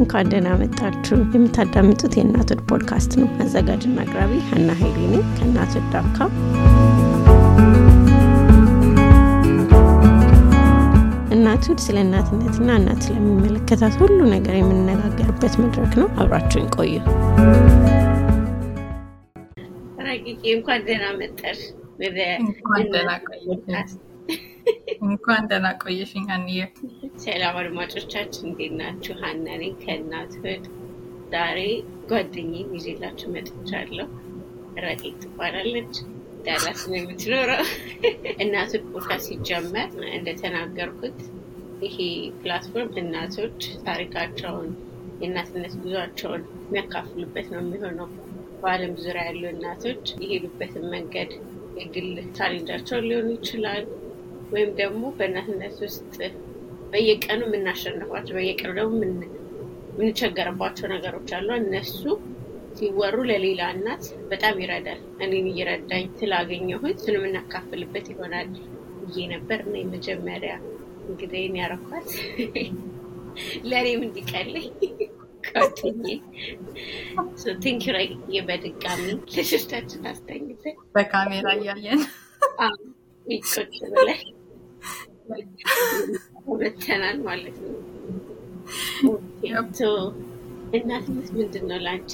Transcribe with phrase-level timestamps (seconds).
[0.00, 6.18] እንኳን ደህና መጣችሁ። የምታዳምጡት የእናቶች ፖድካስት ነው። አዘጋጅና አቅራቢ ሀና ሀይሌ ነኝ ከእናቶች ዳካ
[11.34, 16.94] እናቱድ ስለ እናትነትና እናት ስለሚመለከታት ሁሉ ነገር የምንነጋገርበት መድረክ ነው። አብራችሁን ቆዩ።
[20.08, 21.60] ረቂቄ እንኳን ደህና መጣሽ
[22.00, 22.18] ወደ
[25.00, 26.54] እንኳን ደህና ቆየሽኝ ሀንዬ።
[27.22, 29.14] ሰላም አድማጮቻችን፣ እንዴት ናችሁ?
[29.20, 30.64] ሀና ነኝ ከእናትሆod
[31.32, 31.58] ዛሬ
[32.10, 34.06] ጓደኛዬን ይዤላችሁ መጥቻለሁ።
[34.78, 35.94] ረቂቅ ትባላለች።
[36.44, 37.62] ዳላስ ነው የምትኖረው።
[38.44, 41.18] እናቶች ፖድካስት ሲጀመር እንደተናገርኩት
[41.82, 41.96] ይሄ
[42.40, 44.70] platform እናቶች ታሪካቸውን
[45.22, 48.10] የእናትነት ጉዟቸውን የሚያካፍሉበት ነው የሚሆነው።
[48.62, 51.32] በዓለም ዙሪያ ያሉ እናቶች የሄዱበትን መንገድ
[51.80, 53.84] የግል ቻሌንጃቸውን ሊሆኑ ይችላል
[54.52, 56.14] ወይም ደግሞ በእናትነት ውስጥ
[56.92, 58.96] በየቀኑ የምናሸንፏቸው በየቀኑ ደግሞ
[59.92, 62.00] የምንቸገርባቸው ነገሮች አሉ። እነሱ
[62.76, 68.50] ሲወሩ ለሌላ እናት በጣም ይረዳል። እኔም እየረዳኝ ስላገኘሁት እሱን የምናካፍልበት ይሆናል
[69.02, 70.52] ብዬ ነበር እና የመጀመሪያ
[71.06, 72.10] እንግዲህ ያረኳት
[73.70, 74.68] ለእኔም እንዲቀለኝ
[77.62, 77.84] ቲንክ
[78.48, 82.02] በድጋሚ ለሶስታችን አስተኝተን በካሜራ እያየን
[83.26, 83.54] ቁጭ
[83.92, 84.20] ብለን
[86.60, 87.76] በተናል ማለት ነው።
[90.76, 92.12] እናትነት ምንድን ነው ለአንቺ?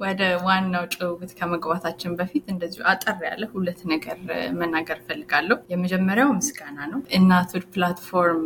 [0.00, 4.18] ወደ ዋናው ጭውውት ከመግባታችን በፊት እንደዚሁ አጠር ያለ ሁለት ነገር
[4.58, 8.44] መናገር ፈልጋለሁ። የመጀመሪያው ምስጋና ነው። እናቶች ፕላትፎርም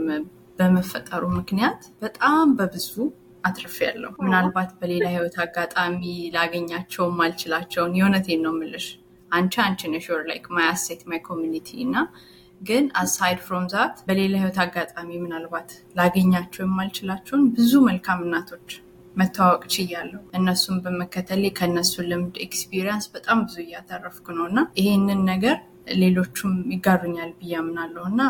[0.58, 2.92] በመፈጠሩ ምክንያት በጣም በብዙ
[3.44, 6.00] አትርፌያለሁ። ምናልባት በሌላ ህይወት አጋጣሚ
[6.34, 8.86] ላገኛቸው ማልችላቸውን የእውነቴን ነው የምልሽ
[9.30, 11.96] አንቺ አንቺ ነሽ like my asset my community እና
[12.60, 18.70] ግን aside from that በሌላ ህይወት አጋጣሚ ምናልባት ላገኛቸው የማልችላቸውን ብዙ መልካም እናቶች
[19.14, 25.56] መተዋወቅ ችያለሁ። እነሱን በመከተሌ ከእነሱ ልምድ experience በጣም ብዙ እያተረፍኩ ነው እና ይሄንን ነገር
[26.00, 28.20] ሌሎቹም ይጋሩኛል ብዬ አምናለሁ እና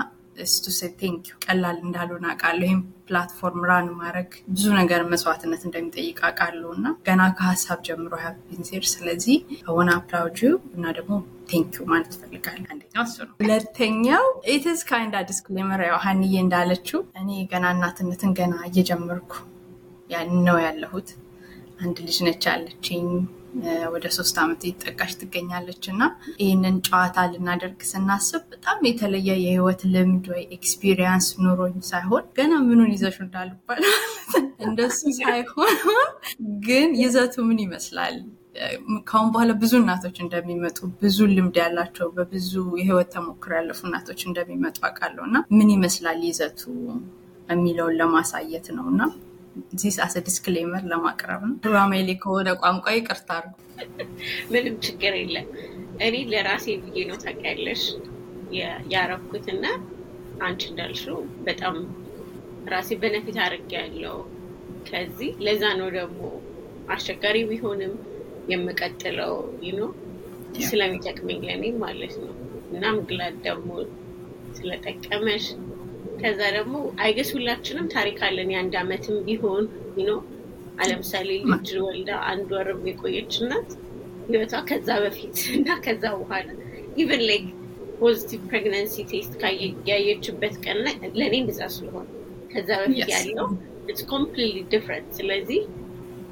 [0.47, 0.67] to
[1.01, 7.23] think ቀላል እንዳልሆነ አውቃለሁ። ይህም platform run ማድረግ ብዙ ነገር መስዋዕትነት እንደሚጠይቅ አውቃለሁ እና ገና
[7.39, 9.37] ከሀሳብ ጀምሮ I've been there ስለዚህ
[9.69, 10.41] I wanna applaud you
[10.77, 11.13] እና ደግሞ
[11.51, 17.31] thank you ማለት ፈልጋለሁ። አንደኛው እሱ ነው። ሁለተኛው it's kinda disclaimer ያው ሀንዬ እንዳለችው እኔ
[17.53, 19.33] ገና እናትነትን ገና እየጀመርኩ
[20.47, 21.11] ነው ያለሁት።
[21.83, 23.05] አንድ ልጅ ነች ያለችኝ
[23.93, 26.03] ወደ ሶስት ዓመት የተጠጋች ትገኛለች እና
[26.41, 33.17] ይህንን ጨዋታ ልናደርግ ስናስብ በጣም የተለየ የህይወት ልምድ ወይ experience ኑሮኝ ሳይሆን ገና ምኑን ይዘሹ
[33.27, 33.83] እንዳልባል
[34.67, 35.75] እንደሱ ሳይሆን
[36.67, 38.17] ግን ይዘቱ ምን ይመስላል
[39.09, 42.51] ከአሁን በኋላ ብዙ እናቶች እንደሚመጡ ብዙ ልምድ ያላቸው በብዙ
[42.81, 46.61] የህይወት ተሞክሮ ያለፉ እናቶች እንደሚመጡ አውቃለሁ እና ምን ይመስላል ይዘቱ
[47.49, 49.03] የሚለውን ለማሳየት ነው እና
[49.81, 53.57] this as a disclaimer ለማቅረብ ነው። ራሜሌ ከሆነ ቋንቋ ይቅርታ አድርጉ።
[54.53, 55.49] ምንም ችግር የለም።
[56.07, 57.83] እኔ ለራሴ ብዬ ነው ታውቂያለሽ
[58.93, 59.65] ያረኩትና
[60.47, 61.75] አንቺ እንዳልሽው በጣም
[62.73, 64.17] ራሴ benefit አድርጌያለሁ።
[64.89, 66.21] ከዚህ ለዛ ነው ደግሞ
[66.95, 67.93] አስቸጋሪ ቢሆንም
[68.49, 69.35] የምቀጥለው
[69.67, 69.81] you know
[70.67, 72.33] ስለሚጠቅመኝ ለእኔ ማለት ነው።
[72.73, 73.71] እና I'm glad ደግሞ
[74.57, 75.45] ስለጠቀመሽ
[76.21, 79.65] ከዛ ደግሞ I guess ሁላችንም ታሪክ አለን። የአንድ አመትም ቢሆን
[80.01, 80.11] you know
[80.79, 83.71] ለምሳሌ ልጅ ወልዳ አንድ ወርም የቆየች እናት
[84.29, 86.47] ህይወቷ ከዛ በፊት እና ከዛ በኋላ
[87.01, 87.47] even like
[88.01, 89.35] positive pregnancy test
[89.91, 90.79] ያየችበት ቀን
[91.19, 92.07] ለእኔ እንደዛ ስለሆነ
[92.53, 93.49] ከዛ በፊት ያለው
[93.85, 95.61] it's completely different። ስለዚህ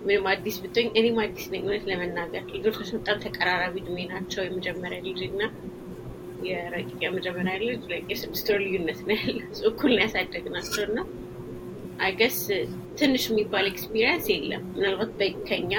[0.00, 5.20] ምንም አዲስ ብትሆኝ እኔም አዲስ ነኝ። እውነት ለመናገር ልጆች በጣም ተቀራራቢ እድሜ ናቸው። የመጀመሪያ ልጅ
[5.28, 5.40] እና
[6.48, 9.38] የረቂቅ የመጀመሪያ ልጅ የስድስት ወር ልዩነት ነው ያለ
[9.70, 10.98] እኩል ነው ያሳደግናቸው እና
[12.00, 12.38] I guess
[12.98, 15.10] ትንሽ የሚባል experience የለም። ምናልባት
[15.48, 15.72] ከኛ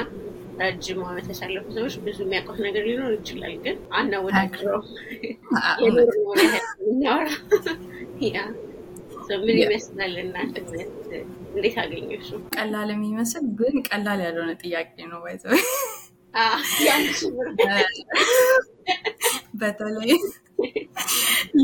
[0.61, 4.81] ረጅም ዓመት ያሳለፉ ሰዎች ብዙ የሚያውቁት ነገር ሊኖር ይችላል፣ ግን አናወዳድረው
[5.83, 6.41] የኖር ሆነ
[6.87, 7.29] የሚያወራ
[8.29, 8.39] ያ
[9.39, 10.91] ምን ይመስላል እናትነት
[11.49, 12.39] እንዴት አገኘሽው?
[12.55, 15.43] ቀላል የሚመስል ግን ቀላል ያልሆነ ጥያቄ ነው by the
[19.61, 20.11] በተለይ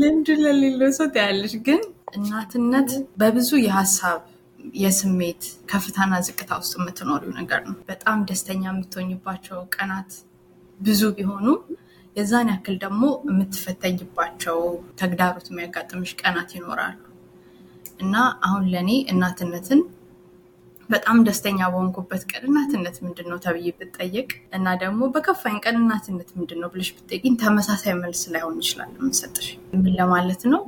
[0.00, 1.80] ልምዱ ለሌለው ሰው ታያለሽ። ግን
[2.16, 2.90] እናትነት
[3.20, 4.20] በብዙ የሀሳብ
[4.76, 10.10] የስሜት ከፍታና ዝቅታ ውስጥ የምትኖሪው ነገር ነው። በጣም ደስተኛ የምትሆኝባቸው ቀናት
[10.80, 11.46] ብዙ ቢሆኑ
[12.16, 14.58] የዛን ያክል ደግሞ የምትፈተኝባቸው
[15.00, 16.98] ተግዳሮት የሚያጋጥምሽ ቀናት ይኖራሉ
[18.00, 19.80] እና አሁን ለእኔ እናትነትን
[20.90, 26.60] በጣም ደስተኛ በሆንኩበት ቀን እናትነት ምንድን ነው ተብዬ ብጠየቅ እና ደግሞ በከፋኝ ቀን እናትነት ምንድን
[26.62, 30.62] ነው ብለሽ ብጠይቅኝ ተመሳሳይ መልስ ላይሆን ይችላል የምሰጥሽ። ምን ለማለት ነው?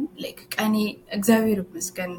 [0.56, 0.74] ቀኔ
[1.16, 2.12] እግዚአብሔር ይመስገን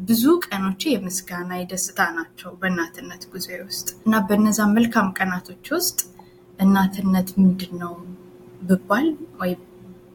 [0.00, 6.00] ብዙ ቀኖቼ የምስጋና የደስታ ናቸው በእናትነት ጉዞ ውስጥ እና በነዛ መልካም ቀናቶች ውስጥ
[6.58, 7.94] እናትነት ምንድን ነው
[8.62, 9.06] ብባል
[9.40, 9.52] ወይ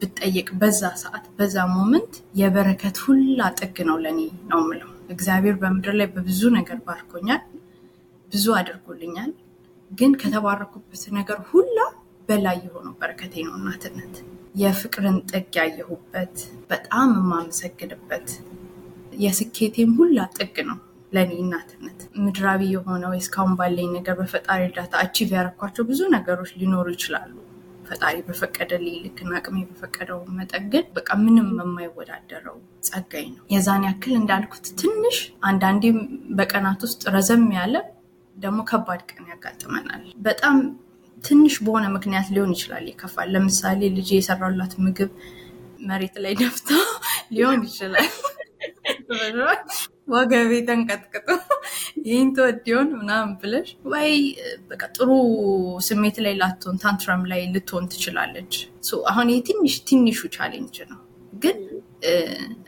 [0.02, 4.20] ብጠየቅ በዛ ሰዓት በዛ moment የበረከት ሁላ ጥግ ነው ለእኔ
[4.50, 7.42] ነው ምለው። እግዚአብሔር በምድር ላይ በብዙ ነገር ባርኮኛል፣
[8.32, 9.30] ብዙ አድርጎልኛል።
[9.90, 11.78] ግን ከተባረኩበት ነገር ሁላ
[12.28, 14.14] በላይ የሆነው በረከቴ ነው እናትነት።
[14.54, 16.34] የፍቅርን ጥግ ያየሁበት፣
[16.70, 18.28] በጣም የማመሰግንበት
[19.22, 20.78] የስኬቴም ሁላ ጥግ ነው
[21.12, 27.32] ለእኔ እናትነት። ምድራዊ የሆነው እስካሁን ባለኝ ነገር በፈጣሪ እርዳታ አቺቭ ያረኳቸው ብዙ ነገሮች ሊኖሩ ይችላሉ።
[27.84, 32.56] ፈጣሪ በፈቀደልኝ ልክና አቅሜ በፈቀደው መጠን ግን በቃ ምንም የማይወዳደረው
[32.88, 35.18] ጸጋኝ ነው። የዛን ያክል እንዳልኩት ትንሽ
[35.48, 35.98] አንዳንዴም
[36.38, 37.74] በቀናት ውስጥ ረዘም ያለ
[38.36, 40.56] ደግሞ ከባድ ቀን ያጋጥመናል። በጣም
[41.24, 45.10] ትንሽ በሆነ ምክንያት ሊሆን ይችላል ይከፋል። ለምሳሌ ልጅ የሰራላት ምግብ
[45.82, 46.68] መሬት ላይ ደፍታ
[47.36, 48.08] ሊሆን ይችላል
[50.12, 51.28] ወገቤ ተንቀጥቅጦ
[52.06, 54.10] ይህን ተወዲውን ምናምን ብለሽ ወይ
[54.70, 55.08] በቃ ጥሩ
[55.86, 58.54] ስሜት ላይ ላትሆን tantrum ላይ ልትሆን ትችላለች።
[59.10, 61.00] አሁን ይህ ትንሽ ትንሹ challenge ነው፣
[61.34, 61.58] ግን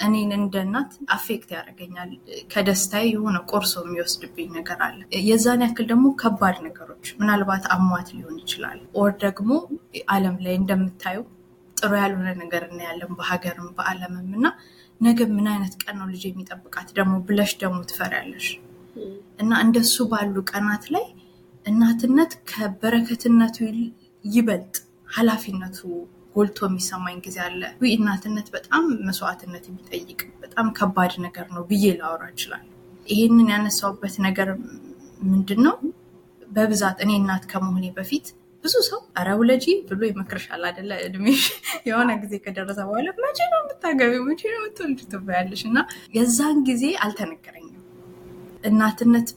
[0.04, 2.10] እኔን እንደ እናት affect ያደርገኛል።
[2.52, 4.98] ከደስታዬ የሆነ ቆርሶ የሚወስድብኝ ነገር አለ።
[5.28, 9.50] የዛን ያክል ደግሞ ከባድ ነገሮች ምናልባት አሟት ሊሆን ይችላል። or ደግሞ
[10.10, 11.24] ዓለም ላይ እንደምታየው
[11.76, 14.46] ጥሩ ያልሆነ ነገር እናያለን በሀገርም በዓለምም እና
[15.00, 18.46] ነገ ምን አይነት ቀን ነው ልጅ የሚጠብቃት ደግሞ ብለሽ ደግሞ ትፈሪያለሽ።
[19.38, 21.06] እና እንደሱ ባሉ ቀናት ላይ
[21.66, 23.56] እናትነት ከበረከትነቱ
[24.24, 24.76] ይበልጥ
[25.14, 25.78] ኃላፊነቱ
[26.36, 27.60] ጎልቶ የሚሰማኝ ጊዜ አለ።
[27.92, 32.70] እናትነት በጣም መስዋዕትነት የሚጠይቅ በጣም ከባድ ነገር ነው ብዬ ላወራ እችላለሁ።
[33.06, 34.48] ይሄንን ያነሳውበት ነገር
[35.24, 35.76] ምንድን ነው?
[36.48, 38.26] በብዛት እኔ እናት ከመሆኔ በፊት
[38.64, 40.90] ብዙ ሰው ኧረ ውለጂ ብሎ ይመክርሻል አይደለ?
[41.06, 41.42] እድሜሽ
[41.88, 44.22] የሆነ ጊዜ ከደረሰ በኋላ መቼ ነው የምታገቢው?
[44.28, 45.78] መቼ ነው የምትወልጂ ትባያለሽ። እና
[46.16, 47.70] የዛን ጊዜ አልተነገረኝም።
[48.68, 49.28] እናትነት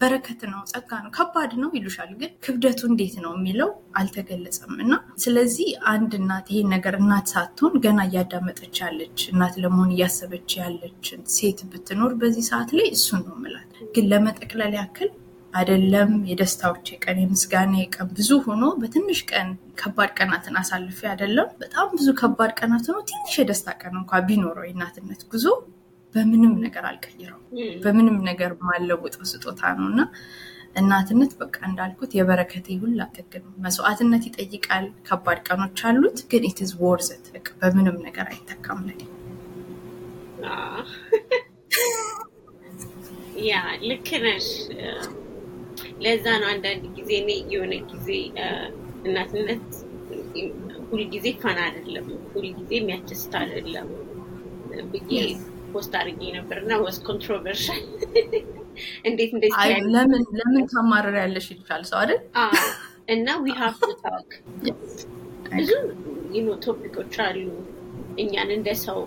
[0.00, 3.68] በረከት ነው፣ ጸጋ ነው፣ ከባድ ነው ይሉሻል። ግን ክብደቱ እንዴት ነው የሚለው
[4.00, 4.92] አልተገለጸም። እና
[5.24, 11.60] ስለዚህ አንድ እናት ይሄን ነገር እናት ሳትሆን ገና እያዳመጠች ያለች እናት ለመሆን እያሰበች ያለችን ሴት
[11.70, 13.62] ብትኖር በዚህ ሰዓት ላይ እሱን ነው የምላት።
[13.94, 15.10] ግን ለመጠቅለል ያክል
[15.56, 19.48] አይደለም የደስታዎች ቀን የምስጋና ቀን ብዙ ሆኖ በትንሽ ቀን
[19.80, 25.20] ከባድ ቀናትን አሳልፌ አይደለም በጣም ብዙ ከባድ ቀናት ሆኖ ትንሽ የደስታ ቀን እንኳ ቢኖረው የእናትነት
[25.32, 25.44] ጉዞ
[26.14, 27.40] በምንም ነገር አልቀይረው
[27.82, 30.00] በምንም ነገር ማለውጠው ስጦታ ነው እና
[30.76, 37.12] እናትነት በቃ እንዳልኩት የበረከቴ ሁላ ጥግ ነው። መስዋዕትነት ይጠይቃል። ከባድ ቀኖች አሉት፣ ግን it's worth
[37.12, 37.24] it
[37.60, 39.00] በምንም ነገር አይተካም ለኔ።
[43.46, 43.50] ያ
[43.82, 44.46] ልክ ነሽ።
[46.04, 48.08] ለዛ ነው አንዳንድ ጊዜ እኔ የሆነ ጊዜ
[49.06, 49.66] እናትነት
[50.90, 53.88] ሁልጊዜ fun አይደለም፣ ሁልጊዜ የሚያስደስት አይደለም
[54.92, 55.12] ብዬ
[55.72, 57.82] post አድርጌ ነበር እና was controversial
[59.08, 62.20] እንዴት እንደዚህ ለምን ለምን ታማረር ያለሽ ይልሻል ሰው አይደል?
[63.14, 64.30] እና we have to talk
[65.50, 65.70] ብዙ
[66.36, 67.38] you know topic ኦች አሉ።
[68.22, 69.00] እኛን እንደ ሰው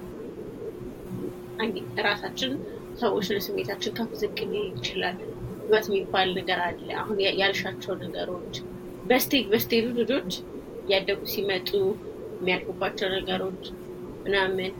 [2.07, 2.51] ራሳችን
[2.99, 4.37] ሰዎች ስሜታችን ከፍ ዝቅ
[4.71, 5.17] ይችላል።
[5.69, 8.55] ህይወት የሚባል ነገር አለ። አሁን ያልሻቸው ነገሮች
[9.09, 10.31] በስቴጅ በስቴጁ ልጆች
[10.83, 11.69] እያደጉ ሲመጡ
[12.37, 13.63] የሚያልፉባቸው ነገሮች
[14.23, 14.71] ምናምን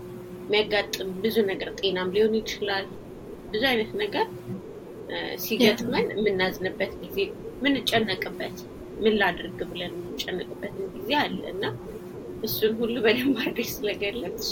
[0.44, 2.86] የሚያጋጥም ብዙ ነገር ጤናም ሊሆን ይችላል።
[3.52, 4.26] ብዙ አይነት ነገር
[5.44, 7.18] ሲገጥመን የምናዝንበት ጊዜ፣
[7.64, 8.58] ምንጨነቅበት
[9.04, 11.64] ምን ላድርግ ብለን የምንጨነቅበትን ጊዜ አለ እና
[12.44, 14.52] እሱን ሁሉ በደንብ አድርገሽ ስለገለጽሽ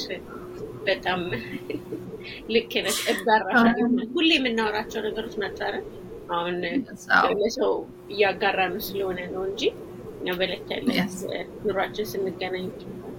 [0.88, 1.22] በጣም
[2.54, 5.86] ልክ ነሽ። እጋራሻለሁ። ሁሌ የምናወራቸው ነገሮች ናቸው አይደል?
[6.30, 6.56] አሁን
[7.42, 7.74] ለሰው
[8.14, 9.64] እያጋራ ነው ስለሆነ ነው እንጂ
[10.38, 10.88] በለት ያለ
[11.66, 12.66] ኑሯችን ስንገናኝ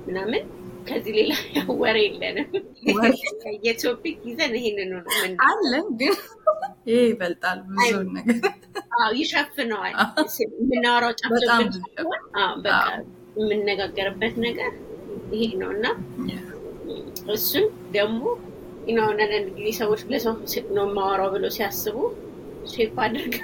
[0.07, 0.43] ምናምን
[0.88, 1.33] ከዚህ ሌላ
[1.81, 2.49] ወሬ የለንም።
[3.67, 5.00] የቶፒክ ይዘን ይሄንን ነው
[5.49, 6.15] አለን፣ ግን
[6.87, 8.45] ይሄ ይበልጣል ብዙ ነገር።
[9.17, 9.95] ይሸፍነዋል።
[10.55, 11.12] የምናወራው
[12.65, 12.79] በቃ
[13.41, 14.73] የምነጋገርበት ነገር
[15.35, 15.87] ይሄ ነው እና
[17.35, 18.23] እሱን ደግሞ
[19.07, 20.35] አንዳንድ ጊዜ ሰዎች ለሰው
[20.77, 21.97] ነው የማወራው ብለው ሲያስቡ
[22.71, 23.37] share አድርጋ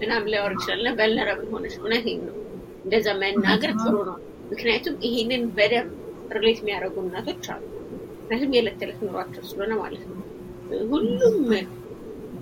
[0.00, 2.36] ምናምን ሊያወር ይችላል እና vulnerable ሆነች። እውነቴን ነው
[2.84, 4.16] እንደዛ መናገር ጥሩ ነው።
[4.50, 5.92] ምክንያቱም ይሄንን በደንብ
[6.36, 7.62] relate የሚያደርጉ እናቶች አሉ።
[8.20, 10.20] ምክንያቱም የዕለት ተዕለት ኑሯቸው ስለሆነ ማለት ነው።
[10.90, 11.36] ሁሉም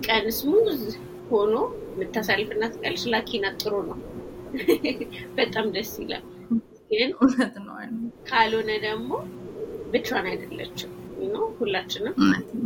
[0.05, 0.81] ቀን smooth
[1.29, 1.53] ሆኖ
[1.93, 3.99] የምታሳልፍ እናት ካለሽ lucky ና ጥሩ ነው።
[5.37, 6.25] በጣም ደስ ይላል።
[6.91, 7.09] ግን
[8.29, 9.11] ካልሆነ ደግሞ
[9.93, 10.91] ብቻዋን አይደለችም።
[11.59, 12.15] ሁላችንም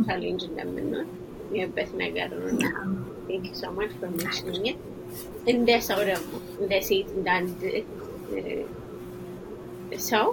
[0.06, 1.08] challenge እንደምንሆን
[1.52, 2.64] የሚበት ነገር ነው እና
[3.26, 4.78] thank you so much በሚሽኝት
[5.50, 6.30] እንደ ሰው ደግሞ
[6.60, 7.60] እንደ ሴት እንደ አንድ
[10.04, 10.26] ሰው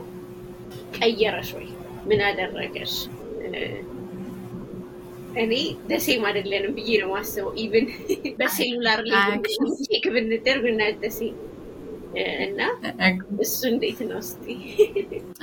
[0.97, 1.67] ቀየረሽ ወይ?
[2.09, 2.93] ምን አደረገሽ?
[5.41, 5.53] እኔ
[5.89, 7.85] the same አይደለንም ብዬ ነው ማስበው። even
[8.39, 8.99] በ cellular
[9.87, 11.19] check ብንደርግ እና the same
[12.45, 12.59] እና
[13.43, 14.45] እሱ እንዴት ነው እስኪ?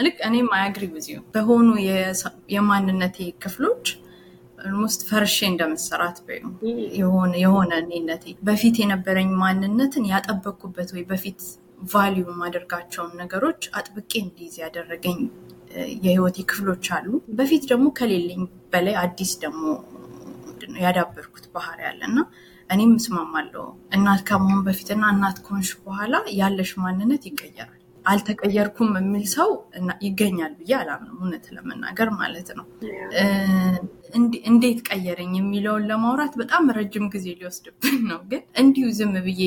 [0.04, 1.68] ልክ እኔም I agree ብዙ በሆኑ
[2.54, 3.84] የማንነቴ ክፍሎች
[4.64, 6.44] almost ፈርሼ እንደመሰራት በዩ
[7.42, 11.40] የሆነ እኔነቴ በፊት የነበረኝ ማንነትን ያጠበቅኩበት ወይ በፊት
[11.92, 15.18] value የማደርጋቸውን ነገሮች አጥብቄ እንዲይዝ ያደረገኝ
[16.04, 17.06] የህይወቴ ክፍሎች አሉ።
[17.38, 18.42] በፊት ደግሞ ከሌለኝ
[18.72, 19.62] በላይ አዲስ ደግሞ
[20.82, 22.18] ያዳበርኩት ባህሪ ያለ እና
[22.70, 23.64] እኔም እስማማለሁ።
[23.96, 27.73] እናት ከመሆን በፊትና እናት ከሆንሽ በኋላ ያለሽ ማንነት ይቀየራል።
[28.04, 29.50] አልተቀየርኩም የሚል ሰው
[30.06, 32.66] ይገኛል ብዬ አላምንም፣ እውነት ለመናገር ማለት ነው።
[34.50, 39.42] እንዴት ቀየረኝ የሚለውን ለማውራት በጣም ረጅም ጊዜ ሊወስድብን ነው። ግን እንዲሁ ዝም ብዬ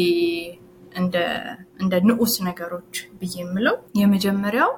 [1.81, 4.71] እንደ ንዑስ ነገሮች ብዬ የምለው የመጀመሪያው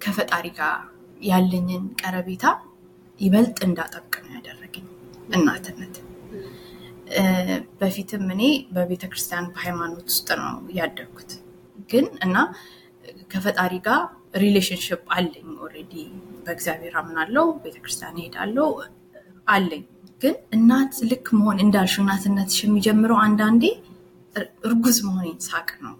[0.00, 0.76] ከፈጣሪ ጋር
[1.24, 2.44] ያለኝን ቀረቤታ
[3.20, 4.86] ይበልጥ እንዳጠብቅ ነው ያደረገኝ
[5.36, 5.96] እናትነት።
[7.80, 8.42] በፊትም እኔ
[8.74, 10.48] በቤተክርስቲያን በሃይማኖት ውስጥ ነው
[10.78, 11.30] ያደግኩት
[11.90, 12.36] ግን እና
[13.30, 14.00] ከፈጣሪ ጋር
[14.42, 15.92] relationship አለኝ already
[16.44, 18.70] በእግዚአብሔር አምናለው ቤተክርስቲያን እሄዳለው
[19.48, 19.84] አለኝ።
[20.20, 23.64] ግን እናት ልክ መሆን እንዳልሽው እናትነትሽ የሚጀምረው አንዳንዴ
[24.66, 25.94] እርጉዝ መሆኔን ሳውቅ ነው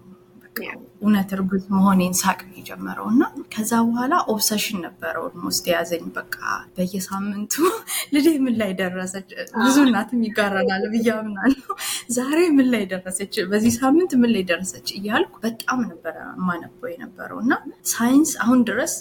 [1.01, 3.23] እውነት እርጉዝ መሆኔን ሳውቅ ነው የጀመረው እና
[3.53, 6.37] ከዛ በኋላ obsession ነበረው almost የያዘኝ። በቃ
[6.75, 7.53] በየሳምንቱ
[8.15, 11.69] ልጄ ምን ላይ ደረሰች ብዙ እናትም ይጋረናል ብዬ አምናለሁ።
[12.17, 13.35] ዛሬ ምን ላይ ደረሰች?
[13.51, 14.87] በዚህ ሳምንት ምን ላይ ደረሰች?
[14.99, 17.53] እያልኩ በጣም ነበረ ማነበው የነበረው እና
[17.91, 18.95] ሳይንስ አሁን ድረስ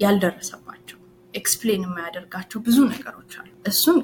[0.00, 0.98] ያልደረሰባቸው
[1.34, 3.98] explain የማያደርጋቸው ብዙ ነገሮች አሉ። እሱን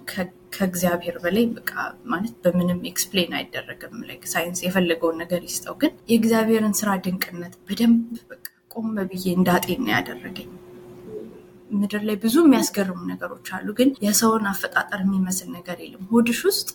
[0.52, 1.72] ከእግዚአብሔር በላይ በቃ
[2.12, 3.94] ማለት በምንም explain አይደረግም።
[4.32, 10.50] ሳይንስ የፈለገውን ነገር ይስጠው ግን የእግዚአብሔርን ስራ ድንቅነት በደንብ በቃ ቆም ብዬ እንዳጤን ነው ያደረገኝ።
[11.70, 16.68] ምድር ላይ ብዙ የሚያስገርሙ ነገሮች አሉ ግን የሰውን አፈጣጠር የሚመስል ነገር የለም። ሆድሽ ውስጥ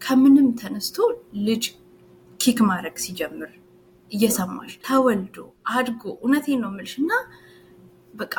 [0.00, 0.96] ከምንም ተነስቶ
[1.46, 1.64] ልጅ
[2.40, 3.52] kick ማድረግ ሲጀምር
[4.12, 5.36] እየሰማሽ ተወልዶ
[5.72, 7.12] አድጎ እውነቴን ነው ምልሽ እና
[8.14, 8.34] በቃ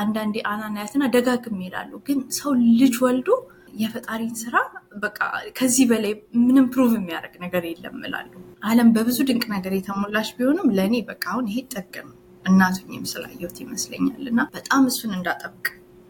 [0.00, 2.50] አንዳንዴ አናን አያትና ደጋግም ይላሉ ግን ሰው
[2.80, 3.28] ልጅ ወልዶ
[3.74, 4.56] የፈጣሪን ስራ
[5.02, 5.18] በቃ
[5.58, 6.12] ከዚህ በላይ
[6.42, 11.48] ምንም prove የሚያደርግ ነገር የለም እላሉ አለም በብዙ ድንቅ ነገር የተሞላች ቢሆንም ለእኔ በቃ አሁን
[11.50, 12.14] ይሄ ጥግ ነው።
[12.44, 15.66] እናቱኝም ስላየሁት ይመስለኛል። እና በጣም እሱን እንዳጠብቅ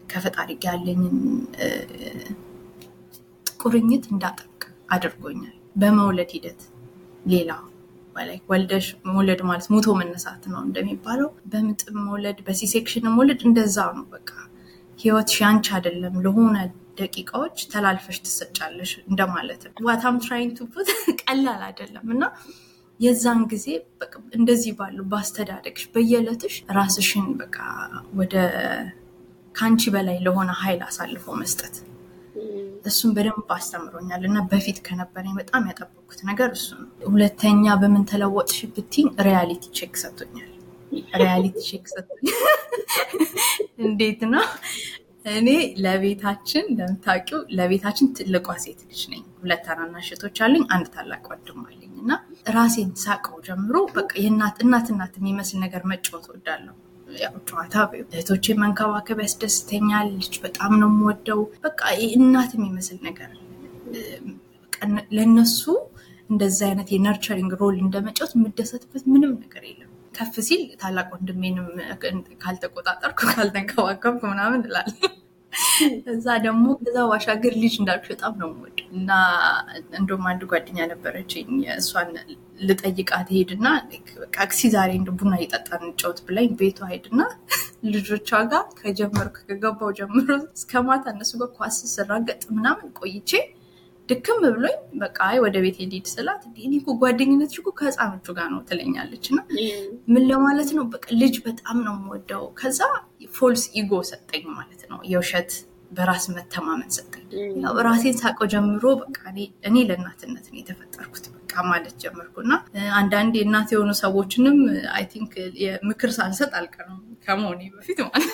[0.09, 1.15] ከፈጣሪ ጋር ያለኝን
[3.61, 4.63] ቁርኝት እንዳጠብቅ
[4.95, 6.61] አድርጎኛል። በመውለድ ሂደት
[7.25, 7.51] ሌላ
[8.49, 14.29] ወልደሽ መውለድ ማለት ሙቶ መነሳት ነው እንደሚባለው። በምጥ መውለድ በ C-section መውለድ እንደዛ ነው በቃ።
[14.99, 16.55] ህይወት ሻንች አይደለም ለሆነ
[16.97, 20.89] ደቂቃዎች ተላልፈሽ ትሰጫለሽ እንደማለት ነው። what I'm trying to put
[21.23, 22.23] ቀላል አይደለም። እና
[22.99, 23.67] የዛን ጊዜ
[24.37, 27.57] እንደዚህ ባሉ በአስተዳደግሽ በየዕለትሽ ራስሽን በቃ
[28.19, 28.35] ወደ
[29.55, 31.75] ከአንቺ በላይ ለሆነ ሀይል አሳልፎ መስጠት።
[32.85, 39.07] እሱን በደንብ አስተምሮኛል። እና በፊት ከነበረኝ በጣም ያጠበቅኩት ነገር እሱ ነው። ሁለተኛ በምን ተለወጥሽ ብትኝ
[39.27, 40.51] reality check ሰጥቶኛል።
[41.21, 42.41] reality check ሰጥቶኛል።
[43.85, 44.45] እንዴት ነው
[45.25, 45.49] እኔ
[45.83, 51.91] ለቤታችን እንደምታውቂው ለቤታችን ትልቋ ሴት ልጅ ነኝ። ሁለት ታናናሽ እህቶች አለኝ አንድ ታላቅ ወንድም አለኝ
[52.01, 52.11] እና
[52.55, 56.75] ራሴን ሳቀው ጀምሮ በቃ የእናት እናት እናት የሚመስል ነገር መጫወት ወዳለሁ
[57.17, 57.73] ያው ጨዋታ
[58.11, 61.81] እህቶቼ መንከባከብ ያስደስተኛል ልጅ በጣም ነው የምወደው። በቃ
[62.17, 63.31] እናት የሚመስል ነገር
[65.15, 65.61] ለእነሱ
[66.29, 69.84] እንደዚ አይነት የነርቸሪንግ ሮል እንደመጫወት የምደሰትበት ምንም ነገር የለም
[70.15, 71.67] ከፍ ሲል ታላቅ ወንድሜንም
[72.43, 75.11] ካልተቆጣጠርኩ ካልተንከባከብኩ ምናምን እላለሁ።
[76.11, 79.11] እዛ ደግሞ ከዛ ባሻገር ልጅ እንዳልኩ በጣም ነው ወድ እና
[79.99, 82.09] እንደም አንድ ጓደኛ ነበረችኝ እሷን
[82.61, 83.67] ልጠይቃት ሄድና
[84.37, 87.21] ቃክሲ ዛሬ እንደ ቡና እየጠጣ እንጫወት ብላኝ ቤቷ ሄድና
[87.87, 93.31] ልጆቿ ጋር ከጀመርኩ ከገባው ጀምሮ እስከ ማታ እነሱ ጋር ኳስ ስራገጥ ምናምን ቆይቼ
[94.09, 99.25] ድክም ብሎኝ በቃ አይ ወደ ቤት ሄድ ስላት እኔ ጓደኝነት እኮ ከህፃኖቹ ጋር ነው ትለኛለች።
[99.31, 99.39] እና
[100.13, 100.83] ምን ለማለት ነው?
[100.93, 102.79] በቃ ልጅ በጣም ነው የምወደው። ከዛ
[103.33, 105.51] false ego ሰጠኝ ማለት ነው። የውሸት
[105.91, 107.25] በራስ መተማመን ሰጠኝ።
[107.87, 109.19] ራሴን ሳውቀው ጀምሮ በቃ
[109.67, 112.51] እኔ ለእናትነት ነው የተፈጠርኩት በቃ ማለት ጀመርኩና
[112.99, 114.57] አንዳንድ እናት የሆኑ ሰዎችንም
[114.95, 115.33] I think
[115.89, 116.97] ምክር ሳልሰጥ አልቀርም
[117.27, 118.33] ከመሆኔ በፊት ማለት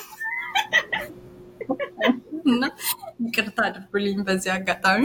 [2.45, 2.63] እና
[3.23, 5.03] ይቅርታ አድርጉልኝ በዚህ አጋጣሚ።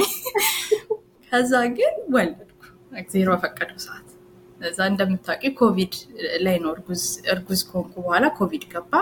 [1.33, 2.61] ከዛ ግን ወለድኩ።
[3.01, 4.03] እግዜር በፈቀደው ሰዓት።
[4.61, 5.95] እዛ እንደምታውቂ ኮቪድ
[6.45, 6.71] ላይ ነው
[7.33, 8.93] እርጉዝ ከሆንኩ በኋላ ኮቪድ ገባ።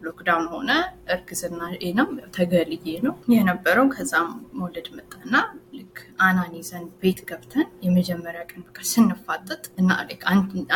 [0.00, 0.70] lockdown ሆነ።
[1.14, 1.60] እርግዝና
[1.98, 4.28] ነው ተገልዬ ነው የነበረው። ከዛም
[4.58, 5.34] መውለድ መጣና
[5.78, 9.90] ልክ አናን ይዘን ቤት ገብተን የመጀመሪያ ቀን በቃ ስንፋጠጥ እና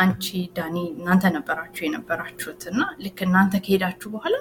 [0.03, 0.25] አንቺ
[0.57, 4.35] ዳኒ እናንተ ነበራችሁ የነበራችሁት እና ልክ እናንተ ከሄዳችሁ በኋላ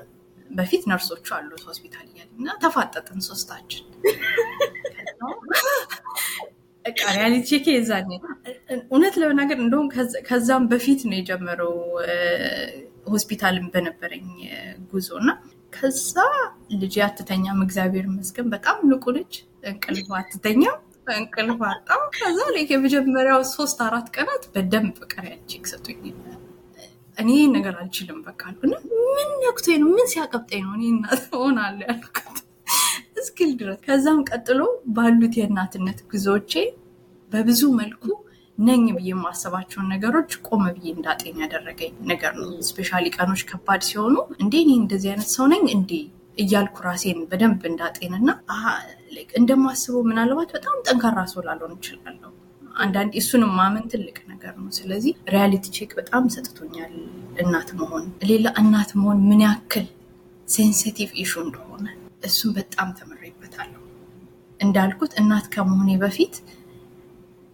[0.54, 3.84] በፊት ነርሶቹ አሉት ሆስፒታል እያለ እና ተፋጠጥን ሶስታችን
[7.14, 8.10] reality check የዛኔ
[8.86, 9.86] እውነት ለመናገር እንደውም
[10.28, 11.74] ከዛም በፊት ነው የጀመረው
[13.12, 14.26] ሆስፒታልን በነበረኝ
[14.90, 15.30] ጉዞ እና
[15.72, 16.14] ከዛ
[16.74, 19.32] ልጅ አትተኛም፣ እግዚአብሔር ይመስገን በጣም ንቁ ልጅ
[19.70, 20.76] እንቅልፍ አትተኛም፣
[21.16, 26.04] እንቅልፍ አጣው። ከዛ የመጀመሪያው ሶስት አራት ቀናት በደንብ በቃ reality check ሰጡኝ።
[27.16, 28.74] እኔ ነገር አልችልም በቃ አልኩና
[29.08, 32.38] ምን ነክቶኝ ነው ምን ሲያቀብጠኝ ነው እኔ እናት ሆናለሁ ያልኩት
[33.16, 34.60] እስክል ድረስ ከዛም ቀጥሎ
[34.96, 36.52] ባሉት የእናትነት ጉዞዎቼ
[37.30, 38.02] በብዙ መልኩ
[38.58, 44.54] ነኝ ብዬ የማሰባቸውን ነገሮች ቆመ ብዬ እንዳጤን ያደረገኝ ነገር ነው። especially ቀኖች ከባድ ሲሆኑ እንዴ
[44.64, 45.92] እኔ እንደዚህ አይነት ሰው ነኝ እንዴ
[46.38, 48.28] እያልኩ ራሴን በደንብ እንዳጤንና
[49.38, 52.30] እንደማስበው ምናልባት በጣም ጠንካራ ሰው ላልሆን እችላለሁ።
[52.74, 56.94] አንዳንዴ እሱንም ማመን ትልቅ ነገር ነው። ስለዚህ reality check በጣም ሰጥቶኛል።
[57.42, 59.86] እናት መሆን ሌላ እናት መሆን ምን ያክል
[60.48, 61.86] sensitive issue እንደሆነ
[62.24, 63.80] እሱም በጣም ተምሬበታለሁ።
[64.60, 66.34] እንዳልኩት እናት ከመሆኔ በፊት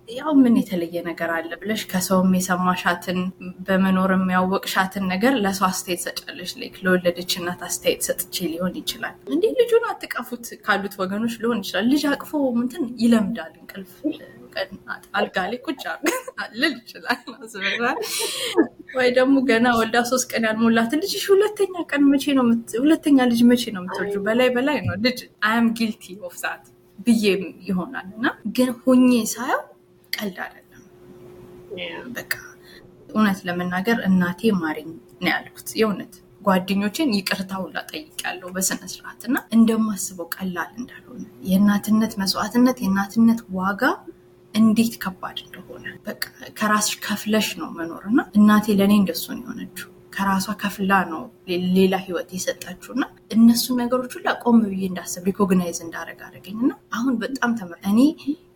[0.09, 3.19] ያው ምን የተለየ ነገር አለ ብለሽ ከሰውም የሰማሻትን
[3.67, 9.87] በመኖርም ያወቅሻትን ነገር ለሰው አስተያየት ሰጫለሽ። like ለወለደች እናት አስተያየት ሰጥቼ ሊሆን ይችላል። እንዲህ ልጁን
[9.91, 13.95] አትቀፉት ካሉት ወገኖች ሊሆን ይችላል። ልጅ አቅፎ ምንትን ይለምዳል። እንቅልፍ
[15.19, 15.83] አልጋ ላይ ቁጭ
[16.54, 17.19] ልል ይችላል።
[18.97, 22.45] ወይ ደግሞ ገና ወልዳ ሶስት ቀን ያልሞላት ልጅ ሁለተኛ ቀን መቼ ነው
[22.80, 24.16] ሁለተኛ ልጅ መቼ ነው የምትወልጁ?
[24.26, 26.64] በላይ በላይ ነው ልጅ I am guilty of that
[26.99, 28.26] ብዬም ይሆናል እና
[28.57, 29.02] ግን ሁኜ
[29.33, 29.62] ሳየው
[30.12, 30.83] ቀልድ አይደለም።
[32.16, 32.33] በቃ
[33.11, 34.90] እውነት ለመናገር እናቴ ማሪኝ
[35.21, 42.78] ነው ያልኩት። የእውነት ጓደኞቼን ይቅርታ ሁላ ጠይቄያለሁ በስነ ስርዓት እና እንደማስበው ቀላል እንዳልሆነ የእናትነት መስዋዕትነት
[42.83, 43.83] የእናትነት ዋጋ
[44.54, 46.23] እንዴት ከባድ እንደሆነ በቃ
[46.59, 51.21] ከራስሽ ከፍለሽ ነው መኖር እና እናቴ ለእኔ እንደሱ ነው የሆነችው። ከራሷ ከፍላ ነው
[51.76, 53.04] ሌላ ህይወት የሰጠችው እና
[53.35, 58.00] እነሱን ነገሮች ሁላ ቆም ብዬ እንዳስብ recognize እንዳደረግ አደረገኝ እና አሁን በጣም ተምር እኔ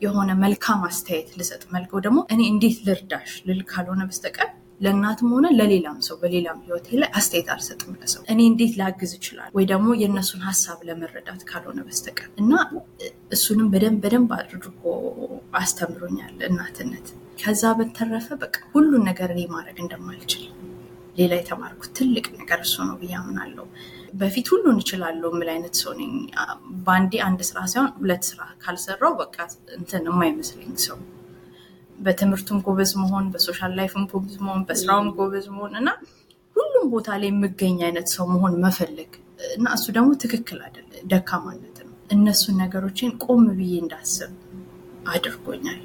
[0.04, 5.98] የሆነ መልካም አስተያየት ልሰጥ መልከው ደግሞ እኔ እንዴት ልርዳሽ ልል ካልሆነ በስተቀር ለእናትም ሆነ ለሌላም
[6.06, 10.78] ሰው በሌላም ህይወቴ ላይ አስተያየት አልሰጥም ለሰው እኔ እንዴት ላግዝ ይችላል ወይ ደግሞ የእነሱን ሀሳብ
[10.88, 12.52] ለመረዳት ካልሆነ በስተቀር እና
[13.36, 14.82] እሱንም በደንብ በደንብ አድርጎ
[15.58, 17.06] አስተምሮኛል እናትነት።
[17.40, 20.44] ከዛ በተረፈ በቃ ሁሉን ነገር እኔ ማድረግ እንደማልችል
[21.16, 23.64] ሌላ የተማርኩት ትልቅ ነገር እሱ ነው ብዬ አምናለሁ።
[24.14, 26.12] በፊት ሁሉን እችላለሁ የምል አይነት ሰው ነኝ።
[26.86, 29.36] በአንዴ አንድ ስራ ሳይሆን ሁለት ስራ ካልሰራው በቃ
[29.78, 30.98] እንትን የማይመስለኝ ሰው
[31.98, 35.88] በትምህርቱም ጎበዝ መሆን፣ በ social life ም ጎበዝ መሆን፣ በስራውም ጎበዝ መሆን እና
[36.56, 39.12] ሁሉም ቦታ ላይ የምገኝ አይነት ሰው መሆን መፈለግ
[39.54, 44.32] እና እሱ ደግሞ ትክክል አይደለ፣ ደካማነት ነው። እነሱን ነገሮችን ቆም ብዬ እንዳስብ
[45.08, 45.80] አድርጎኛል።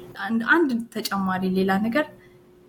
[0.54, 2.06] አንድ ተጨማሪ ሌላ ነገር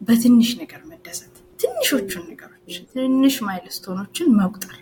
[0.02, 4.78] በትንሽ ነገር መደሰት፣ ትንሾቹን ነገሮች ትንሽ milestone ኦችን መቁጠር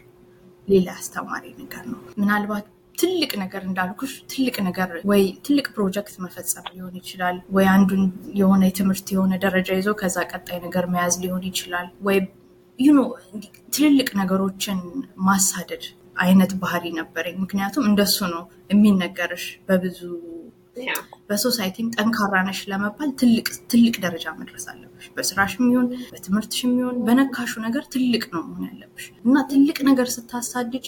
[0.68, 2.66] ሌላ አስተማሪ ነገር ነው። ምናልባት
[3.00, 8.04] ትልቅ ነገር እንዳልኩሽ ትልቅ ነገር ወይ ትልቅ ፕሮጀክት መፈጸም ሊሆን ይችላል፣ ወይ አንዱን
[8.40, 12.20] የሆነ የትምህርት የሆነ ደረጃ ይዞ ከዛ ቀጣይ ነገር መያዝ ሊሆን ይችላል፣ ወይ
[12.80, 13.00] you know
[13.74, 14.78] ትልልቅ ነገሮችን
[15.26, 15.86] ማሳደድ
[16.18, 20.00] አይነት ባህሪ ነበረኝ። ምክንያቱም እንደሱ ነው የሚነገርሽ በብዙ
[21.30, 23.10] በሶሳይቲም ጠንካራ ነሽ ለመባል
[23.72, 29.44] ትልቅ ደረጃ መድረስ አለብሽ። በስራሽም ይሁን በትምህርትሽም ይሁን በነካሹ ነገር ትልቅ ነው መሆን ያለብሽ እና
[29.52, 30.88] ትልቅ ነገር ስታሳድጂ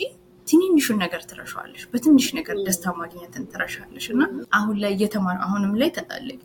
[0.52, 4.22] ትንንሹን ነገር ትረሻዋለሽ። በትንሽ ነገር ደስታ ማግኘትን ትረሻለሽ እና
[4.58, 5.90] አሁን ላይ እየተማር አሁንም ላይ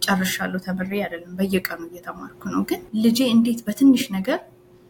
[0.07, 4.41] ጨርሻለሁ ተምሬ አይደለም በየቀኑ እየተማርኩ ነው። ግን ልጄ እንዴት በትንሽ ነገር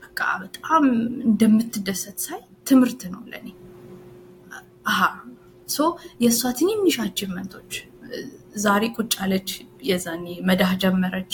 [0.03, 0.85] በቃ በጣም
[1.29, 3.49] እንደምትደሰት ሳይ ትምህርት ነው ለእኔ።
[4.91, 5.01] አሀ
[5.69, 5.87] so
[6.23, 7.73] የእሷ ትንንሽ achievement ኦች
[8.65, 9.49] ዛሬ ቁጭ አለች፣
[9.89, 11.33] የዛኔ መዳህ ጀመረች፣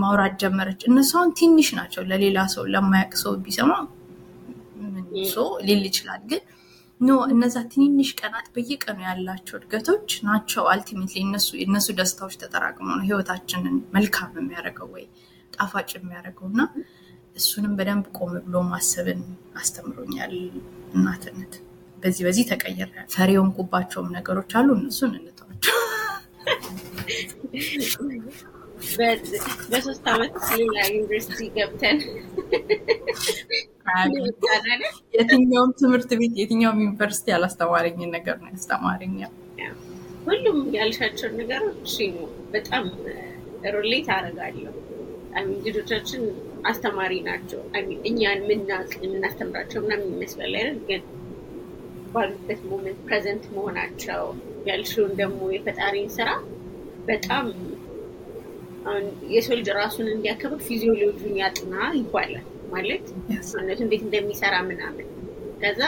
[0.00, 3.72] ማውራት ጀመረች። እነሱ አሁን ትንሽ ናቸው። ለሌላ ሰው ለማያውቅ ሰው ቢሰማ
[5.28, 6.42] so ሊል ይችላል። ግን
[7.00, 11.20] no እነዛ ትንንሽ ቀናት በየቀኑ ያላቸው እድገቶች ናቸው ultimately
[11.66, 15.06] እነሱ ደስታዎች ተጠራቅመው ነው ህይወታችንን መልካም የሚያደርገው ወይ
[15.52, 16.60] ጣፋጭ የሚያደርገው እና
[17.36, 19.20] እሱንም በደንብ ቆም ብሎ ማሰብን
[19.60, 20.34] አስተምሮኛል
[20.94, 21.54] እናትነት።
[21.98, 25.78] በዚህ በዚህ ተቀይሬያለሁ። ፈሪ የሆንኩባቸውም ነገሮች አሉ፣ እነሱን እንተዋቸው።
[29.70, 31.98] በሶስት ዓመት ሌላ ዩኒቨርሲቲ ገብተን
[35.16, 39.16] የትኛውም ትምህርት ቤት የትኛውም ዩኒቨርሲቲ ያላስተማረኝን ነገር ነው ያስተማረኝ።
[40.26, 41.92] ሁሉም ያልሻቸውን ነገሮች
[42.54, 42.84] በጣም
[43.74, 44.74] relate አደርጋለሁ።
[45.66, 46.22] ልጆቻችን
[46.70, 47.60] አስተማሪ ናቸው።
[48.08, 50.78] እኛን ምናቅ የምናስተምራቸው ምናምን ይመስላል አይደል?
[50.88, 51.02] ግን
[52.14, 54.22] ባሉበት moment present መሆናቸው
[54.68, 56.28] ያልሽውን ደግሞ የፈጣሪን ስራ
[57.08, 57.46] በጣም
[59.32, 63.06] የሰው ልጅ ራሱን እንዲያከብር physiology ውን ያጥና ይባላል። ማለት
[63.48, 65.08] ሰውነቱ እንዴት እንደሚሰራ ምናምን።
[65.62, 65.80] ከዛ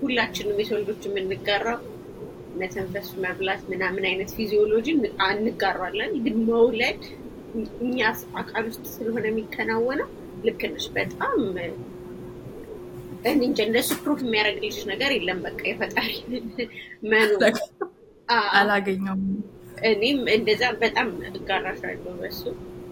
[0.00, 1.78] ሁላችንም የሰው ልጆች የምንጋራው
[2.60, 7.02] መተንፈስ፣ መብላት ምናምን አይነት ፊዚዮሎጂን እንጋራለን። ግን መውለድ
[7.82, 7.98] እኛ
[8.40, 10.08] አካል ውስጥ ስለሆነ የሚከናወነው
[10.44, 11.38] ልክ ነሽ። በጣም
[13.26, 16.10] እኔ እንጃ እንደሱ ፕሩፍ የሚያደርግልሽ ነገር የለም። በቃ የፈጣሪ
[17.10, 17.42] መኖር
[18.58, 19.22] አላገኘውም።
[19.84, 22.42] እኔም እንደዛ በጣም እጋራሻለሁ በሱ።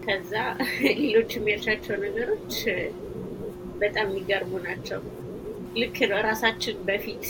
[0.05, 0.33] ከዛ
[1.01, 2.55] ሌሎች የሚያልሻቸው ነገሮች
[3.83, 5.01] በጣም የሚገርሙ ናቸው።
[5.77, 7.27] ልክ ራሳችን በፊት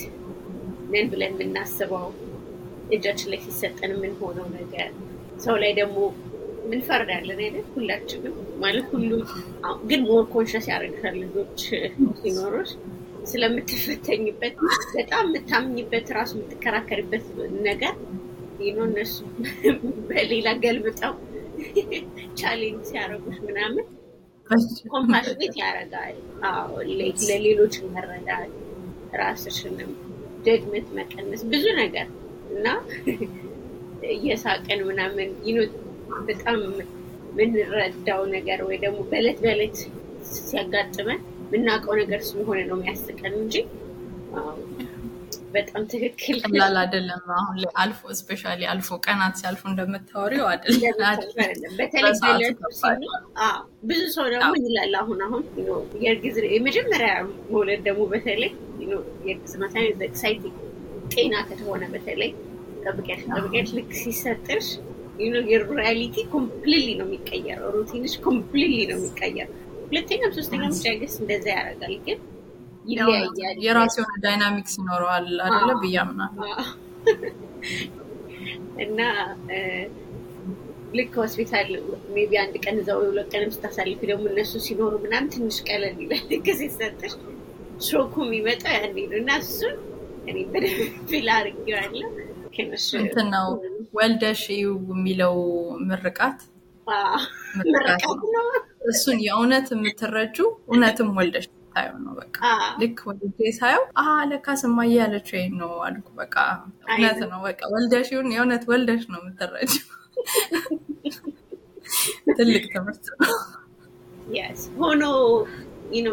[0.92, 2.06] ነን ብለን የምናስበው
[2.94, 4.88] እጃችን ላይ ሲሰጠን የምንሆነው ነገር
[5.44, 5.98] ሰው ላይ ደግሞ
[6.70, 7.66] ምንፈርዳለን አይደል?
[7.74, 9.22] ሁላችንም ማለት ሁሉም
[9.88, 11.60] ግን more conscious ያደርግሻል ልጆች
[12.20, 12.70] ሲኖሩሽ
[13.32, 14.54] ስለምትፈተኝበት
[14.94, 17.24] በጣም የምታምኝበት ራሱ የምትከራከሪበት
[17.68, 17.94] ነገር
[18.64, 19.14] you know እነሱ
[20.08, 21.14] በሌላ ገልብጠው
[22.40, 23.84] challenge ሲያደርጉሽ ምናምን
[24.92, 26.16] compassionate ያደርጋል።
[27.24, 28.50] ለሌሎች መረዳት፣
[29.20, 29.90] ራስሽንም
[30.46, 32.06] judgment መቀነስ ብዙ ነገር
[32.52, 32.66] እና
[34.12, 35.28] እየሳቅን ምናምን
[36.28, 36.58] በጣም
[37.36, 39.76] የምንረዳው ነገር ወይ ደግሞ በዕለት በዕለት
[40.40, 43.54] ሲያጋጥመን የምናውቀው ነገር ስለሆነ ነው የሚያስቀን እንጂ
[45.54, 52.12] በጣም ትክክል ቀላል አይደለም። አሁን ላይ አልፎ especially አልፎ ቀናት ሲያልፉ እንደምታወሪው አይደለም። በተለይ
[53.88, 55.42] ብዙ ሰው ደግሞ ይላል አሁን አሁን
[56.04, 57.10] የእርግዝ የመጀመሪያ
[57.50, 58.52] መውለድ ደግሞ በተለይ
[59.24, 60.56] የእርግዝ መሳይ ኤክሳይቲንግ
[61.14, 62.30] ጤና ከተሆነ በተለይ
[62.84, 64.68] ጠብቂያች ጠብቂያች ልክ ሲሰጥሽ
[65.50, 72.18] የሪያሊቲ ኮምፕሊትሊ ነው የሚቀየረው። ሩቲንሽ ኮምፕሊትሊ ነው የሚቀየረው። ሁለተኛም ሶስተኛም ብቻ ገስ እንደዛ ያደርጋል ግን
[72.84, 76.48] ይለያያል። የራሱ የሆነ ዳይናሚክስ ይኖረዋል አይደለ ብዬ አምናለሁ።
[78.84, 79.00] እና
[80.94, 81.68] ልክ ሆስፒታል
[82.14, 86.48] maybe አንድ ቀን እዛው ሁለት ቀንም ስታሳልፊ ደግሞ እነሱ ሲኖሩ ምናምን ትንሽ ቀለል ይላል። ልክ
[86.60, 87.14] ሲሰጥሽ
[87.86, 89.76] shock ኡ የሚመጣው ያኔ ነው እና እሱን
[90.28, 92.08] እኔ በደንብ feel አድርጌዋለሁ።
[92.98, 93.46] እንትን ነው
[93.94, 95.36] ወልደሽ የሚለው
[95.88, 96.40] ምርቃት
[97.58, 98.02] ምርቃት
[98.34, 98.46] ነው።
[98.90, 100.36] እሱን የእውነት የምትረጂው
[100.68, 102.38] እውነትም ወልደሽ ታየው ነው። በቃ
[102.80, 106.34] ልክ ወልጄ ሳየው አ ለካስ እማዬ ያለችው ይሄን ነው አልኩ። በቃ
[106.88, 109.72] እውነት ነው። በቃ ወልደሽ ይሁን የእውነት ወልደሽ ነው የምትረጁ።
[112.36, 113.18] ትልቅ ትምህርት ነው።
[114.80, 115.02] ሆኖ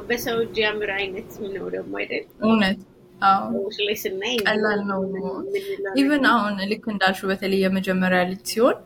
[0.07, 2.23] በሰው እጅ ያምር አይነት ነው ደግሞ አይደል?
[2.43, 2.79] እውነት
[4.45, 4.99] ቀላል ነው።
[5.99, 8.77] ኢቨን አሁን ልክ እንዳልሹ በተለይ የመጀመሪያ ልጅ ሲሆን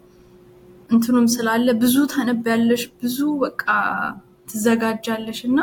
[0.89, 3.63] እንትኑም ስላለ ብዙ ታነቢያለሽ፣ ብዙ በቃ
[4.47, 5.59] ትዘጋጃለሽ እና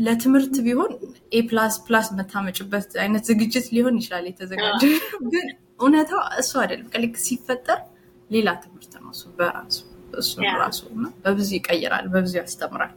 [0.00, 0.92] ለትምህርት ቢሆን
[1.32, 4.82] A plus plus መታመጭበት አይነት ዝግጅት ሊሆን ይችላል የተዘጋጀ።
[5.32, 5.46] ግን
[5.80, 7.80] እውነታው እሱ አይደለም። ልክ ሲፈጠር
[8.30, 9.76] ሌላ ትምህርት ነው እሱ በራሱ
[10.18, 10.80] እሱ ራሱ
[11.24, 12.94] በብዙ ይቀይራል፣ በብዙ ያስተምራል።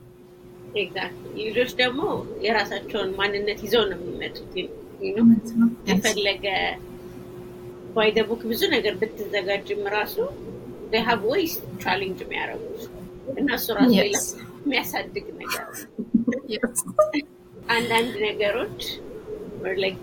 [1.39, 2.01] ልጆች ደግሞ
[2.45, 4.53] የራሳቸውን ማንነት ይዘው ነው የሚመጡት።
[5.89, 6.45] የፈለገ
[7.95, 10.15] by the book ብዙ ነገር ብትዘጋጅም ራሱ
[11.05, 12.83] have ways challenge የሚያደርጉት
[13.37, 14.17] እና እሱ ራሱ ሌላ
[14.61, 15.65] የሚያሳድግ ነገር
[17.73, 18.81] አንዳንድ ነገሮች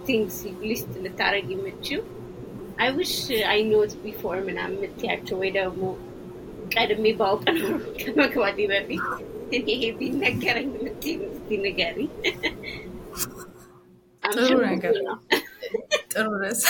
[0.06, 2.00] things list ልታደረግ የምችው
[2.78, 3.14] I wish
[3.50, 5.82] I knew before ምናምን የምትያቸው ወይ ደግሞ
[6.74, 9.04] ቀድሜ ባውቅ ነው ከመግባቴ በፊት
[9.68, 12.10] ይሄ ቢነገረኝ የምትይው እስኪ ንገሪኝ።
[14.22, 14.94] ጥሩ ነገር
[16.12, 16.60] ጥሩ ርዕስ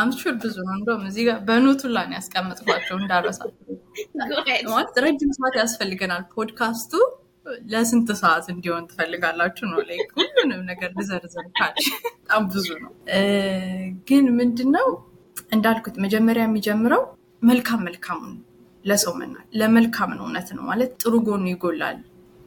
[0.00, 3.50] I'm sure ብዙ ነው። እንደውም እዚህ ጋር በ note ኡ ላይ ነው ያስቀመጥኳቸው እንዳረሳቸው።
[4.70, 6.92] ማለት ረጅም ሰዓት ያስፈልገናል። ፖድካስቱ
[7.72, 12.92] ለስንት ሰዓት እንዲሆን ትፈልጋላችሁ ነው ላይ ሁሉንም ነገር ልዘርዝር ካልሽ በጣም ብዙ ነው።
[14.08, 14.88] ግን ምንድነው
[15.54, 17.02] እንዳልኩት መጀመሪያ የሚጀምረው
[17.42, 18.34] መልካም መልካሙን
[18.84, 21.98] ለሰው መናገር መልካም ነው። እውነት ነው ማለት ጥሩ ጎኑ ይጎላል።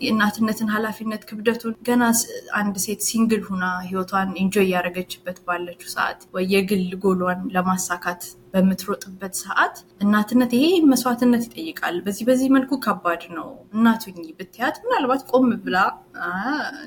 [0.02, 2.04] የእናትነትን ኃላፊነት ክብደቱን ገና
[2.58, 8.22] አንድ ሴት single ሁና ህይወቷን enjoy እያደረገችበት ባለችው ሰዓት ወይ የግል ጎሏን ለማሳካት
[8.54, 15.50] በምትሮጥበት ሰዓት እናትነት ይሄ መስዋዕትነት ይጠይቃል። በዚህ በዚህ መልኩ ከባድ ነው እናቱኝ ብትያት ምናልባት ቆም
[15.66, 15.78] ብላ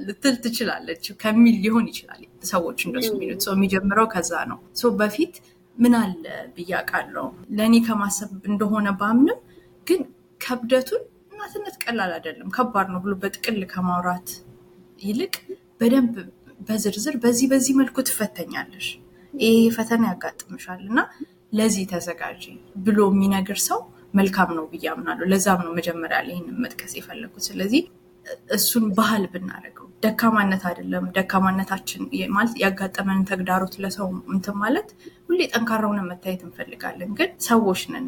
[0.06, 5.34] ልትል ትችላለች ከሚል ሊሆን ይችላል። ሰዎች እንደሱ የሚሉት ሰው የሚጀምረው ከዛ ነው። ሰው በፊት
[5.78, 6.24] ምን አለ
[6.56, 9.38] ብዬ አውቃለሁ ለእኔ ከማሰብ እንደሆነ ባምንም
[9.86, 10.00] ግን
[10.40, 11.02] ክብደቱን
[11.40, 14.28] እናትነት ቀላል አይደለም፣ ከባድ ነው ብሎ በጥቅል ከማውራት
[15.00, 15.34] ይልቅ
[15.80, 16.14] በደንብ
[16.60, 18.86] በዝርዝር በዚህ በዚህ መልኩ ትፈተኛለሽ፣
[19.34, 20.98] ይሄ ፈተና ያጋጥምሻል እና
[21.52, 22.42] ለዚህ ተዘጋጂ
[22.84, 23.80] ብሎ የሚነግር ሰው
[24.14, 27.82] መልካም ነው ብዬ አምናለሁ። ለዛም ነው መጀመሪያ ላይ ይህንን መጥቀስ የፈለግኩት። ስለዚህ
[28.56, 34.88] እሱን ባህል ብናደርገው ደካማነት አይደለም። ደካማነታችን ማለት ያጋጠመንን ተግዳሮት ለሰው እንትን ማለት
[35.28, 38.06] ሁሌ ጠንካራ ሆነን መታየት እንፈልጋለን፣ ግን ሰዎች ነን፣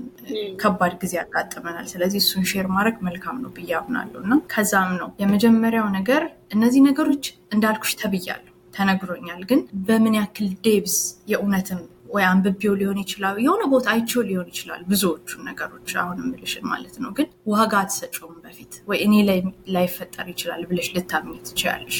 [0.63, 5.89] ከባድ ጊዜ ያጋጥመናል። ስለዚህ እሱን share ማድረግ መልካም ነው ብዬ አምናለሁ እና ከዛም ነው የመጀመሪያው
[5.99, 6.25] ነገር
[6.57, 10.97] እነዚህ ነገሮች እንዳልኩሽ ተብያለሁ። ተነግሮኛል። ግን በምን ያክል depth
[11.33, 11.81] የእውነትም
[12.13, 17.11] ወይ አንብቤው ሊሆን ይችላል፣ የሆነ ቦታ አይቼው ሊሆን ይችላል። ብዙዎቹን ነገሮች አሁን የምልሽን ማለት ነው።
[17.19, 19.39] ግን ዋጋ አትሰጪውም በፊት ወይ እኔ ላይ
[19.75, 21.99] ላይፈጠር ይችላል ብለሽ ልታምኝ ትችላለሽ።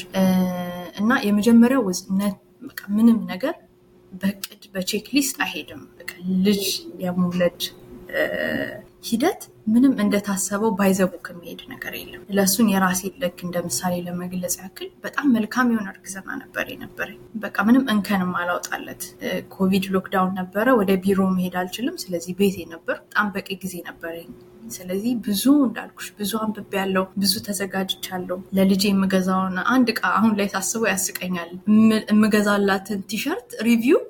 [1.01, 1.85] እና የመጀመሪያው
[2.97, 3.55] ምንም ነገር
[4.13, 5.83] በእቅድ በ checklist አይሄድም።
[6.47, 6.65] ልጅ
[7.03, 7.61] የመውለድ
[9.03, 9.41] ሂደት
[9.73, 14.89] ምንም እንደታሰበው by the book የሚሄድ ነገር የለም። ለእሱን የራሴ ልክ እንደ ምሳሌ ለመግለጽ ያክል
[15.05, 19.03] በጣም መልካም የሆነ እርግዝና ነበር የነበረኝ። በቃ ምንም እንከንም አላወጣለት።
[19.55, 24.31] COVID lockdown ነበረ። ወደ ቢሮ መሄድ አልችልም። ስለዚህ ቤቴ ነበር። በጣም በቂ ጊዜ ነበረኝ።
[24.71, 31.51] ስለዚህ ብዙ እንዳልኩሽ ብዙ አንብቤያለሁ ብዙ ተዘጋጅቻለሁ። ለልጄ የምገዛውን አንድ እቃ አሁን ላይ ሳስበው ያስቀኛል።
[32.13, 34.01] የምገዛላትን ቲሸርት review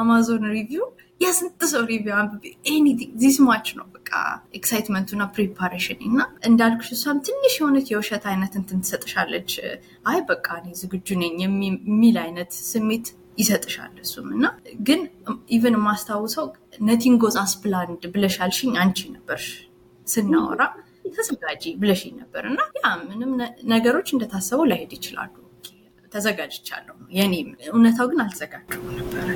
[0.00, 0.86] Amazon review
[1.20, 4.10] የስንት ሰው review አንብቤ anything this much ነው በቃ
[4.58, 9.52] excitement ኡና preparation እና እንዳልኩሽ እሷም ትንሽ የሆነች የውሸት አይነት እንትን ትሰጥሻለች።
[10.06, 14.46] አይ በቃ እኔ ዝግጁ ነኝ የሚል አይነት ስሜት ይሰጥሻል። እሱም እና
[14.86, 15.00] ግን
[15.56, 16.46] even የማስታውሰው
[16.88, 19.48] nothing goes as planned ብለሻልሽኝ አንቺ ነበርሽ
[20.06, 20.62] ስናወራ
[21.16, 23.30] ተዘጋጂ ብለሽኝ ነበር እና ያ ምንም
[23.72, 25.34] ነገሮች እንደታሰበው ላይሄድ ይችላሉ።
[26.12, 27.08] ተዘጋጅቻለሁ ነው
[27.70, 29.28] እውነታው ግን አልተዘጋጀሁም ነበረ።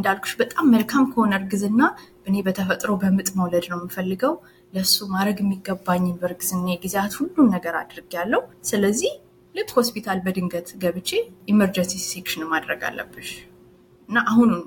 [0.00, 1.80] እንዳልኩሽ በጣም መልካም ከሆነ እርግዝና
[2.26, 4.34] እኔ በተፈጥሮ በምጥ መውለድ ነው የምፈልገው።
[4.72, 9.12] ለእሱ ማድረግ የሚገባኝን በእርግዝና ጊዜያት ሁሉን ነገር አድርጌያለሁ። ስለዚህ
[9.54, 11.10] ልክ ሆስፒታል በድንገት ገብቼ
[11.52, 13.30] emergency section ማድረግ አለብሽ
[14.08, 14.62] እና አሁኑን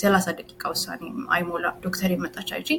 [0.00, 1.02] ሰላሳ ደቂቃ ውሳኔ
[1.34, 2.70] አይሞላ ዶክተር የመጣች አይቼ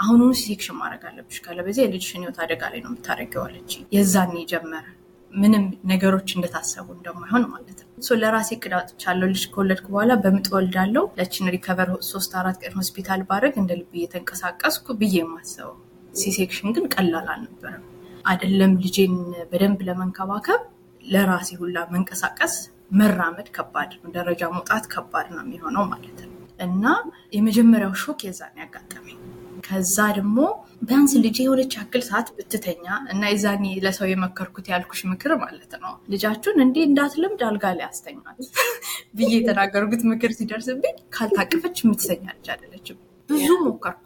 [0.00, 4.84] አሁኑኑ section ማድረግ አለብሽ ካለበዚያ የልጅሽን ሕይወት አደጋ ላይ ነው የምታደርገው አለች። የዛኔ ጀመረ
[5.32, 7.88] ምንም ነገሮች እንደታሰቡ እንደማይሆን ማለት ነው።
[8.20, 13.56] ለራሴ እቅድ አውጥቻለሁ። ልጅ ከወለድኩ በኋላ በምጥ ወልዳለሁ። ለችን recover ሶስት አራት ቀን ሆስፒታል ባደርግ
[13.62, 15.74] እንደ ልብ እየተንቀሳቀስኩ ብዬ የማስበው
[16.14, 17.84] C-section ግን ቀላል አልነበረም።
[18.24, 19.14] አይደለም ልጄን
[19.50, 20.62] በደንብ ለመንከባከብ
[21.04, 22.54] ለራሴ ሁላ መንቀሳቀስ
[22.92, 26.84] መራመድ ከባድ ነው። ደረጃ መውጣት ከባድ ነው የሚሆነው ማለት ነው። እና
[27.32, 29.18] የመጀመሪያው shock የዛን ያጋጠመኝ
[29.64, 30.38] ከዛ ደግሞ
[30.82, 36.62] ቢያንስ ልጅ የሆነች ያክል ሰዓት ብትተኛ እና የዛኔ ለሰው የመከርኩት ያልኩሽ ምክር ማለት ነው ልጃችሁን
[36.64, 38.38] እንዲህ እንዳትለምድ አልጋ ላይ አስተኛት
[39.18, 42.98] ብዬ የተናገርኩት ምክር ሲደርስብኝ ካልታቀፈች የምትተኛ ልጅ አይደለችም።
[43.30, 44.04] ብዙ ሞከርኩ፣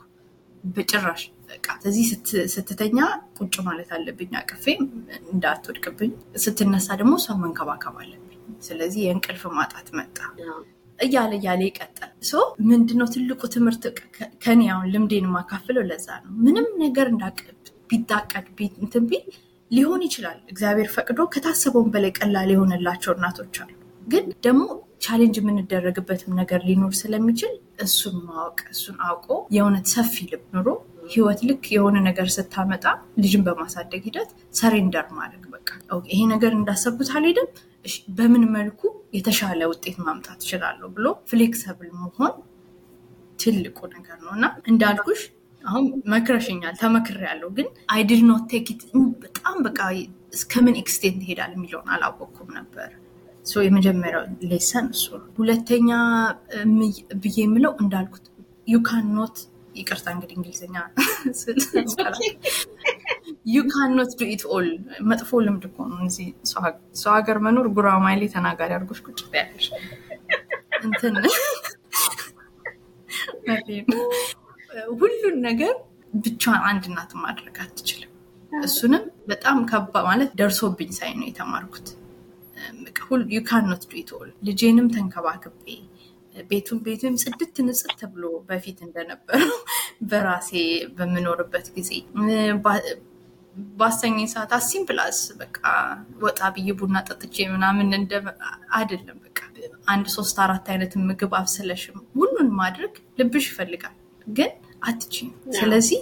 [0.64, 2.04] በጭራሽ በቃ ስለዚህ
[2.54, 2.98] ስትተኛ
[3.38, 4.64] ቁጭ ማለት አለብኝ አቅፌ
[5.28, 6.12] እንዳትወድቅብኝ፣
[6.44, 10.18] ስትነሳ ደግሞ እሷን መንከባከብ አለብኝ። ስለዚህ የእንቅልፍ ማጣት መጣ።
[11.02, 12.10] እያለ እያለ ይቀጠል።
[12.70, 13.84] ምንድነው ትልቁ ትምህርት
[14.44, 17.08] ከኔ አሁን ልምዴን የማካፍለው ለዛ ነው። ምንም ነገር
[17.90, 19.24] ቢታቀድ እንትን ቢል
[19.70, 23.70] ሊሆን ይችላል። እግዚአብሔር ፈቅዶ ከታሰበውን በላይ ቀላል የሆነላቸው እናቶች አሉ።
[24.06, 24.64] ግን ደግሞ
[25.04, 27.52] challenge የምንደረግበትም ነገር ሊኖር ስለሚችል
[27.84, 30.68] እሱን ማወቅ እሱን አውቆ የእውነት ሰፊ ልብ ኑሮ
[31.12, 32.84] ህይወት ልክ የሆነ ነገር ስታመጣ
[33.18, 35.68] ልጅን በማሳደግ ሂደት surrender ማድረግ በቃ
[36.10, 37.48] ይሄ ነገር እንዳሰብኩት አልሄደም
[38.16, 38.80] በምን መልኩ
[39.16, 42.34] የተሻለ ውጤት ማምጣት እችላለሁ ብሎ flexible መሆን
[43.38, 45.22] ትልቁ ነገር ነው እና እንዳልኩሽ
[45.62, 48.82] አሁን መክረሽኛል፣ ተመክሬያለሁ። ግን I did not take it
[49.22, 49.78] በጣም በቃ
[50.32, 52.90] እስከምን extent ይሄዳል የሚለውን አላወቅኩም ነበር።
[53.64, 55.88] የመጀመሪያው lesson እሱ ነው። ሁለተኛ
[57.22, 58.26] ብዬ የምለው እንዳልኩት
[58.68, 59.38] ዩ ካን ኖት
[59.76, 60.76] ይቅርታ እንግዲህ እንግሊዝኛ
[63.46, 64.66] ዩ ካን ኖት ዱ ኢት ኦል
[65.10, 66.26] መጥፎ ልምድ እኮ ነው። እዚህ
[67.00, 69.66] ሰው ሀገር መኖር ጉራማይሌ ተናጋሪ አድርጎሽ ቁጭ ያለሽ
[70.82, 71.14] እንትን
[74.94, 75.74] ሁሉን ነገር
[76.18, 78.08] ብቻዋን አንድ እናት ማድረግ አትችልም።
[78.52, 81.88] እሱንም በጣም ከባ ማለት ደርሶብኝ ሳይ ነው የተማርኩት።
[83.34, 85.66] ዩ ካን ኖት ዱ ኢት ኦል ልጄንም ተንከባክቤ
[86.44, 89.56] ቤቱን ቤቱም ጽድት ንጽት ተብሎ በፊት እንደነበረው
[90.10, 90.50] በራሴ
[90.96, 91.90] በምኖርበት ጊዜ
[93.76, 95.58] ባሰኘኝ ሰዓት አሲም plus በቃ
[96.22, 98.12] ወጣ ብዬ ቡና ጠጥቼ ምናምን እንደ
[98.76, 99.38] አይደለም። በቃ
[99.92, 104.50] አንድ ሶስት አራት አይነት ምግብ አብስለሽም ሁሉን ማድረግ ልብሽ ይፈልጋል፣ ግን
[104.82, 106.00] አትችም። ስለዚህ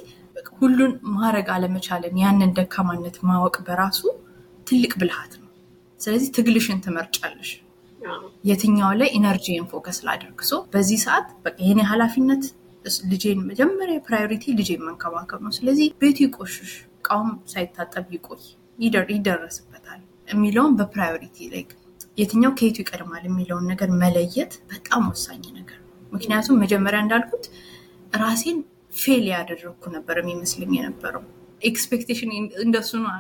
[0.59, 4.01] ሁሉን ማድረግ አለመቻለን ያንን ደካማነት ማወቅ በራሱ
[4.67, 5.49] ትልቅ ብልሃት ነው።
[6.01, 7.51] ስለዚህ ትግልሽን ትመርጫለሽ።
[8.49, 12.45] የትኛው ላይ energy ን focus ላደርግ so በዚህ ሰዓት በቃ የኔ ኃላፊነት
[13.11, 18.43] ልጄን መጀመሪያ priority ልጄን መንከባከብ ነው። ስለዚህ ቤቱ ይቆሽሽ እቃውም ሳይታጠብ ይቆይ
[18.79, 21.63] ይደረስበታል የሚለውን በ priority ላይ
[22.19, 27.45] የትኛው ከየቱ ይቀድማል የሚለውን ነገር መለየት በጣም ወሳኝ ነገር ነው። ምክንያቱም መጀመሪያ እንዳልኩት
[28.21, 28.59] ራሴን
[28.95, 31.23] fail ያደረግኩ ነበር የሚመስለኝ የነበረው
[31.63, 32.31] expectation
[32.65, 33.11] እንደሱ ነው።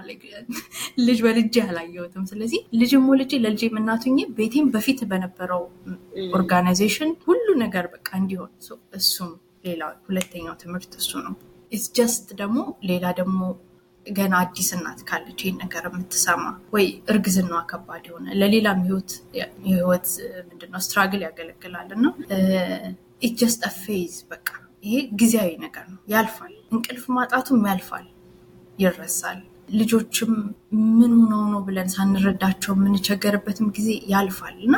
[1.07, 5.63] ልጅ በልጄ አላየሁትም። ስለዚህ ልጅም ወልጄ ለልጄ እናቱኝ ቤቴም በፊት በነበረው
[6.37, 8.51] organization ሁሉ ነገር በቃ እንዲሆን
[9.01, 9.31] እሱም
[9.65, 11.35] ሌላ ሁለተኛው ትምህርት እሱ ነው።
[11.73, 12.59] it's just ደግሞ
[12.91, 13.41] ሌላ ደግሞ
[14.07, 18.81] ገና አዲስ እናት ካለች ይህን ነገር የምትሰማ ወይ እርግዝናዋ ከባድ የሆነ ለሌላም
[19.67, 20.09] ህይወት
[20.49, 22.07] ምንድነው struggle ያገለግላል እና
[23.23, 24.47] it just phase በቃ
[24.85, 28.07] ይሄ ጊዜያዊ ነገር ነው፣ ያልፋል። እንቅልፍ ማጣቱም ያልፋል፣
[28.79, 29.41] ይረሳል።
[29.73, 30.33] ልጆችም
[30.99, 34.77] ምን ሆነው ነው ብለን ሳንረዳቸው የምንቸገርበትም ጊዜ ያልፋል እና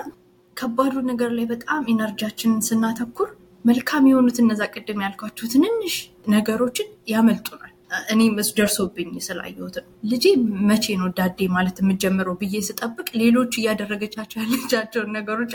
[0.57, 3.29] ከባዱ ነገር ላይ በጣም ኢነርጂያችንን ስናተኩር
[3.65, 5.95] መልካም የሆኑት እነዛ ቅድም ያልኳቸው ትንንሽ
[6.35, 7.72] ነገሮችን ያመልጡናል።
[8.13, 10.25] እኔ መስ ደርሶብኝ ስላየሁት ነው። ልጄ
[10.69, 15.53] መቼ ነው ዳዴ ማለት የምጀምረው ብዬ ስጠብቅ ሌሎች እያደረገቻቸው ያለቻቸውን ነገሮች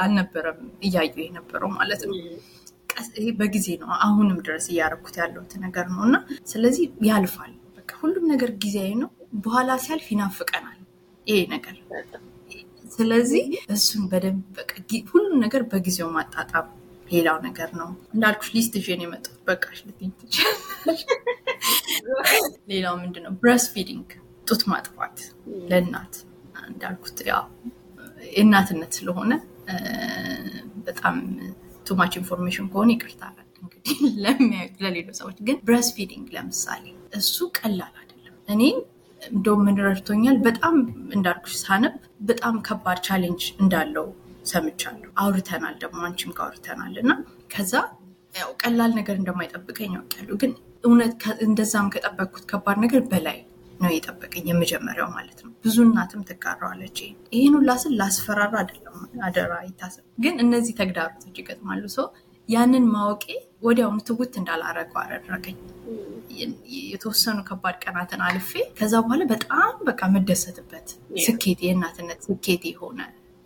[0.00, 2.16] አልነበረም እያየሁ የነበረው ማለት ነው።
[3.38, 6.16] በጊዜ ነው አሁንም ድረስ እያረኩት ያለሁት ነገር ነው እና
[6.50, 9.10] ስለዚህ ያልፋል። በቃ ሁሉም ነገር ጊዜያዊ ነው።
[9.44, 10.78] በኋላ ሲያልፍ ይናፍቀናል
[11.26, 11.76] ይሄ ነገር።
[12.94, 14.56] ስለዚህ እሱን በደንብ
[15.12, 16.66] ሁሉም ነገር በጊዜው ማጣጣም
[17.08, 21.00] ሌላው ነገር ነው። እንዳልኩሽ list ይዤ ነው የመጣሁት። በቃሽ ልትይኝ ትችያለሽ።
[22.70, 23.32] ሌላው ምንድን ነው?
[23.42, 24.08] breast feeding
[24.46, 25.16] ጡት ማጥባት
[25.70, 26.14] ለእናት
[26.64, 27.42] እንዳልኩት ያው
[28.30, 29.32] የእናትነት ስለሆነ
[30.86, 31.16] በጣም
[31.86, 33.22] too much information ከሆነ ይቅርታ
[33.62, 36.84] እንግዲህ ለሚያዩት ለሌሎች ሰዎች ግን breast feeding ለምሳሌ
[37.18, 38.78] እሱ ቀላል አይደለም። እኔም
[39.20, 40.76] እንደው ምን ረድቶኛል በጣም
[41.16, 44.06] እንዳልኩሽ ሳነብ በጣም ከባድ challenge እንዳለው
[44.44, 47.12] ሰምቻለሁ። አውርተናል ደግሞ አንቺም ጋር አውርተናል እና
[47.50, 47.72] ከዛ
[48.34, 50.52] ያው ቀላል ነገር እንደማይጠብቀኝ ያውቃለሁ። ግን
[50.84, 51.12] እውነት
[51.44, 53.38] እንደዛም ከጠበቅኩት ከባድ ነገር በላይ
[53.80, 56.98] ነው የጠበቀኝ የመጀመሪያው ማለት ነው። ብዙ እናትም ትጋራዋለች።
[57.34, 62.06] ይህን ሁላ ስል ላስፈራራ አይደለም፣ አደራ ይታሰብ። ግን እነዚህ ተግዳሮቶች ይገጥማሉ። ሰው
[62.48, 63.24] ያንን ማወቄ
[63.62, 65.58] ወዲያውኑ ትውት እንዳላረገው አደረገኝ።
[66.86, 70.88] የተወሰኑ ከባድ ቀናትን አልፌ ከዛ በኋላ በጣም በቃ የምደሰትበት
[71.24, 73.00] ስኬት የእናትነት ስኬት የሆነ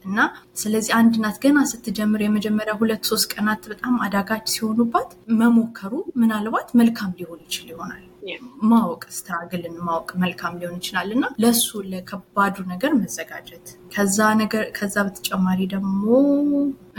[0.06, 0.18] እና
[0.56, 5.92] ስለዚህ አንድ እናት ገና ስትጀምር የመጀመሪያ ሁለት ሶስት ቀናት በጣም አዳጋች ሲሆኑባት መሞከሩ
[6.22, 8.02] ምናልባት መልካም ሊሆን ይችል ይሆናል።
[8.70, 15.60] ማወቅ ስትራግልን ማወቅ መልካም ሊሆን ይችላል እና ለሱ ለከባዱ ነገር መዘጋጀት ከዛ ነገር ከዛ በተጨማሪ
[15.74, 16.04] ደግሞ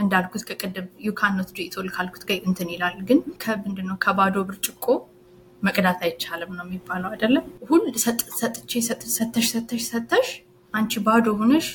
[0.02, 4.86] እንዳልኩት ከቅድም ዩካኖት ዱኢቶል ካልኩት ጋር እንትን ይላል። ግን ከምንድነው ከባዶ ብርጭቆ
[5.62, 7.84] መቅዳት አይቻልም ነው የሚባለው አይደለም። ሁል
[8.40, 10.28] ሰጥቼ ሰተሽ ሰተሽ ሰተሽ
[10.74, 11.68] አንቺ ባዶ ሆነሽ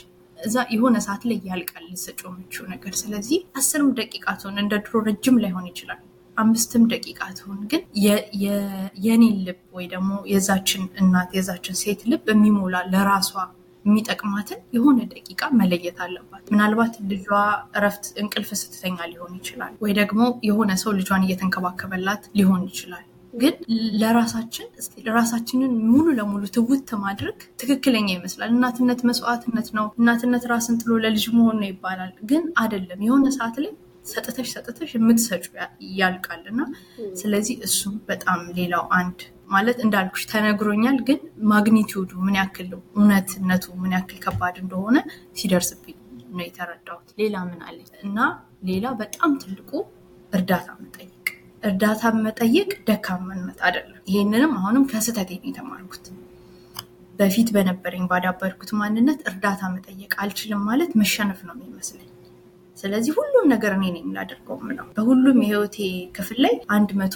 [0.43, 5.67] እዛ የሆነ ሰዓት ላይ ያልቃል የምችው ነገር። ስለዚህ አስርም ደቂቃ ትሆን እንደ ድሮ ረጅም ላይሆን
[5.71, 6.01] ይችላል፣
[6.37, 7.81] አምስትም ደቂቃ ትሆን ግን
[9.05, 13.31] የኔን ልብ ወይ ደግሞ የዛችን እናት የዛችን ሴት ልብ የሚሞላ ለራሷ
[13.85, 17.27] የሚጠቅማትን የሆነ ደቂቃ መለየት አለባት። ምናልባት ልጇ
[17.77, 23.53] እረፍት እንቅልፍ ስትተኛ ሊሆን ይችላል፣ ወይ ደግሞ የሆነ ሰው ልጇን እየተንከባከበላት ሊሆን ይችላል። ግን
[24.01, 24.67] ለራሳችን
[25.15, 31.57] ራሳችንን ሙሉ ለሙሉ ትውት ማድረግ ትክክለኛ ይመስላል። እናትነት መስዋዕትነት ነው፣ እናትነት ራስን ጥሎ ለልጅ መሆን
[31.61, 33.71] ነው ይባላል። ግን አይደለም። የሆነ ሰዓት ላይ
[34.05, 35.45] ሰጥተሽ ሰጥተሽ የምትሰጩ
[35.99, 36.61] ያልቃል እና
[37.15, 39.19] ስለዚህ እሱም በጣም ሌላው አንድ
[39.49, 41.19] ማለት እንዳልኩሽ ተነግሮኛል። ግን
[41.51, 44.97] ማግኒቲዩዱ ምን ያክል እውነትነቱ ምን ያክል ከባድ እንደሆነ
[45.37, 45.97] ሲደርስብኝ
[46.31, 48.19] ነው የተረዳሁት። ሌላ ምን አለ እና
[48.63, 49.71] ሌላ በጣም ትልቁ
[50.33, 51.12] እርዳታ መጠየቅ
[51.63, 56.05] እርዳታ መጠየቅ ደካማነት አይደለም። ይሄንንም አሁንም ከስህተቴ ነው የተማርኩት።
[57.19, 62.09] በፊት በነበረኝ ባዳበርኩት ማንነት እርዳታ መጠየቅ አልችልም ማለት መሸነፍ ነው የሚመስለኝ።
[62.77, 65.77] ስለዚህ ሁሉም ነገር እኔ ነኝ ላደርገው ምለው በሁሉም የህይወቴ
[66.15, 67.15] ክፍል ላይ አንድ መቶ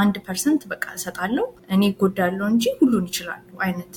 [0.00, 3.94] አንድ percent በቃ እሰጣለሁ እኔ እጎዳለሁ እንጂ ሁሉን ይችላሉ አይነት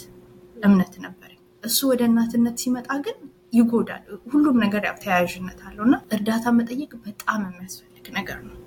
[0.62, 3.17] እምነት ነበረኝ። እሱ ወደ እናትነት ሲመጣ ግን
[3.53, 8.57] ይጎዳል። ሁሉም ነገር ያው ተያያዥነት አለው እና እርዳታ መጠየቅ በጣም የሚያስፈልግ ነገር ነው።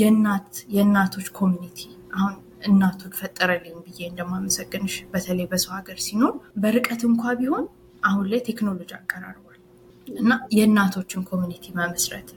[0.00, 1.80] የእናት የእናቶች community
[2.16, 2.34] አሁን
[2.68, 7.64] እናቱን ፈጠረልኝ ብዬ እንደማመሰግንሽ በተለይ በሰው ሀገር ሲኖር በርቀት እንኳ ቢሆን
[8.02, 9.58] አሁን ላይ ቴክኖሎጂ አቀራርቧል
[10.06, 12.28] እና የእናቶችን community መመስረት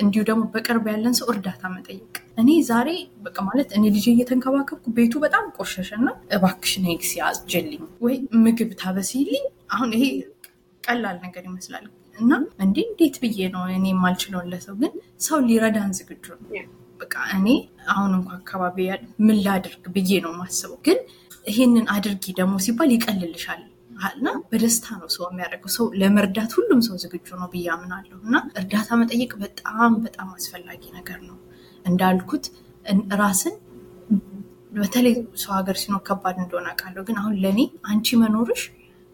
[0.00, 2.88] እንዲሁ ደግሞ በቅርብ ያለን ሰው እርዳታ መጠየቅ። እኔ ዛሬ
[3.22, 8.70] በቃ ማለት እኔ ልጅ እየተንከባከብኩ ቤቱ በጣም ቆሸሸ እና እባክሽ ነይ እስቲ ያዥልኝ ወይ ምግብ
[8.82, 10.04] ታበሲልኝ። አሁን ይሄ
[10.84, 11.84] ቀላል ነገር ይመስላል
[12.16, 12.30] እና
[12.64, 14.92] እንዴ እንዴት ብዬ ነው እኔ የማልችለውን ለሰው ግን
[15.26, 16.48] ሰው ሊረዳን ዝግጁ ነው።
[17.00, 17.46] በቃ እኔ
[17.92, 18.78] አሁን እንኳ አካባቢ
[19.26, 20.98] ምን ላድርግ ብዬ ነው የማስበው። ግን
[21.46, 23.62] ይሄንን አድርጊ ደግሞ ሲባል ይቀልልሻል
[24.10, 28.88] እና በደስታ ነው ሰው የሚያደርገው። ሰው ለመርዳት ሁሉም ሰው ዝግጁ ነው ብዬ አምናለሁ እና እርዳታ
[29.00, 31.36] መጠየቅ በጣም በጣም አስፈላጊ ነገር ነው።
[31.84, 32.44] እንዳልኩት
[33.20, 33.54] ራስን
[34.76, 37.60] በተለይ ሰው ሀገር ሲኖር ከባድ እንደሆነ አውቃለሁ። ግን አሁን ለእኔ
[37.90, 38.62] አንቺ መኖርሽ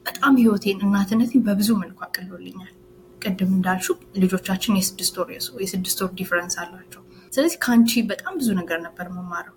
[0.06, 2.74] በጣም ህይወቴን እናትነቴን በብዙ መልኩ አቅሎልኛል።
[3.22, 3.88] ቅድም እንዳልሽው
[4.22, 5.30] ልጆቻችን የስድስት ወር
[5.62, 7.02] የስድስት ወር difference አላቸው።
[7.32, 9.54] ስለዚህ ከአንቺ በጣም ብዙ ነገር ነበር መማረው።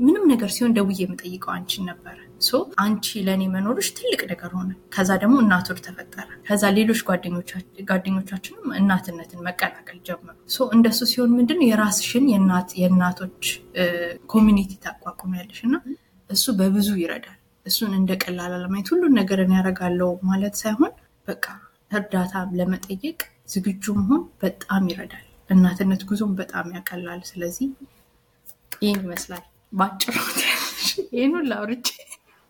[0.00, 2.16] ምንም ነገር ሲሆን ደውዬ የምጠይቀው አንቺን ነበረ።
[2.78, 7.00] አንቺ ለእኔ መኖርሽ ትልቅ ነገር ሆነ። ከዛ ደግሞ እናቶች ተፈጠረ። ከዛ ሌሎች
[7.88, 10.36] ጓደኞቻችንም እናትነትን መቀላቀል ጀመሩ።
[10.76, 12.26] እንደሱ ሲሆን ምንድን የራስሽን
[12.80, 13.42] የእናቶች
[14.34, 15.76] community ታቋቁሚያለሽ እና
[16.30, 20.92] እሱ በብዙ ይረዳል። እሱን እንደ ቀላል አለማየት ሁሉን ነገርን ያደርጋለው ማለት ሳይሆን
[21.28, 21.44] በቃ
[21.96, 23.18] እርዳታ ለመጠየቅ
[23.48, 27.68] ዝግጁ መሆን በጣም ይረዳል። እናትነት ጉዞን በጣም ያቀላል። ስለዚህ
[28.82, 30.14] ይህን ይመስላል በአጭሩ።
[31.14, 31.88] ይህን ሁላ አውርቼ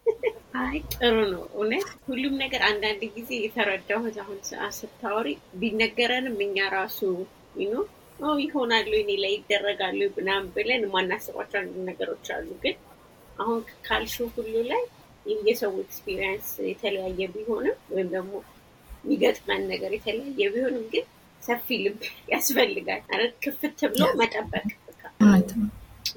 [0.60, 4.38] አይ ጥሩ ነው እውነት ሁሉም ነገር አንዳንድ ጊዜ የተረዳሁት አሁን
[4.76, 5.28] ስታወሪ
[5.60, 6.98] ቢነገረንም እኛ ራሱ
[8.18, 12.76] no ይሆናሉ እኔ ላይ ይደረጋሉ ምናምን ብለን የማናስባቸው አንድ ነገሮች አሉ። ግን
[13.38, 14.82] አሁን ካልሽው ሁሉ ላይ
[15.44, 18.32] የሰው experience የተለያየ ቢሆንም ወይም ደግሞ
[19.04, 21.04] የሚገጥመን ነገር የተለያየ ቢሆንም ግን
[21.42, 21.98] ሰፊ ልብ
[22.32, 24.66] ያስፈልጋል። ማለት ክፍት ብሎ መጠበቅ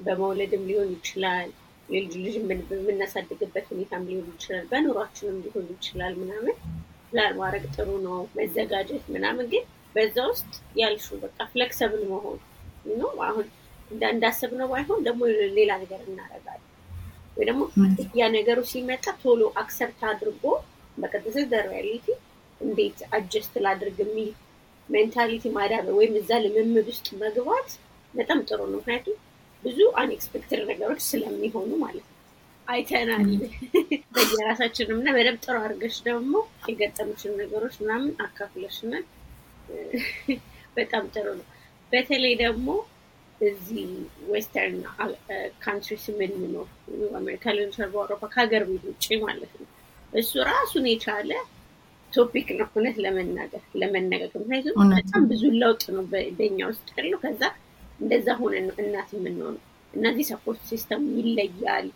[0.04, 1.48] በመውለድም ሊሆን ይችላል
[1.88, 2.34] የልጅ ልጅ
[2.76, 6.56] የምናሳድግበት ሁኔታም ሊሆን ይችላል። በኑሯችንም ሊሆን ይችላል ምናምን
[7.10, 9.64] ፕላን ማድረግ ጥሩ ነው፣ መዘጋጀት ምናምን። ግን
[9.94, 12.38] በዛ ውስጥ ያልሹ በቃ ፍለክሰብል መሆን
[12.98, 13.46] ነው። አሁን
[14.10, 15.20] እንዳሰብነው ባይሆን ደግሞ
[15.58, 16.64] ሌላ ነገር እናደርጋለን
[17.36, 17.62] ወይ ደግሞ
[18.18, 20.44] ያ ነገሩ ሲመጣ ቶሎ accept አድርጎ
[20.98, 21.36] በቀጥታ
[21.66, 22.06] reality
[22.60, 24.30] እንዴት adjust ላድርግ የሚል
[24.88, 27.70] mentality ማዳበር ወይም እዛ ልምምድ ውስጥ መግባት
[28.14, 29.16] በጣም ጥሩ ነው። ምክንያቱም
[29.64, 32.14] ብዙ unexpected ነገሮች ስለሚሆኑ ማለት ነው።
[32.66, 33.28] አይተናል
[34.14, 36.34] በየራሳችንም እና በደንብ ጥሩ አድርገሽ ደግሞ
[36.68, 39.04] የገጠሙሽን ነገሮች ምናምን አካፍለሽናል።
[40.76, 41.46] በጣም ጥሩ ነው።
[41.92, 42.68] በተለይ ደግሞ
[43.40, 43.88] እዚህ
[44.30, 44.78] western
[45.62, 46.68] countries የምንኖር
[47.18, 49.68] አሜሪካ ሊሆን በአውሮፓ ከሀገር ቤት ውጭ ማለት ነው።
[50.12, 51.30] እሱ ራሱን የቻለ
[52.12, 56.04] topic ነው እውነት ለመናገር ለመነጋገር። ምክንያቱም በጣም ብዙ ለውጥ ነው
[56.38, 57.42] በኛ ውስጥ ያለው። ከዛ
[58.00, 59.62] እንደዛ ሆነ ነው እናት የምንሆነው።
[59.94, 61.88] እነዚህ support system ይለያል።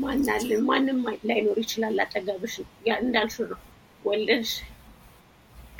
[0.00, 0.98] ማናልን ማንም
[1.28, 2.54] ላይኖር ይችላል አጠገብሽ።
[2.98, 3.60] እንዳልሽው ነው
[4.04, 4.52] ወልደሽ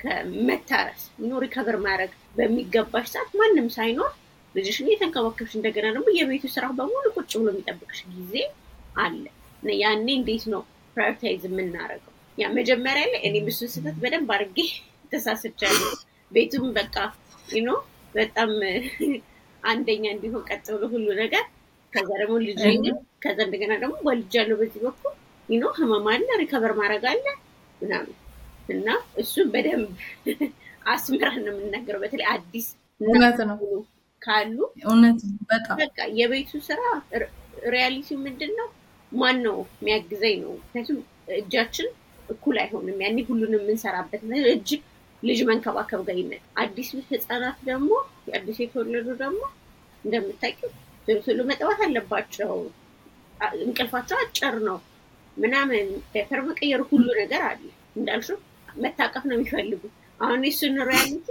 [0.01, 4.12] ከመታረስ no recover ማድረግ በሚገባሽ ሰዓት ማንም ሳይኖር
[4.55, 8.34] ልጅሽን እየተንከባከብሽ እንደገና ደግሞ የቤቱ ስራ በሙሉ ቁጭ ብሎ የሚጠብቅሽ ጊዜ
[8.99, 9.24] አለ።
[9.80, 10.62] ያኔ እንዴት ነው
[10.97, 12.09] prioritize የምናደርገው?
[12.39, 14.59] ያ መጀመሪያ ላይ እኔ የባሱ ስህተት በደንብ አድርጌ
[15.12, 15.91] ተሳስቻለሁ።
[16.31, 16.97] ቤቱም በቃ
[17.61, 17.70] no
[18.14, 18.51] በጣም
[19.62, 21.45] አንደኛ እንዲሆን ቀጥ ብሎ ሁሉ ነገር
[21.93, 22.61] ከዛ ደግሞ ልጅ
[23.24, 25.14] ከዛ እንደገና ደግሞ ወልጃለሁ በዚህ በኩል
[25.49, 27.24] no ህመም አለ፣ recover ማድረግ አለ
[27.81, 28.14] ምናምን
[28.68, 28.89] እና
[29.20, 29.89] እሱን በደንብ
[30.93, 32.66] አስምረን ነው የምናገረው። በተለይ አዲስ
[34.22, 35.20] ካሉ እውነት
[35.51, 36.81] በጣም በቃ የቤቱ ስራ
[37.70, 38.68] reality ው ምንድን ነው?
[39.12, 40.99] ማን ነው የሚያግዘኝ ነው። ምክንያቱም
[41.39, 41.89] እጃችን
[42.31, 44.22] እኩል አይሆንም። ያኔ ሁሉንም የምንሰራበት
[44.53, 44.70] እጅ
[45.22, 47.91] ልጅ መንከባከብ ጋር ይመጣ። አዲስ ህፃናት ደግሞ
[48.28, 49.41] የአዲስ የተወለዱ ደግሞ
[50.05, 50.70] እንደምታውቂው
[51.20, 52.53] ቶሎ መጥባት አለባቸው።
[53.61, 54.78] እንቅልፋቸው አጭር ነው
[55.37, 57.62] ምናምን ዳይፐር መቀየር ሁሉ ነገር አለ።
[57.97, 58.39] እንዳልሽው
[58.76, 59.83] መታቀፍ ነው የሚፈልጉ።
[60.20, 61.28] አሁን የሱን reality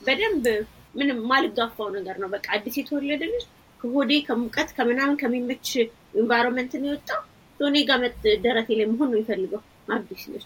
[0.00, 0.46] በደንብ
[0.94, 3.44] ምንም ማንገፋው ነገር ነው። በቃ አዲስ የተወለደ ልጅ
[3.80, 5.68] ከሆዴ ከሙቀት ከምናምን ከሚመች
[6.16, 7.20] environment ነው የወጣው።
[7.60, 8.00] ከኔ ጋር
[8.44, 10.44] ደረቴ ላይ መሆን ነው የሚፈልገው አዲስ ልጅ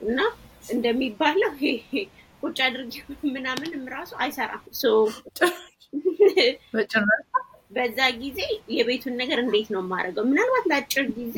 [0.00, 0.18] እና
[0.66, 1.50] እንደሚባለው
[2.42, 2.94] ቁጭ አድርጌ
[3.34, 4.62] ምናምንም ራሱ አይሰራም።
[7.76, 8.38] በዛ ጊዜ
[8.76, 10.24] የቤቱን ነገር እንዴት ነው የማደርገው?
[10.30, 11.36] ምናልባት ለአጭር ጊዜ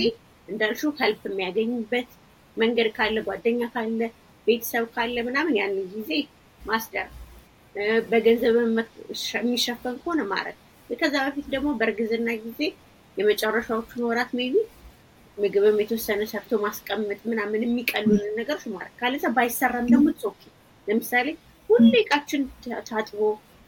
[0.49, 2.09] እንዳልሽው help የሚያገኝበት
[2.57, 4.01] መንገድ ካለ፣ ጓደኛ ካለ፣
[4.47, 6.11] ቤተሰብ ካለ ምናምን ያን ጊዜ
[6.61, 7.09] ማስደር፣
[8.11, 8.57] በገንዘብ
[9.37, 10.59] የሚሸፈን ከሆነ ማድረግ።
[10.91, 12.61] ከዛ በፊት ደግሞ በእርግዝና ጊዜ
[13.17, 14.55] የመጨረሻዎቹን ወራት maybe
[15.39, 20.43] ምግብም የተወሰነ ሰርቶ ማስቀመጥ ምናምን የሚቀሉልን ነገሮች ማድረግ ካለዛ ባይሰራም ደግሞ ጾኪ
[20.89, 21.29] ለምሳሌ
[21.71, 22.43] ሁሌ እቃችን
[22.89, 23.21] ታጥቦ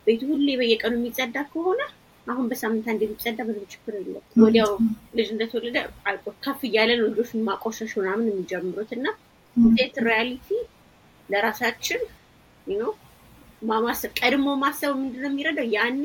[0.06, 1.80] ቤቱ ሁሌ በየቀኑ የሚጸዳ ከሆነ
[2.26, 4.70] አሁን በሳምንት አንድ የሚጸዳ ምንም ችግር የለም። ወዲያው
[5.18, 5.78] ልጅ እንደተወለደ
[6.44, 9.06] ከፍ እያለ ነው ልጆች ማቆሸሽ ምናምን የሚጀምሩት እና
[9.72, 10.48] ሴት reality
[11.28, 12.00] ለራሳችን
[12.74, 12.90] ነው
[13.62, 15.68] ማሰብ ቀድሞ ማሰብ ምንድነው የሚረዳው?
[15.76, 16.04] ያኔ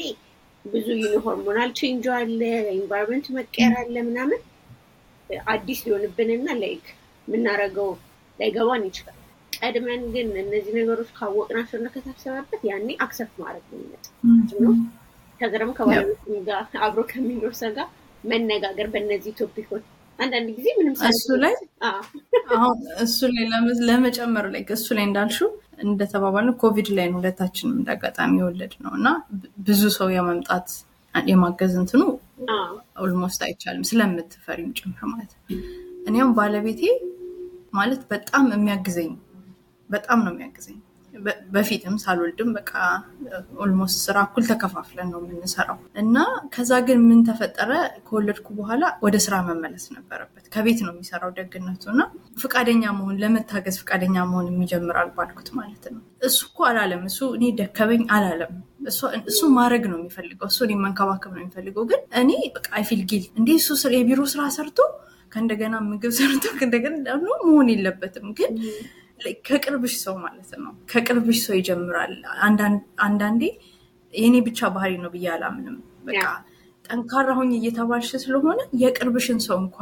[0.66, 0.88] ብዙ
[1.26, 2.40] hormonal change አለ፣
[2.76, 4.40] environment መቀየር አለ ምናምን
[5.52, 6.86] አዲስ ሊሆንብንና like
[7.28, 7.90] የምናደርገው
[8.40, 9.18] ላይገባን ይችላል።
[9.54, 14.76] ቀድመን ግን እነዚህ ነገሮች ካወቅናቸው እና ከታሰበበት ያኔ accept ማድረግ ነው የሚመጣው።
[15.40, 17.88] ከዛ ደግሞ ከባለቤት ጋር አብሮ ከሚኖር ሰው ጋር
[18.24, 19.84] መነጋገር በእነዚህ topic ኦች
[20.20, 21.54] አንዳንድ ጊዜ ምንም እሱ ላይ
[22.56, 22.74] አሁን
[23.06, 23.46] እሱ ላይ
[23.88, 25.50] ለመጨመር like እሱ ላይ እንዳልሽው
[25.84, 29.08] እንደተባባልን ኮቪድ ላይ ነው ሁለታችንም እንዳጋጣሚ የወለድነው እና
[29.68, 30.68] ብዙ ሰው የመምጣት
[31.14, 32.04] የማገዝ እንትኑ
[33.02, 35.44] almost አይቻልም ስለምትፈሪም ጭምር ማለት ነው።
[36.08, 36.84] እኔም ባለቤቴ
[37.74, 39.12] ማለት በጣም የሚያግዘኝ
[39.90, 40.80] በጣም ነው የሚያግዘኝ።
[41.54, 42.72] በፊትም ሳልወልድም በቃ
[43.64, 46.16] almost ስራ እኩል ተከፋፍለን ነው የምንሰራው። እና
[46.54, 47.72] ከዛ ግን ምን ተፈጠረ?
[48.08, 52.02] ከወለድኩ በኋላ ወደ ስራ መመለስ ነበረበት። ከቤት ነው የሚሰራው ደግነቱ። እና
[52.44, 58.04] ፈቃደኛ መሆን ለመታገዝ ፈቃደኛ መሆን ይጀምራል ያልኩት ማለት ነው። እሱ እኮ አላለም። እሱ እኔ ደከመኝ
[58.18, 58.54] አላለም።
[59.30, 63.58] እሱ ማድረግ ነው የሚፈልገው። እሱ እኔ መንከባከብ ነው የሚፈልገው። ግን እኔ በቃ አይፊል ጊል እንዲህ
[63.64, 64.80] እሱ የቢሮ ስራ ሰርቶ
[65.32, 66.96] ከእንደገና ምግብ ሰርቶ ከእንደገና
[67.44, 68.54] መሆን የለበትም። ግን
[69.48, 72.14] ከቅርብሽ ሰው ማለት ነው። ከቅርብሽ ሰው ይጀምራል።
[73.06, 73.44] አንዳንዴ
[74.14, 76.24] የኔ ብቻ ባህሪ ነው ብዬ አላምንም። በቃ
[76.86, 79.78] ጠንካራ ሁኝ እየተባልሽ ስለሆነ የቅርብሽን ሰው እንኳ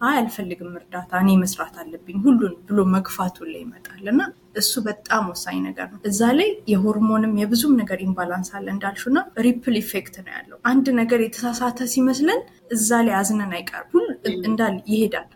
[0.00, 4.20] አይ አልፈልግም እርዳታ እኔ መስራት አለብኝ ሁሉን ብሎ መግፋቱ ላይ ይመጣል። እና
[4.56, 10.16] እሱ በጣም ወሳኝ ነገር ነው። እዛ ላይ የሆርሞንም የብዙም ነገር imbalance አለ እንዳልሽውና ripple effect
[10.22, 12.40] ነው ያለው። አንድ ነገር የተሳሳተ ሲመስለን
[12.72, 14.08] እዛ ላይ አዝነን አይቀርም። ሁሉ
[14.48, 15.28] እንዳለ ይሄዳል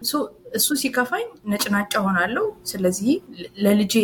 [0.54, 3.12] እሱ ሲከፋኝ ነጭናጫ እሆናለው ስለዚህ
[3.64, 3.94] ለልጄ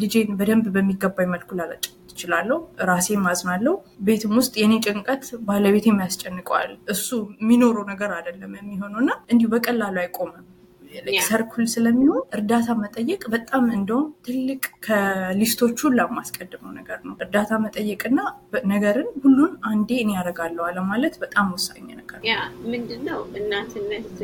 [0.00, 3.74] ልጄን በደንብ በሚገባኝ መልኩ ላልሰጥ እችላለሁ ራሴ አዝናለው
[4.06, 7.08] ቤትም ውስጥ የኔ ጭንቀት ባለቤቴም ያስጨንቀዋል። እሱ
[7.40, 10.46] የሚኖረው ነገር አይደለም የሚሆነው እና እንዲሁ በቀላሉ አይቆምም።
[11.26, 18.18] circle ስለሚሆን እርዳታ መጠየቅ በጣም እንደውም ትልቅ ከ list ኦቹ ለማስቀድመው ነገር ነው። እርዳታ መጠየቅና
[18.72, 22.36] ነገርን ሁሉን አንዴ እኔ አደርጋለሁ አለማለት በጣም ወሳኝ ነገር ያ
[22.66, 23.20] ምንድነው?
[23.40, 24.16] እናትነት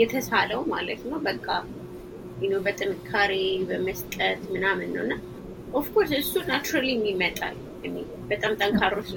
[0.00, 1.46] የተሳለው ማለት ነው። በቃ
[2.64, 3.32] በጥንካሬ
[3.68, 5.14] በመስጠት ምናምን ነው። እና
[5.74, 7.54] of course እሱ naturally ይመጣል
[8.30, 9.08] በጣም ጠንካሮች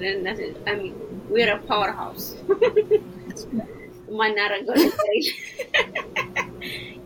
[1.32, 2.24] we're powerhouse
[4.08, 5.10] የማናረገው ነገር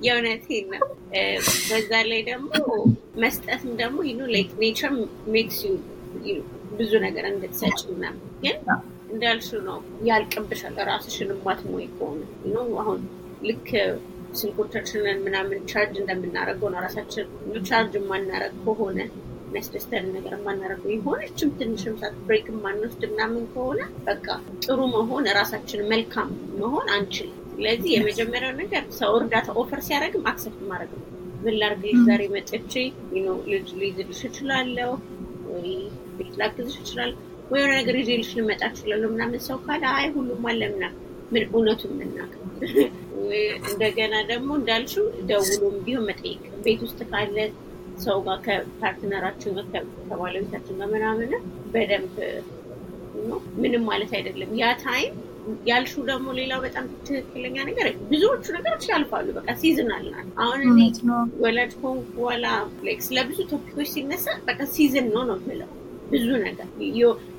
[0.04, 0.84] የእውነቴን ነው።
[1.68, 2.50] በዛ ላይ ደግሞ
[3.22, 3.98] መስጠትም ደግሞ
[4.62, 4.92] nature
[5.34, 5.58] makes
[6.78, 8.58] ብዙ ነገር እንድትሰጭ ምናምን። ግን
[9.12, 12.20] እንዳልሽው ነው ያልቅብሻል። ራስሽን ማትሞዪ ከሆነ።
[12.82, 13.00] አሁን
[13.42, 13.68] ልክ
[14.40, 17.26] ስልኮቻችንን ምናምን ቻርጅ እንደምናደርገው ነው ራሳችን
[17.68, 18.98] ቻርጅ የማናረግ ከሆነ
[19.46, 24.26] የሚያስደስተን ነገር የማናደርገው የሆነችም ትንሽም ሰዓት break የማንወስድ ምናምን ከሆነ በቃ
[24.64, 26.28] ጥሩ መሆን ራሳችን መልካም
[26.60, 31.06] መሆን አንችልም። ስለዚህ የመጀመሪያው ነገር ሰው እርዳታ offer ሲያደርግም accept ማድረግ ነው።
[31.42, 32.74] ምን ላድርግልሽ ዛሬ መጥቼ
[33.50, 34.90] ልጅ ልይዝልሽ እችላለሁ
[35.50, 35.68] ወይ
[36.16, 37.18] ቤት ላግዝሽ እችላለሁ
[37.50, 40.98] ወይ የሆነ ነገር ይዤልሽ ልመጣ እችላለሁ ምናምን ሰው ካለ አይ ሁሉም አለ ምናምን።
[41.32, 42.34] ምን እውነቱን የምናውቅ
[43.70, 47.36] እንደገና ደግሞ እንዳልሽው ደውሎም ቢሆን መጠየቅ ቤት ውስጥ ካለ
[48.04, 49.66] ሰው ጋር ከ partner ኣችን ጋር
[50.08, 51.32] ከባለቤታችን ጋር ምናምን
[51.72, 52.14] በደንብ
[53.62, 55.14] ምንም ማለት አይደለም። ያ time
[55.68, 60.80] ያልሽው ደግሞ ሌላው በጣም ትክክለኛ ነገር ብዙዎቹ ነገሮች ያልፋሉ። በቃ seasonal ናት አሁን እኔ
[61.44, 62.46] ወላጅ ከሆንኩ በኋላ
[63.06, 65.70] ስለ ብዙ topic ኦች ሲነሳ በቃ season ነው ነው ብለው
[66.12, 66.68] ብዙ ነገር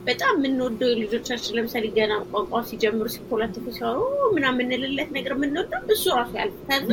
[0.05, 6.31] በጣም የምንወደው ልጆቻችን ለምሳሌ ገና ቋንቋ ሲጀምሩ ሲኮላትፉ ሲያወሩ ምናምን የምንልለት ነገር የምንወደው እሱ ራሱ
[6.39, 6.89] ያልፍ ከዛ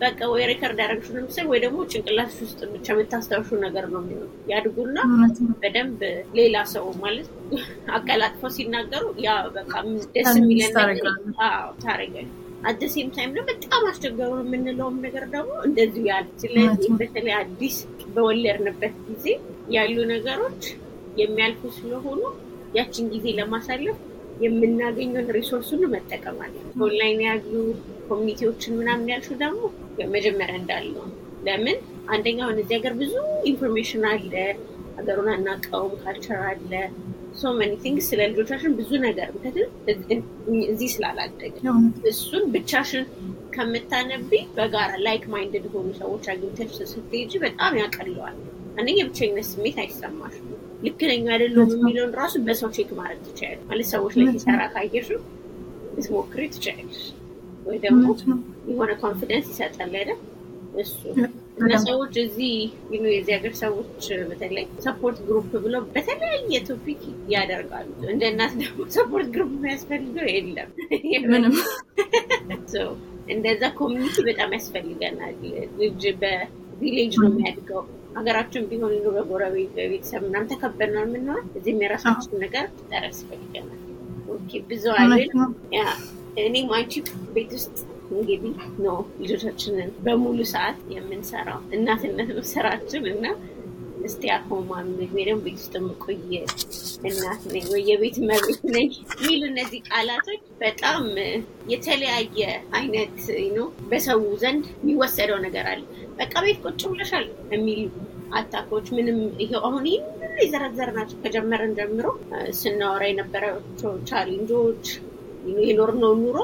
[0.00, 4.98] በቃ ወይ record ያደረግሽው ለምሳሌ ወይ ደግሞ ጭንቅላትሽ ውስጥ ብቻ የምታስታውሽው ነገር ነው የሚሆነው። ያድጉና
[5.62, 6.00] በደንብ
[6.38, 7.28] ሌላ ሰው ማለት
[7.96, 9.72] አቀላጥፈው ሲናገሩ ያ በቃ
[10.14, 10.72] ደስ የሚለን
[11.84, 12.28] ታረጋል
[12.64, 17.76] at the same time ነው በጣም አስቸገሩ የምንለውም ነገር ደግሞ እንደዚሁ ያለ። ስለዚህ በተለይ አዲስ
[18.14, 19.26] በወለድንበት ጊዜ
[19.74, 20.64] ያሉ ነገሮች
[21.18, 22.20] የሚያልፉ ስለሆኑ
[22.74, 23.98] ያችን ጊዜ ለማሳለፍ
[24.44, 27.52] የምናገኘውን resource ኡን መጠቀም አለ። ኦንላይን ያሉ
[28.08, 29.60] community ዎችን ምናምን ያልሹ ደግሞ
[30.14, 31.06] መጀመሪያ እንዳለው
[31.46, 31.78] ለምን?
[32.12, 33.14] አንደኛውን እዚህ ሀገር ብዙ
[33.50, 34.32] information አለ።
[34.98, 36.72] ሀገሩን አናውቀውም culture አለ።
[37.34, 40.22] so many things ስለ ልጆቻችን ብዙ ነገር ምክንያቱም
[40.66, 41.54] እዚህ ስላላደገ
[42.10, 43.04] እሱን ብቻሽን
[43.54, 48.36] ከምታነቢ በጋራ like minded ሆኑ ሰዎች አግኝተሽ ስትሄጂ በጣም ያቀለዋል።
[48.72, 50.48] አንደኛ የብቸኝነት ስሜት አይሰማሽም
[50.82, 55.08] ልክ ነኝ አይደለሁም የሚለውን ራሱ በሰው check ማድረግ ትችላለች ማለት ሰዎች ላይ ሲሰራ ካየሽ
[55.94, 56.98] ልትሞክሪ ትችላለች
[57.66, 58.04] ወይ ደግሞ
[58.70, 60.20] የሆነ confidence ይሰጣል አይደል?
[60.80, 60.98] እሱ
[61.60, 62.52] እና ሰዎች እዚህ
[63.08, 67.02] የዚህ ሀገር ሰዎች በተለይ support group ብለው በተለያየ topic
[67.32, 70.70] ያደርጋሉ። እንደ እናት ደግሞ support group የሚያስፈልገው የለም።
[71.32, 71.56] ምንም።
[73.32, 75.34] እንደዛ community በጣም ያስፈልገናል።
[75.80, 77.82] ልጅ በ village ነው የሚያድገው
[78.14, 83.76] ሀገራችን ቢሆን ኖሮ በጎረቤት በቤተሰብ ምናምን ተከበን ነው የምንሆን እዚህም የራሳችን ነገር ጠር ያስፈልገናል
[84.70, 85.30] ብዙ አይደል?
[86.40, 86.92] እኔም አንቺ
[87.34, 87.76] ቤት ውስጥ
[88.12, 88.52] እንግዲህ
[88.84, 93.24] ነው ልጆቻችንን በሙሉ ሰዓት የምንሰራው። እናትነት ስራችን እና
[94.06, 96.18] እስቲ ደግሞ ቤት ውስጥ የምቆይ
[97.08, 97.82] እናት ነኝ ወይ?
[97.90, 101.02] የቤት መቤት ነኝ የሚሉ እነዚህ ቃላቶች በጣም
[101.72, 102.38] የተለያየ
[102.78, 103.18] አይነት
[103.56, 105.82] ነው። በሰው ዘንድ የሚወሰደው ነገር አለ።
[106.18, 107.82] በቃ ቤት ቁጭ ብለሻል የሚሉ
[108.38, 110.02] አታኮች ምንም ይሄው አሁን ይህ
[110.40, 112.06] የዘረዘር ናቸው ከጀመረን ጀምሮ
[112.58, 114.84] ስናወራ የነበራቸው challenge ኦች
[115.60, 116.38] የኖርነው ኑሮ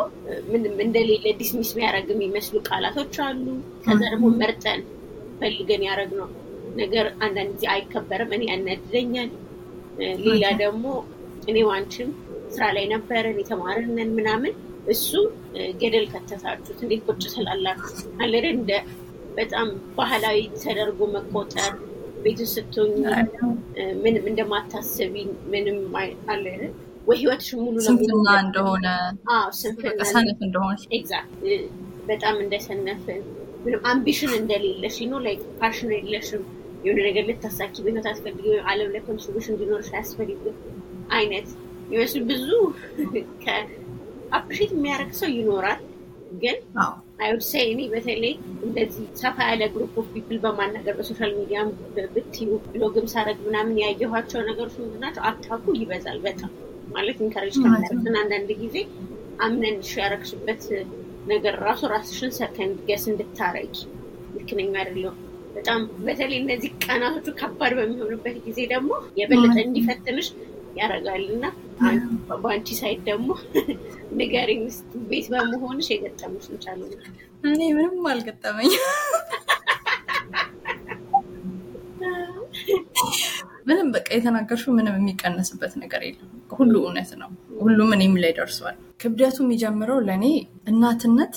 [0.51, 3.45] ምንም እንደሌለ dismiss የሚያደርግ የሚመስሉ ቃላቶች አሉ።
[3.85, 4.81] ከዛ ደግሞ መርጠን
[5.41, 6.29] ፈልገን ያደረግነው
[6.77, 9.31] ነገር አንዳንድ ጊዜ አይከበርም። እኔ ያናድደኛል።
[10.27, 10.85] ሌላ ደግሞ
[11.51, 12.09] እኔም አንችም
[12.55, 14.55] ስራ ላይ ነበረን የተማርንን ምናምን።
[14.93, 15.11] እሱ
[15.81, 18.71] ገደል ከተታችሁት እንዴት ቁጭ ስላላችሁ አለ እንደ
[19.37, 21.73] በጣም ባህላዊ ተደርጎ መቆጠር
[22.25, 22.93] ቤት ስትሆኝ
[24.03, 25.15] ምንም እንደማታስቢ
[25.53, 25.79] ምንም
[26.31, 26.45] አለ
[27.07, 28.87] ወይ ህይወትሽ ሙሉ ስንፍና እንደሆነ
[29.59, 31.35] ስንፍና ሰነፍ እንደሆነ exactly
[32.09, 33.21] በጣም እንደሰነፍን
[33.65, 36.43] ምንም ambition እንደሌለሽ ነው like passion የለሽም
[36.87, 40.57] የሆነ ነገር ልታሳኪ በህይወት አትፈልጊ አለም ላይ contribution እንዲኖርሽ አያስፈልግም
[41.17, 41.49] አይነት
[41.87, 42.49] የሚመስሉ ብዙ
[43.45, 45.81] ከ appreciate የሚያደርግ ሰው ይኖራል
[46.43, 46.57] ግን
[47.21, 48.33] I would say እኔ በተለይ
[48.67, 51.59] እንደዚህ ሰፋ ያለ group of people በማናገር በ social media
[52.15, 55.23] በ YouTube vlog ም ሳረግ ምናምን ያየኋቸው ነገሮች ምንድን ናቸው?
[55.29, 56.51] attack ኡ ይበዛል በጣም
[56.97, 58.77] ማለት encourage ከሚያደርግን አንዳንድ ጊዜ
[59.47, 60.65] አምነንሽ ያረግሽበት
[61.33, 63.75] ነገር ራሱ ራስሽን second guess እንድታረጊ
[64.37, 65.17] ልክ ነኝ አይደለሁም።
[65.57, 68.91] በጣም በተለይ እነዚህ ቀናቶቹ ከባድ በሚሆኑበት ጊዜ ደግሞ
[69.21, 70.29] የበለጠ እንዲፈትንሽ
[70.79, 71.45] ያደርጋል። እና
[72.37, 73.29] በአንቺ ሳይት ደግሞ
[74.19, 76.81] ንገሪኝ ውስጥ ቤት በመሆንሽ የገጠሙሽ እንቻሉ
[77.49, 78.73] እኔ ምንም አልገጠመኝ
[83.69, 87.31] ምንም በቃ የተናገርሽው ምንም የሚቀነስበት ነገር የለም ሁሉ እውነት ነው።
[87.61, 90.25] ሁሉም እኔም ላይ ደርሷል። ክብደቱ የሚጀምረው ለእኔ
[90.71, 91.35] እናትነት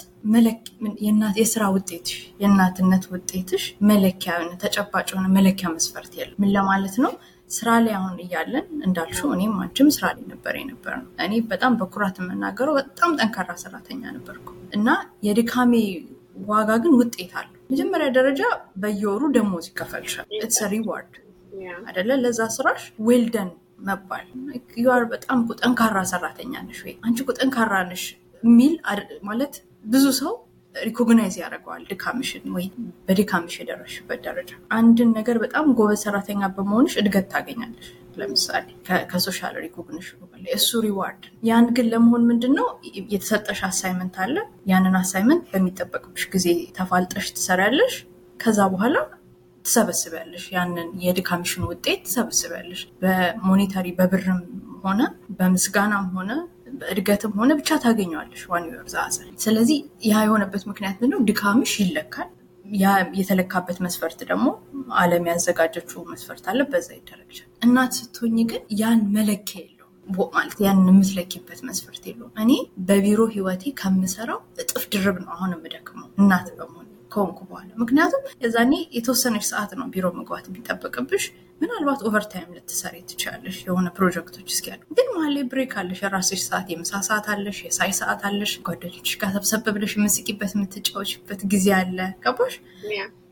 [1.40, 4.34] የስራ ውጤትሽ የእናትነት ውጤትሽ መለኪያ
[4.64, 7.14] ተጨባጭ የሆነ መለኪያ መስፈርት የለም። ምን ለማለት ነው?
[7.50, 12.18] ስራ ላይ አሁን እያለን እንዳልሽው እኔም አንቺም ስራ ላይ ነበር የነበር ነው እኔ በጣም በኩራት
[12.22, 14.48] የምናገረው በጣም ጠንካራ ሰራተኛ ነበርኩ
[14.78, 14.88] እና
[15.28, 15.74] የድካሜ
[16.50, 18.42] ዋጋ ግን ውጤት አለው። መጀመሪያ ደረጃ
[18.82, 21.16] በየወሩ ደሞዝ ይከፈልሻል። it's reward
[21.90, 23.50] አደለ ለዛ ስራሽ well done
[23.80, 24.26] መባል
[24.78, 26.94] you are በጣም ጠንካራ ሰራተኛ ነሽ ወይ?
[27.06, 28.04] አንቺ ጠንካራ ነሽ
[28.44, 28.76] የሚል
[29.30, 29.54] ማለት
[29.86, 30.34] ብዙ ሰው
[30.76, 32.66] recognize ያደርገዋል ድካምሽን ወይ
[33.08, 37.88] በድካምሽ የደረሽበት ደረጃ። አንድን ነገር በጣም ጎበዝ ሰራተኛ በመሆንሽ እድገት ታገኛለሽ።
[38.20, 38.66] ለምሳሌ
[39.12, 42.68] ከ social recognition ኡ በላይ እሱ reward ያን ግን ለመሆን ምንድን ነው
[43.14, 44.36] የተሰጠሽ assignment አለ።
[44.72, 46.48] ያንን assignment በሚጠበቅብሽ ጊዜ
[46.80, 47.96] ተፋልጠሽ ትሰሪያለሽ።
[48.40, 48.98] ከዛ በኋላ
[49.70, 50.46] ትሰበስቢያለሽ?
[50.56, 52.82] ያንን የድካምሽን ውጤት ትሰበስቢያለሽ?
[53.02, 54.42] በ monetary በብርም
[54.84, 55.02] ሆነ
[55.40, 56.32] በምስጋናም ሆነ
[56.80, 61.24] በእድገትም ሆነ ብቻ ታገኘዋለሽ one way or the other ስለዚህ ያ የሆነበት ምክንያት ምንድነው?
[61.30, 62.30] ድካምሽ ይለካል።
[63.20, 64.48] የተለካበት መስፈርት ደግሞ
[65.00, 69.88] አለም ያዘጋጀችው መስፈርት አለ በዛ ይደረግሻል። እናት ስትሆኝ ግን ያን መለኪያ የለው
[70.36, 72.52] ማለት ያንን የምትለኪበት መስፈርት የለውም። እኔ
[72.88, 76.79] በቢሮ ህይወቴ ከምሰራው እጥፍ ድርብ ነው አሁን የምደክመው እናት በመሆን
[77.12, 81.26] ከሆንኩ በኋላ። ምክንያቱም የዛኔ የተወሰነች ሰዓት ነው ቢሮ መግባት የሚጠበቅብሽ።
[81.62, 87.02] ምናልባት overtime ልትሰሪ ትችላለሽ የሆነ ፕሮጀክቶች እስኪያሉ ግን መሀል ላይ break አለሽ የራስሽ ሰዓት የምሳ
[87.08, 92.56] ሰዓት አለሽ የሻይ ሰዓት አለሽ ጓደኞች ጋር ሰብሰብ ብለሽ የምስቂበት የምትጫወችበት ጊዜ አለ። ገባሽ?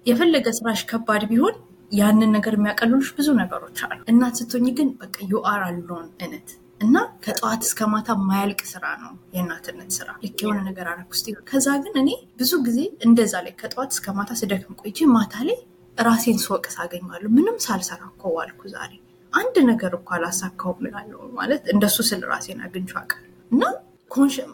[0.06, 1.56] የፈለገ ስራሽ ከባድ ቢሆን
[1.92, 6.48] ያንን ነገር የሚያቀልሉሽ ብዙ ነገሮች አሉ። እናት ስትሆኝ ግን በቃ you are alone እነት
[6.82, 11.68] እና ከጠዋት እስከ ማታ ማያልቅ ስራ ነው የእናትነት ስራ። ልክ የሆነ ነገር አረግ ውስጥ ከዛ
[11.84, 12.10] ግን እኔ
[12.40, 15.58] ብዙ ጊዜ እንደዛ like ከጠዋት እስከ ማታ ስደክም ቆይቼ ማታ ላይ
[15.98, 18.94] ራሴን ስወቅስ አገኘዋለሁ። ምንም ሳልሰራ እኮ ዋልኩ ዛሬ።
[19.34, 23.64] አንድ ነገር እኮ አላሳካው ምላለሁ ማለት እንደሱ ስል ራሴን አግኝቼ አውቃለሁ። እና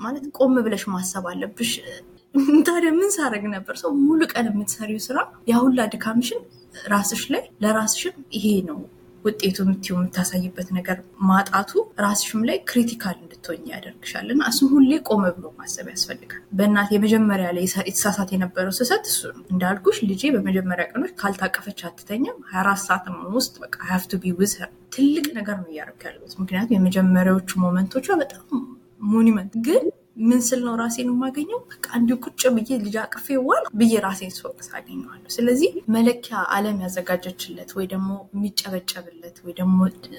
[0.03, 1.71] ማለት ቆም ብለሽ ማሰብ አለብሽ።
[2.67, 3.73] ታዲያ ምን ሳረግ ነበር?
[3.81, 5.17] ሰው ሙሉ ቀን የምትሰሪው ስራ
[5.49, 6.41] ያሁላ ድካምሽን
[6.87, 8.79] ራስሽ ላይ ለራስሽም ይሄ ነው
[9.25, 10.97] ውጤቱ የምትው የምታሳይበት ነገር
[11.27, 11.71] ማጣቱ
[12.03, 17.65] ራስሽም ላይ critical እንድትሆኝ ያደርግሻል። እና እሱም ሁሌ ቆመ ብሎ ማሰብ ያስፈልጋል። በእናት የመጀመሪያ ላይ
[17.83, 23.05] የተሳሳት የነበረው ስህተት እሱ ነው። እንዳልኩሽ ልጄ በመጀመሪያ ቀኖች ካልታቀፈች አትተኛም። ሀያ አራት ሰዓት
[23.37, 24.53] ውስጥ በቃ have to be with
[24.95, 28.43] ትልቅ ነገር ነው እያደረግ ያለበት ምክንያቱም የመጀመሪያዎቹ moment ኦቿ በጣም
[29.11, 29.85] moment ግን
[30.17, 31.59] ምን ስል ነው ራሴን የማገኘው?
[31.71, 37.71] በቃ እንዲሁ ቁጭ ብዬ ልጅ አቅፌ ዋል ብዬ ራሴን ስወቅስ አገኘዋለሁ። ስለዚህ መለኪያ አለም ያዘጋጀችለት
[37.77, 39.77] ወይ ደግሞ የሚጨበጨብለት ወይ ደግሞ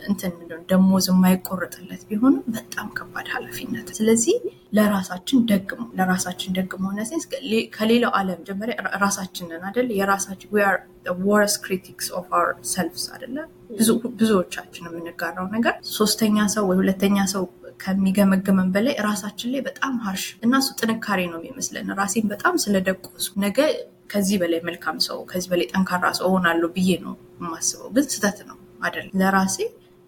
[0.08, 0.34] እንትን
[0.70, 4.36] ደሞዝ የማይቆረጥለት ቢሆንም በጣም ከባድ ኃላፊነት። ስለዚህ
[4.78, 6.52] ለራሳችን ደግሞ ለራሳችን
[7.10, 7.24] sense
[7.74, 8.74] ከሌላው አለም ጀመሪያ
[9.04, 10.50] ራሳችንን አደለ የራሳችን
[11.24, 13.36] worst critics of ourselves አደለ
[14.20, 17.44] ብዙዎቻችን የምንጋራው ነገር ሶስተኛ ሰው ወይ ሁለተኛ ሰው
[17.80, 23.58] ከሚገመገመን በላይ ራሳችን ላይ በጣም harsh እና እሱ ጥንካሬ ነው የሚመስለን። ራሴን በጣም ስለደቆሱ ነገ
[24.12, 28.58] ከዚህ በላይ መልካም ሰው ከዚህ በላይ ጠንካራ ሰው ሆናለሁ ብዬ ነው የማስበው። ግን ስተት ነው
[28.82, 29.56] አደለ ለራሴ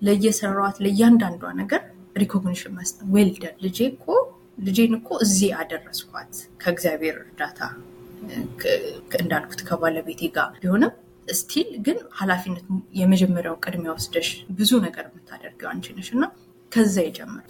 [0.03, 1.83] ለየሰራዋት ለእያንዳንዷ ነገር
[2.17, 4.07] recognition መስጠት። well done ልጄ እኮ
[4.59, 7.61] ልጄን እኮ እዚህ አደረስኳት ከእግዚአብሔር እርዳታ።
[9.19, 10.93] እንዳልኩት ከባለቤቴ ጋር ቢሆንም
[11.29, 12.65] still ግን ኃላፊነት
[12.99, 16.25] የመጀመሪያው ቅድሚያ ወስደሽ ብዙ ነገር የምታደርገው አንቺ ነሽ እና
[16.73, 17.45] ከዛ ይጀምር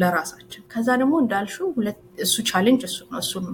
[0.00, 1.56] ለራሳችን። ከዛ ደግሞ እንዳልሹ
[2.24, 3.46] እሱ challenge እሱ ነው። እሱን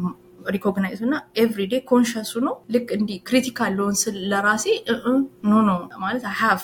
[0.48, 4.64] recognize እና every day conscious ነው ልክ እንዲህ critical ለሆን ስል ለራሴ
[5.44, 6.62] no no ማለት have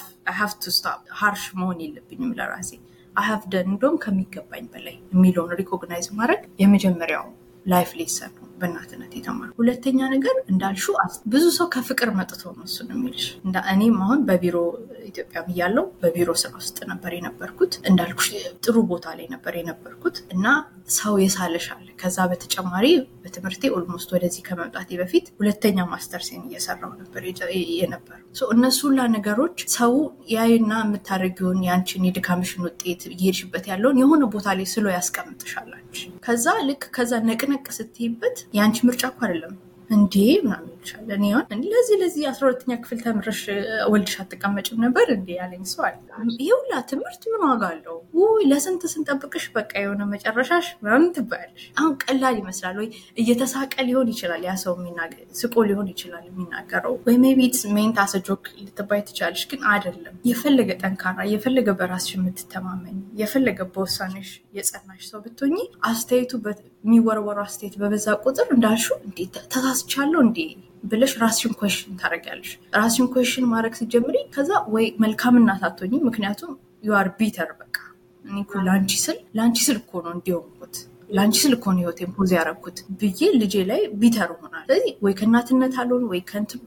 [0.62, 2.70] to stop harsh መሆን የለብኝም ለራሴ።
[3.14, 7.26] I have done እንደውም ከሚገባኝ በላይ የሚለውን recognize ማድረግ የመጀመሪያው
[7.66, 10.86] life lesson ነው በእናትነት የተማሩ ሁለተኛ ነገር እንዳልሹ
[11.32, 13.26] ብዙ ሰው ከፍቅር መጥቶ ነው እሱን የሚልሽ።
[13.72, 14.56] እኔም አሁን በቢሮ
[15.11, 18.20] ኢትዮጵያ እያለው በቢሮ ስራ ውስጥ ነበር የነበርኩት። እንዳልኩ
[18.64, 20.46] ጥሩ ቦታ ላይ ነበር የነበርኩት እና
[20.96, 22.86] ሰው የሳለሻል ከዛ በተጨማሪ
[23.22, 27.22] በትምህርቴ almost ወደዚህ ከመምጣቴ በፊት ሁለተኛ ማስተርሴን እየሰራው ነበር
[27.74, 28.18] የነበሩ
[28.52, 29.92] እነሱ ሁላ ነገሮች ሰው
[30.32, 35.96] ያይና የምታደርጊውን የአንቺን የድካምሽን ውጤት እየሄድሽበት ያለውን የሆነ ቦታ ላይ ስሎ ያስቀምጥሻላች
[36.26, 39.55] ከዛ ልክ ከዛ ነቅነቅ ስትይበት የአንቺ ምርጫ እኮ አይደለም።
[39.90, 43.41] እንዴ ምናምን ይልሻል። እኔ ሆን ለዚህ ለዚህ አስራ ሁለተኛ ክፍል ተምረሽ
[43.93, 45.97] ወልድሽ አትቀመጭም ነበር እንዴ ያለኝ ሰው አለ።
[46.39, 47.97] ይህ ሁላ ትምህርት ምን ዋጋ አለው?
[48.18, 52.89] ውይ ለስንት ስንጠብቅሽ በቃ የሆነ መጨረሻሽ ምናምን ትባያለሽ። አሁን ቀላል ይመስላል ወይ
[53.22, 54.74] እየተሳቀ ሊሆን ይችላል ያ ሰው
[55.41, 60.70] ስቆ ሊሆን ይችላል የሚናገረው ወይ maybe it's meant as joke ልትባይ ትችላለሽ፣ ግን አይደለም። የፈለገ
[60.82, 64.28] ጠንካራ የፈለገ በራስሽ የምትተማመኝ የፈለገ በውሳኔሽ
[64.59, 65.57] የጸናሽ ሰው ብትሆኚ
[65.89, 66.32] አስተያየቱ
[66.84, 70.39] የሚወረወሩ አስተያየት በበዛ ቁጥር እንዳልሹ እንዴት ተሳስቻለሁ እንዴ
[70.84, 76.52] ብለሽ ራስሽን question ታደርጊያለሽ። ራስሽን question ማድረግ ስትጀምሪ ከዛ ወይ መልካም እናት አትሆኚም። ምክንያቱም
[76.84, 77.76] you're bitter በቃ
[78.24, 80.76] እኔ እኮ ለአንቺ ስል ለአንቺ ስል እኮ ነው እንዲሆንኩት
[81.10, 85.74] ለአንቺ ስል እኮ ነው ህይወቴን pause ያደረግኩት ብዬ ልጄ ላይ bitter ሆናል። ስለዚህ ወይ ከእናትነት
[85.82, 86.20] አልሆን ወይ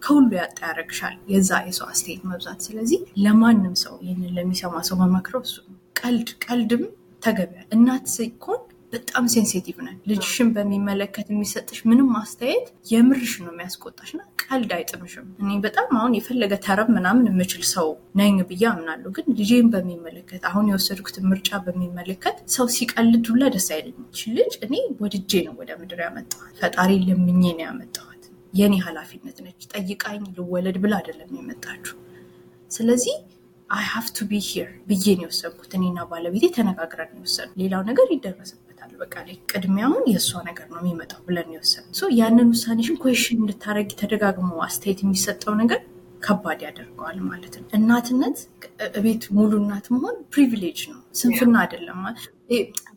[0.05, 5.55] ከሁሉ ያጣ ያደረግሻል የዛ የሰው አስተያየት መብዛት። ስለዚህ ለማንም ሰው ይህንን ለሚሰማ ሰው መመክረው እሱ
[6.01, 6.83] ቀልድ ቀልድም
[7.23, 8.61] ተገቢያል። እናት ሲኮን
[8.93, 15.51] በጣም ሴንሲቲቭ ነን። ልጅሽን በሚመለከት የሚሰጥሽ ምንም አስተያየት የምርሽ ነው የሚያስቆጣሽ እና ቀልድ አይጥምሽም። እኔ
[15.65, 17.87] በጣም አሁን የፈለገ ተረብ ምናምን የምችል ሰው
[18.21, 24.07] ነኝ ብዬ አምናለሁ። ግን ልጄን በሚመለከት አሁን የወሰድኩትን ምርጫ በሚመለከት ሰው ሲቀልድ ሁላ ደስ አይለኝም።
[24.37, 28.07] ልጅ እኔ ወድጄ ነው ወደ ምድር ያመጣኋት፣ ፈጣሪ ለምኜ ነው ያመጣኋት።
[28.53, 31.97] የኔ ኃላፊነት ነች። ጠይቃኝ ልወለድ ብላ አይደለም የመጣችሁ።
[32.71, 33.15] ስለዚህ
[33.69, 38.07] I have to be here ብዬ ነው የወሰንኩት። እኔና ባለቤቴ ተነጋግረን የወሰኑ ሌላው ነገር
[38.81, 39.15] ይደረስበታል። በቃ
[39.51, 41.85] ቅድሚያውን የእሷ ነገር ነው የሚመጣው ብለን የወሰኑ
[42.17, 45.79] ያንን ውሳኔሽን question እንድታረጊ ተደጋግሞ አስተያየት የሚሰጠው ነገር
[46.21, 48.37] ከባድ ያደርገዋል ማለት ነው። እናትነት
[49.05, 52.01] ቤት ሙሉ እናት መሆን privilege ነው፣ ስንፍና አይደለም።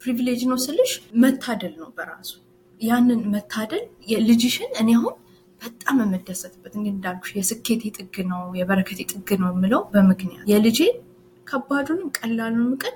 [0.03, 2.33] privilege ነው ስልሽ መታደል ነው በራሱ
[2.81, 3.85] ያንን መታደል
[4.29, 5.15] ልጅሽን እኔ አሁን
[5.61, 10.97] በጣም የምደሰትበት እንዳልኩሽ የስኬቴ ጥግ ነው የበረከቴ ጥግ ነው የምለው በምክንያት የልጄን
[11.47, 12.95] ከባዱንም ቀላሉንም ቀን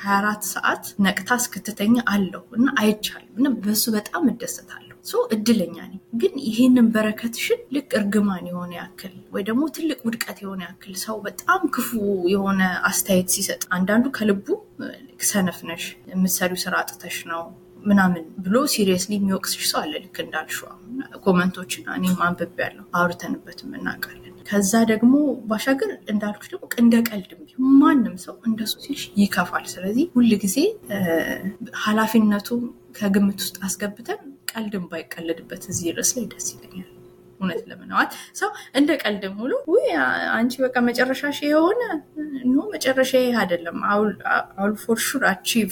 [0.00, 4.86] ሀያ አራት ሰዓት ነቅታ እስክትተኛ አለው እና አይቻልም እና በሱ በጣም እደሰታለሁ።
[5.34, 10.94] እድለኛ ነኝ። ግን ይህንን በረከትሽን ልክ እርግማን የሆነ ያክል ወይ ደግሞ ትልቅ ውድቀት የሆነ ያክል
[11.02, 11.90] ሰው በጣም ክፉ
[12.32, 14.46] የሆነ አስተያየት ሲሰጥ አንዳንዱ ከልቡ
[15.30, 17.42] ሰነፍ ነሽ የምትሰሪው ስራ አጥተሽ ነው
[17.84, 20.68] ምናምን ብሎ seriously የሚወቅስሽ ሰው አለ። ልክ እንዳልሽው
[21.24, 24.19] comment ኦችን እኔም አንብቤያለሁ፣ አውርተንበትም እናውቃለን።
[24.50, 25.12] ከዛ ደግሞ
[25.50, 30.56] ባሻገር እንዳልኩሽ ደግሞ እንደ ቀልድም ቢሆን ማንም ሰው እንደሱ ሲልሽ ይከፋል። ስለዚህ ሁል ጊዜ
[31.82, 32.48] ኃላፊነቱ
[32.98, 34.20] ከግምት ውስጥ አስገብተን
[34.52, 36.88] ቀልድም ባይቀለድበት እዚህ ድረስ ላይ ደስ ይለኛል።
[37.40, 38.08] እውነት ለምነዋል
[38.40, 39.52] ሰው እንደ ቀልድም ሁሉ
[40.34, 41.82] አንቺ በቃ መጨረሻሽ የሆነ
[42.50, 44.10] no መጨረሻ ይህ አይደለም አውል
[44.82, 45.70] for sure achieve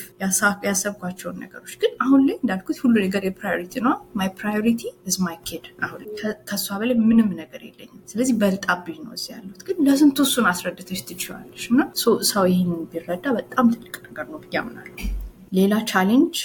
[0.67, 5.37] ያሰብኳቸውን ነገሮች ግን አሁን ላይ እንዳልኩት ሁሉ ነገር የ priority ነው። my priority is my
[5.49, 6.03] kid አሁን
[6.49, 11.65] ከእሷ በላይ ምንም ነገር የለኝም። ስለዚህ በልጣብኝ ነው እዚህ ያሉት። ግን ለስንቱ እሱን አስረድተሽ ትችዋለሽ
[11.73, 11.81] እና
[12.31, 14.97] ሰው ይህን ቢረዳ በጣም ትልቅ ነገር ነው ብዬ አምናለሁ።
[15.53, 16.39] ሌላ challenge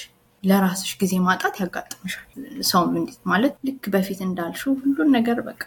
[0.43, 2.27] ለራስሽ ጊዜ ማጣት ያጋጥምሻል።
[2.69, 5.61] ሰውም እንዴት ማለት ልክ በፊት እንዳልሽው ሁሉን ነገር በቃ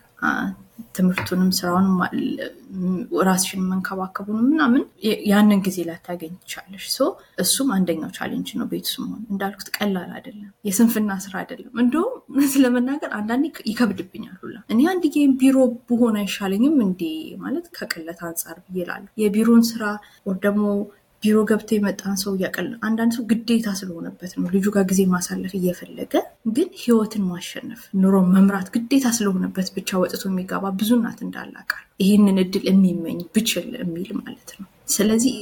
[0.96, 1.96] ትምህርቱንም ስራውንም
[3.26, 4.82] ራስሽን መንከባከቡን ምናምን
[5.30, 6.86] ያንን ጊዜ ላታገኝ ትቻለሽ።
[7.42, 12.14] እሱም አንደኛው challenge ነው። ቤት ውስጥ መሆን እንዳልኩት ቀላል አይደለም፣ የስንፍና ስራ አይደለም። እንደውም
[12.54, 15.04] ስለመናገር አንዳንዴ ይከብድብኛል ሁላ እኔ አንድ
[15.40, 15.56] ቢሮ
[15.90, 17.02] ብሆን አይሻለኝም እንዴ
[17.38, 19.82] ማለት ከቅለት አንጻር ብዬ እላለሁ። የቢሮን ስራ
[20.42, 20.64] ደግሞ
[21.22, 26.14] ቢሮ ገብቶ የመጣን ሰው እያቀል አንዳንድ ሰው ግዴታ ስለሆነበት ነው ልጁ ጋር ጊዜ ማሳለፍ እየፈለገ
[26.56, 32.64] ግን ህይወትን ማሸነፍ ኑሮ መምራት ግዴታ ስለሆነበት ብቻ ወጥቶ የሚገባ ብዙ እናት እንዳላቃል ይህንን እድል
[32.70, 35.34] የሚመኝ ብችል የሚል ማለት ነው። ስለዚህ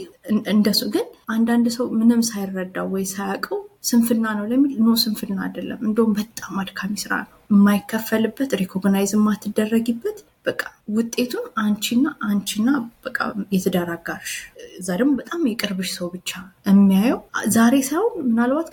[0.53, 3.59] እንደሱ ግን አንዳንድ ሰው ምንም ሳይረዳው ወይ ሳያውቀው
[3.89, 10.63] ስንፍና ነው ለሚል no ስንፍና አይደለም። እንደውም በጣም አድካሚ ስራ ነው የማይከፈልበት recognize የማትደረጊበት በቃ
[10.97, 12.71] ውጤቱን አንቺና አንቺና
[13.05, 13.19] በቃ
[13.55, 14.33] የትዳር አጋርሽ
[14.79, 16.31] እዛ ደግሞ በጣም የቅርብሽ ሰው ብቻ
[16.69, 17.21] የሚያየው
[17.55, 18.69] ዛሬ ሳይሆን ምናልባት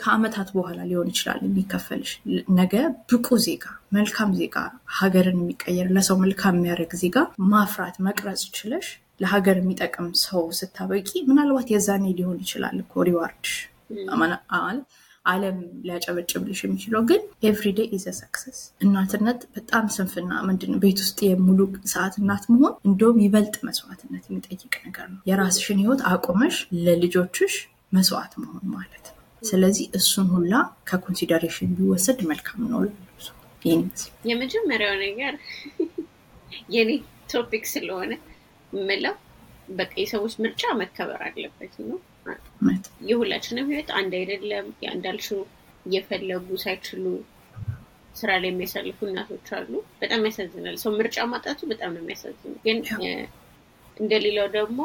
[0.00, 2.12] ከአመታት በኋላ ሊሆን ይችላል የሚከፈልሽ።
[2.58, 2.74] ነገ
[3.10, 3.64] ብቁ ዜጋ፣
[3.96, 4.56] መልካም ዜጋ፣
[4.98, 7.16] ሀገርን የሚቀየር ለሰው መልካም የሚያደርግ ዜጋ
[7.52, 8.88] ማፍራት መቅረጽ ችለሽ
[9.20, 13.54] ለሀገር የሚጠቅም ሰው ስታበቂ ምናልባት የዛኔ ሊሆን ይችላል እኮ reward ሽ
[15.24, 20.78] አለም ሊያጨበጭብልሽ የሚችለው ግን every day is a success። እናትነት በጣም ስንፍና ምንድን ነው?
[20.84, 21.60] ቤት ውስጥ የሙሉ
[21.92, 26.56] ሰዓት እናት መሆን እንደውም ይበልጥ መስዋዕትነት የሚጠይቅ ነገር ነው። የራስሽን ህይወት አቁመሽ
[26.86, 27.56] ለልጆችሽ
[27.92, 30.54] መስዋዕት መሆን ማለት ነው። ስለዚህ እሱን ሁላ
[30.88, 32.80] ከ consideration ቢወሰድ መልካም ነው።
[34.28, 35.34] የመጀመሪያው ነገር
[36.74, 36.90] የኔ
[37.32, 38.12] ቶፒክ ስለሆነ
[38.72, 39.14] የምለው
[39.70, 41.98] በቃ የሰዎች ምርጫ መከበር አለበት ነው።
[43.08, 45.40] የሁላችንም ህይወት አንድ አይደለም። እንዳልሽው
[45.86, 47.04] እየፈለጉ ሳይችሉ
[48.14, 52.78] ስራ ላይ የሚያሳልፉ እናቶች አሉ። በጣም ያሳዝናል። ሰው ምርጫ ማጣቱ በጣም ነው የሚያሳዝነው። ግን
[53.96, 54.80] እንደሌላው ደግሞ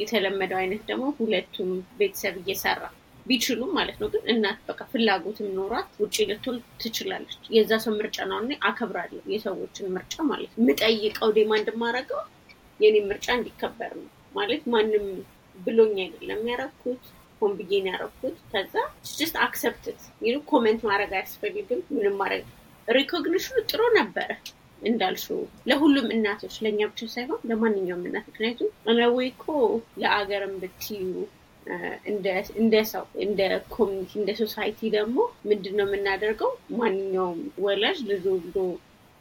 [0.00, 2.82] የተለመደው አይነት ደግሞ ሁለቱም ቤተሰብ እየሰራ
[3.26, 8.38] ቢችሉም ማለት ነው። ግን እናት በቃ ፍላጎትም ኖሯት ውጭ ልትውል ትችላለች። የዛ ሰው ምርጫ ነው።
[8.42, 12.22] እኔ አከብራለሁ የሰዎችን ምርጫ ማለት ነው። የምጠይቀው demand ማድረገው
[12.80, 15.06] የኔ ምርጫ እንዲከበር ነው ማለት ማንም
[15.58, 17.04] ብሎኝ አይደለም ያረኩት፣
[17.40, 18.74] ሆን ብዬ ነው ያረኩት። ከዛ
[19.12, 22.44] just accept it ይህ comment ማድረግ አያስፈልግም። ምንም ማድረግ
[22.88, 24.30] recognition ኡ ጥሩ ነበረ
[24.82, 25.38] እንዳልሽው
[25.68, 29.44] ለሁሉም እናቶች ለእኛ ብቻ ሳይሆን ለማንኛውም እናት ምክንያቱም እነወይ እኮ
[30.02, 31.00] ለአገርም ብትዩ
[32.58, 33.40] እንደ ሰው እንደ
[33.74, 35.16] community እንደ society ደግሞ
[35.48, 36.50] ምንድን ነው የምናደርገው?
[36.78, 38.56] ማንኛውም ወላጅ ልጅ ወልዶ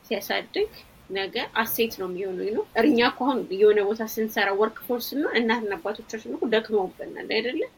[0.06, 0.72] ሲያሳድግ
[1.10, 5.74] ነገ asset ነው የሚሆነው ነው። እኛ እኮ አሁን የሆነ ቦታ ስንሰራ work force እና እናትና
[5.80, 7.72] አባቶቻችን እኮ ደክመውብናል አይደለም።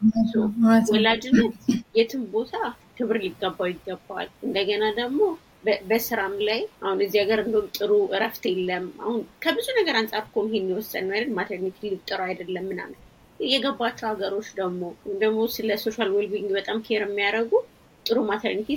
[0.92, 1.56] ወላጅነት
[1.98, 2.54] የትም ቦታ
[2.98, 5.20] ክብር ሊገባው ይገባዋል። እንደገና ደግሞ
[5.88, 10.68] በስራም ላይ አሁን እዚህ ሀገር እንደውም ጥሩ እረፍት የለም። አሁን ከብዙ ነገር አንጻር እኮ ይሄን
[10.72, 13.00] የወሰን አይደል maternity leave ጥሩ አይደለም ምናምን
[13.46, 14.82] የገባቸው ሀገሮች ደግሞ
[15.20, 17.52] ደግሞ ስለ social wellbeing በጣም care የሚያደርጉ
[18.06, 18.68] ጥሩ maternity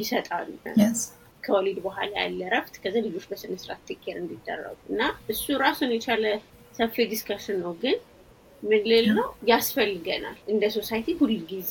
[0.00, 0.48] ይሰጣሉ።
[1.44, 5.00] ከወሊድ በኋላ ያለ እረፍት ከዚ ልጆች በስነስርዓት take care እንዲደረጉ እና
[5.32, 6.24] እሱ ራሱን የቻለ
[6.74, 7.96] ሰፊ discussion ነው። ግን
[8.62, 11.70] ምን ልል ነው ያስፈልገናል እንደ society ሁልጊዜ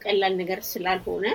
[0.00, 1.26] ቀላል ነገር ስላልሆነ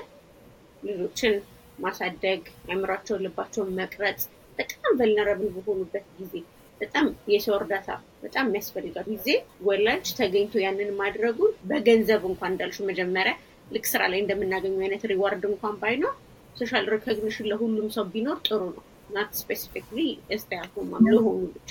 [0.84, 1.36] ልጆችን
[1.80, 4.22] ማሳደግ አእምሯቸውን፣ ልባቸውን መቅረጽ
[4.60, 6.34] በጣም vulnerable በሆኑበት ጊዜ
[6.82, 7.90] በጣም የሰው እርዳታ
[8.24, 9.28] በጣም የሚያስፈልጋል ጊዜ
[9.68, 13.34] ወላጅ ተገኝቶ ያንን ማድረጉን በገንዘብ እንኳን እንዳልሽው መጀመሪያ
[13.72, 16.14] ልክ ስራ ላይ እንደምናገኘው አይነት reward እንኳን ባይኖር
[16.58, 18.84] social recognition ለሁሉም ሰው ቢኖር ጥሩ ነው።
[19.16, 20.00] not specifically
[20.38, 21.70] stay at home mom ለሆኑ ልጅ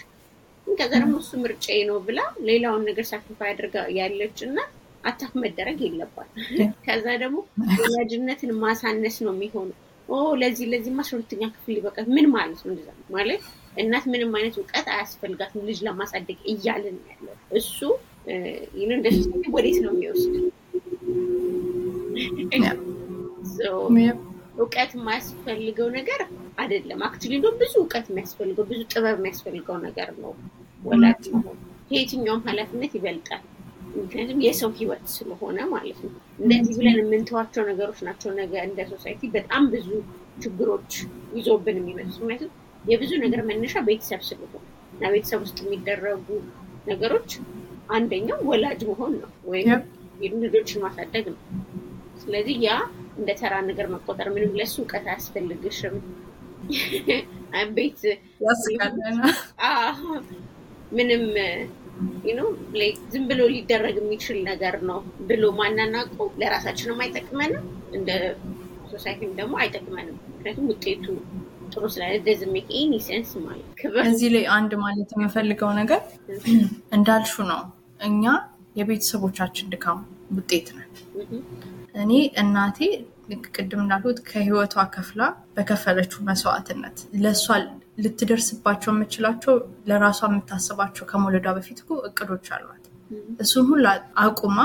[0.67, 4.59] ከዛ ደግሞ እሱ ምርጫዬ ነው ብላ ሌላውን ነገር sacrifice አድርጋ ያለች እና
[5.05, 6.31] attack መደረግ የለባት።
[6.87, 7.39] ከዛ ደግሞ
[7.81, 9.77] ወላጅነትን ማሳነስ ነው የሚሆነው።
[10.41, 12.71] ለዚህ ለዚህ አስራ ሁለተኛ ክፍል ይበቃል። ምን ማለት ነው?
[12.73, 13.45] እንደዛ ማለት
[13.77, 17.79] እናት ምንም አይነት እውቀት አያስፈልጋትም ልጅ ለማሳደግ እያልን ያለው እሱ
[18.77, 19.07] ይህን እንደ
[19.57, 20.35] ወዴት ነው የሚወስድ?
[24.57, 26.21] እውቀት የማያስፈልገው ነገር
[26.59, 30.33] አይደለም። actually እንደውም ብዙ እውቀት የሚያስፈልገው ብዙ ጥበብ የሚያስፈልገው ነገር ነው
[30.83, 33.43] ወላጅ መሆን። ከየትኛውም ኃላፊነት ይበልጣል።
[33.97, 39.65] ምክንያቱም የሰው ህይወት ስለሆነ ማለት ነው። እንደዚህ ብለን የምንተዋቸው ነገሮች ናቸው ነገ እንደ ሶሳይቲ በጣም
[39.75, 39.89] ብዙ
[40.43, 40.93] ችግሮች
[41.37, 42.51] ይዞብን የሚመጡት። ምክንያቱም
[42.85, 46.27] የብዙ ነገር መነሻ ቤተሰብ ስለሆነ እና ቤተሰብ ውስጥ የሚደረጉ
[46.91, 47.31] ነገሮች
[47.91, 49.71] አንደኛው ወላጅ መሆን ነው ወይም
[50.45, 51.41] ልጆችን ማሳደግ ነው።
[52.21, 52.71] ስለዚህ ያ
[53.17, 55.97] እንደ ተራ ነገር መቆጠር ምንም ለሱ እውቀት አያስፈልግሽም።
[57.77, 58.01] ቤት
[60.93, 61.23] ምንም
[63.13, 64.99] ዝም ብሎ ሊደረግ የሚችል ነገር ነው
[65.29, 66.11] ብሎ ማናናቁ
[66.41, 67.65] ለራሳችንም አይጠቅመንም፣
[67.95, 68.11] እንደ
[68.93, 71.05] society ም ደግሞ አይጠቅመንም። ምክንያቱም ውጤቱ
[71.73, 76.03] ጥሩ ስላለ doesn't make any sense ማለት ክብር እዚህ ላይ አንድ ማለት የምፈልገው ነገር
[76.97, 77.63] እንዳልሽው ነው።
[78.01, 78.25] እኛ
[78.77, 80.01] የቤተሰቦቻችን ድካም
[80.37, 80.91] ውጤት ነን።
[81.97, 82.79] እኔ እናቴ
[83.57, 85.23] ቅድም እንዳልኩት ከህይወቷ ከፍላ
[85.57, 87.47] በከፈለችው መስዋዕትነት ለእሷ
[88.05, 89.55] ልትደርስባቸው የምችላቸው
[89.89, 92.85] ለራሷ የምታስባቸው ከመውለዷ በፊት እኮ እቅዶች አሏት።
[93.43, 93.87] እሱን ሁላ
[94.23, 94.59] አቁማ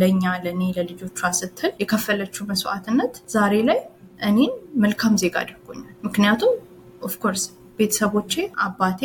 [0.00, 3.80] ለእኛ ለእኔ ለልጆቿ ስትል የከፈለችው መስዋዕትነት ዛሬ ላይ
[4.20, 4.52] እኔን
[4.84, 6.54] መልካም ዜጋ አድርጎኛል። ምክንያቱም
[7.02, 7.44] of course
[7.78, 8.32] ቤተሰቦቼ
[8.64, 9.02] አባቴ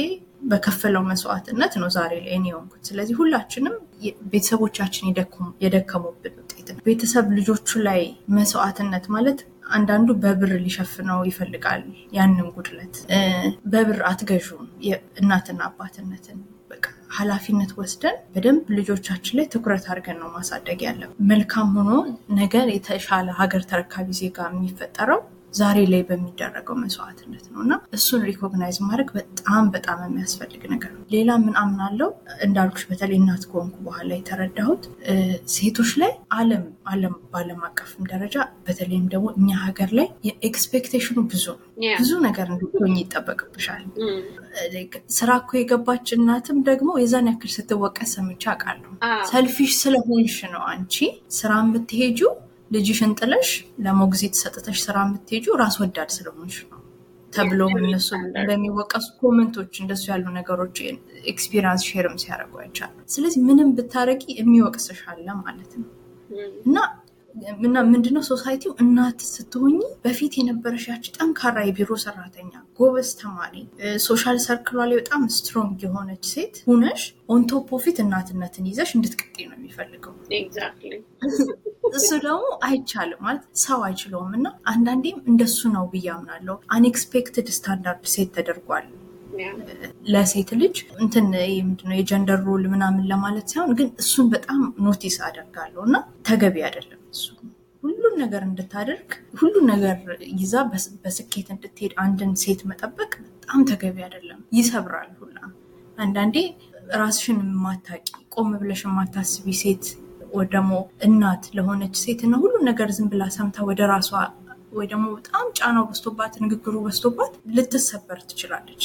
[0.52, 3.76] በከፈለው መስዋዕትነት ነው ዛሬ ላይ እኔ የሆንኩት። ስለዚህ ሁላችንም
[4.32, 5.06] ቤተሰቦቻችን
[5.64, 6.34] የደከሙብን
[6.70, 8.02] ነው። ቤተሰብ ልጆቹ ላይ
[8.38, 9.40] መስዋዕትነት ማለት
[9.74, 11.84] አንዳንዱ በብር ሊሸፍነው ይፈልጋል።
[12.18, 12.96] ያንን ጉድለት
[13.74, 14.66] በብር አትገዥም።
[15.22, 16.40] እናትና አባትነትን
[17.18, 21.92] ኃላፊነት ወስደን በደንብ ልጆቻችን ላይ ትኩረት አድርገን ነው ማሳደግ ያለብን። መልካም ሆኖ
[22.38, 25.22] ነገር የተሻለ ሀገር ተረካቢ ዜጋ የሚፈጠረው
[25.54, 31.32] ዛሬ ላይ በሚደረገው መስዋዕትነት ነው እና እሱን recognize ማድረግ በጣም በጣም የሚያስፈልግ ነገር ነው። ሌላ
[31.44, 32.10] ምን አምናለው
[32.46, 34.84] እንዳልኩሽ በተለይ እናት ከሆንኩ በኋላ የተረዳሁት
[35.54, 38.36] ሴቶች ላይ አለም አለም በአለም አቀፍም ደረጃ
[38.66, 41.68] በተለይም ደግሞ እኛ ሀገር ላይ የኤክስፔክቴሽኑ ብዙ ነው።
[42.00, 43.84] ብዙ ነገር እንድትሆኝ ይጠበቅብሻል።
[45.16, 48.92] ስራ እኮ የገባች እናትም ደግሞ የዛን ያክል ስትወቀስ ሰምቼ አውቃለሁ።
[49.30, 50.96] ሰልፊሽ ስለሆንሽ ነው አንቺ
[51.38, 52.34] ስራ የምትሄጂው
[52.74, 53.50] ልጅሽን ጥለሽ
[53.86, 56.80] ለሞግዚት ሰጥተሽ ስራ የምትሄጂው ራስ ወዳድ ስለሆንሽ ነው
[57.34, 58.10] ተብሎ እነሱ
[58.48, 60.78] በሚወቀሱ comment ኦች እንደሱ ያሉ ነገሮች
[61.32, 65.90] experience share ም ሲያደርጉ አይቻለሁ። ስለዚህ ምንም ብታረቂ የሚወቅስሽ አለ ማለት ነው
[66.66, 66.78] እና
[67.64, 73.54] እና ምንድነው society ው እናት ስትሆኝ በፊት የነበረሽ ያቺ ጠንካራ የቢሮ ሰራተኛ፣ ጎበዝ ተማሪ፣
[74.06, 77.04] social circle ኧዋ ላይ በጣም strong የሆነች ሴት ሁነሽ
[77.36, 80.14] on top of it እናትነትን ይዘሽ እንድትቀጤ ነው የሚፈልገው።
[81.94, 88.32] እሱ ደግሞ አይቻልም ማለት ሰው አይችለውም። እና አንዳንዴም እንደሱ ነው ብዬ አምናለሁ። unexpected standard set
[88.38, 88.88] ተደርጓል
[90.08, 91.28] ለሴት ልጅ እንትን
[91.62, 95.96] ምንድነው የጀንደር ሮል ምናምን ለማለት ሳይሆን ግን እሱን በጣም ኖቲስ አደርጋለሁ እና
[96.28, 97.00] ተገቢ አይደለም
[98.14, 99.96] ሁሉን ነገር እንድታደርግ ሁሉን ነገር
[100.40, 100.54] ይዛ
[101.04, 105.38] በስኬት እንድትሄድ አንድን ሴት መጠበቅ በጣም ተገቢ አይደለም። ይሰብራል ሁላ።
[105.98, 106.36] አንዳንዴ
[106.96, 108.06] ራስሽን የማታቂ
[108.36, 109.86] ቆም ብለሽ የማታስቢ ሴት
[110.34, 110.72] ወይ ደግሞ
[111.08, 114.12] እናት ለሆነች ሴት እና ሁሉን ነገር ዝም ብላ ሰምታ ወደ ራሷ
[114.74, 118.84] ወይ ደግሞ በጣም ጫናው በስቶባት ንግግሩ በስቶባት ልትሰበር ትችላለች።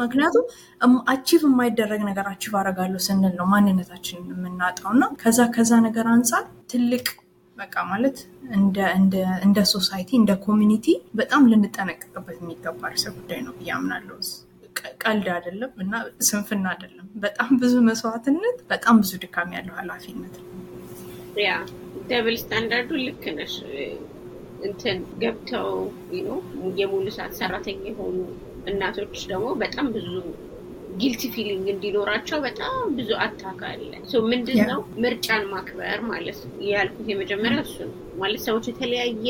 [0.00, 0.46] ምክንያቱም
[1.12, 7.06] achieve የማይደረግ ነገር achieve አረጋለሁ ስንል ነው ማንነታችንን የምናጣው እና ከዛ ከዛ ነገር አንጻር ትልቅ
[7.58, 8.18] በቃ ማለት
[9.44, 13.70] እንደ society እንደ community በጣም ልንጠነቀቅበት የሚገባ ርዕሰ ጉዳይ ነው ብዬ
[15.02, 15.94] ቀልድ አይደለም እና
[16.26, 20.34] ስንፍና አይደለም። በጣም ብዙ መስዋዕትነት፣ በጣም ብዙ ድካም ያለው ኃላፊነት
[21.40, 21.50] ያ
[22.08, 23.54] double standard ኡ ልክ ነሽ።
[24.64, 25.68] እንትን ገብተው
[26.80, 28.16] የሙሉ ሰዓት ሰራተኛ የሆኑ
[28.68, 30.08] እናቶች ደግሞ በጣም ብዙ
[30.96, 33.90] guilty feeling እንዲኖራቸው በጣም ብዙ attack አለ።
[34.30, 39.26] ምንድን ነው ምርጫን ማክበር ማለት ነው ያልኩት የመጀመሪያ እሱ ነው። ማለት ሰዎች የተለያየ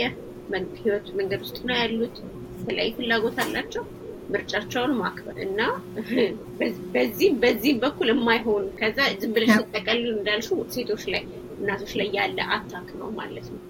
[0.79, 2.17] ህይወት መንገድ ውስጥ ነው ያሉት፣
[2.59, 3.85] የተለያዩ ፍላጎት አላቸው።
[4.31, 5.61] ምርጫቸውን ማክበር እና
[6.95, 11.23] በዚህም በዚህም በኩል የማይሆን ከዛ ዝም ብለሽ ተጠቀልሉ እንዳልሽው ሴቶች ላይ
[11.59, 13.63] እናቶች ላይ ያለ attack ነው ማለት ነው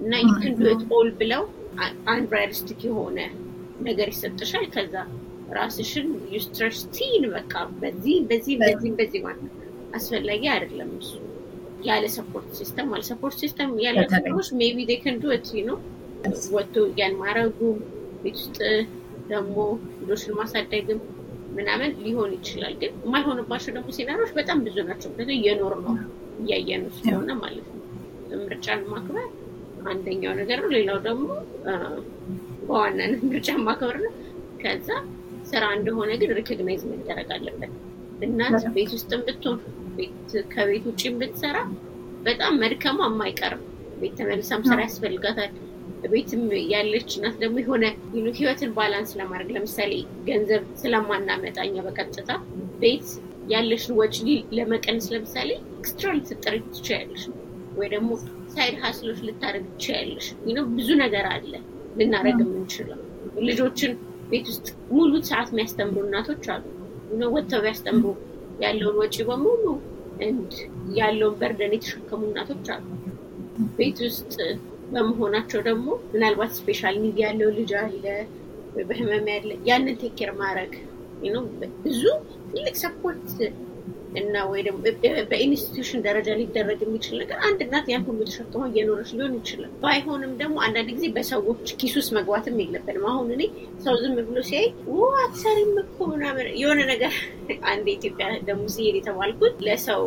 [0.00, 1.42] እና ይህን do it all ብለው
[2.12, 3.18] unrealistic የሆነ
[3.82, 4.94] ነገር ይሰጥሻል። ከዛ
[5.50, 9.50] ራስሽን you stressing በቃ በዚህ በዚህ በዚህ በዚህ ማለት
[9.94, 11.12] አስፈላጊ አይደለም። እሱ
[11.86, 15.78] ያለ support system ማለት support system ያለ ሰዎች maybe they can do it ነው
[16.54, 17.58] ወጥቶ ያን ማረጉ
[18.22, 18.58] ቤት ውስጥ
[19.30, 19.56] ደግሞ
[20.00, 21.00] ልጆችን ማሳደግም
[21.56, 25.94] ምናምን ሊሆን ይችላል። ግን የማይሆንባቸው ደግሞ scenario ዎች በጣም ብዙ ናቸው። ምክንያቱም እየኖር ነው
[26.42, 27.78] እያየን ስለሆነ ማለት ነው።
[28.44, 29.26] ምርጫን ማክበር
[29.86, 31.26] አንደኛው ነገር ነው። ሌላው ደግሞ
[32.66, 34.12] በዋናነት ምርጫን ማክበር ነው።
[34.62, 34.88] ከዛ
[35.52, 37.72] ስራ እንደሆነ ግን recognize መደረግ አለበት።
[38.26, 39.58] እናት ቤት ውስጥም ብትሆን
[40.52, 41.56] ከቤት ውጭም ብትሰራ
[42.26, 43.62] በጣም መድከሟ የማይቀርም
[44.00, 45.52] ቤት ተመልሳም ስራ ያስፈልጋታል።
[46.12, 46.42] ቤትም
[46.72, 47.84] ያለች እናት ደግሞ የሆነ
[48.38, 49.92] ህይወትን balance ለማድረግ ለምሳሌ
[50.28, 52.30] ገንዘብ ስለማናመጣኛ በቀጥታ
[52.82, 53.08] ቤት
[53.52, 54.16] ያለሽን ወጪ
[54.56, 57.22] ለመቀነስ ለምሳሌ extra ልትጠሪ ትችያለሽ፣
[57.78, 58.10] ወይ ደግሞ
[58.54, 60.26] side hustle ኦች ልታደርግ ትችያለሽ።
[60.76, 61.52] ብዙ ነገር አለ
[61.98, 62.98] ልናደርግ የምንችለው።
[63.48, 63.92] ልጆችን
[64.32, 66.64] ቤት ውስጥ ሙሉ ሰዓት የሚያስተምሩ እናቶች አሉ።
[67.34, 68.04] ወጥተው ቢያስተምሩ
[68.62, 69.64] ያለውን ወጪ በሙሉ
[70.98, 72.84] ያለውን burden የተሸከሙ እናቶች አሉ።
[73.78, 74.34] ቤት ውስጥ
[74.92, 78.04] በመሆናቸው ደግሞ ምናልባት special need ያለው ልጅ አለ፣
[78.88, 80.72] በህመም ያለ ያንን take care ማድረግ
[81.84, 82.02] ብዙ
[82.52, 83.28] ትልቅ support
[84.20, 84.78] እና ወይ ደግሞ
[85.30, 90.32] በ institution ደረጃ ሊደረግ የሚችል ነገር አንድ እናት ያን ሁሉ ተሸክማ እየኖረች ሊሆን ይችላል። ባይሆንም
[90.42, 93.42] ደግሞ አንዳንድ ጊዜ በሰዎች ኪስ ውስጥ መግባትም የለብንም። አሁን እኔ
[93.84, 94.66] ሰው ዝም ብሎ ሲያይ
[95.22, 97.14] አትሰሪም እኮ ምናምን የሆነ ነገር
[97.72, 100.04] አንድ ኢትዮጵያ ደግሞ ሲሄድ የተባልኩት ለሰው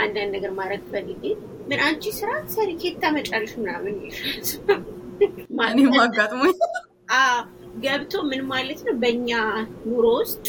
[0.00, 1.22] አንዳንድ ነገር ማድረግ ፈልጌ
[1.68, 3.96] ምን አንቺ ስራ ሰሪ ኬት ታመጫለሽ ምናምን
[5.68, 6.54] እኔም አጋጥሞኝ
[7.82, 9.30] ገብቶ ምን ማለት ነው በእኛ
[9.86, 10.44] ኑሮ ውስጥ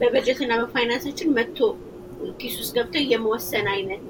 [0.00, 1.58] በበጀትና በፋይናንሳችን መጥቶ
[2.40, 4.08] ኪስ ውስጥ ገብቶ የመወሰን አይነት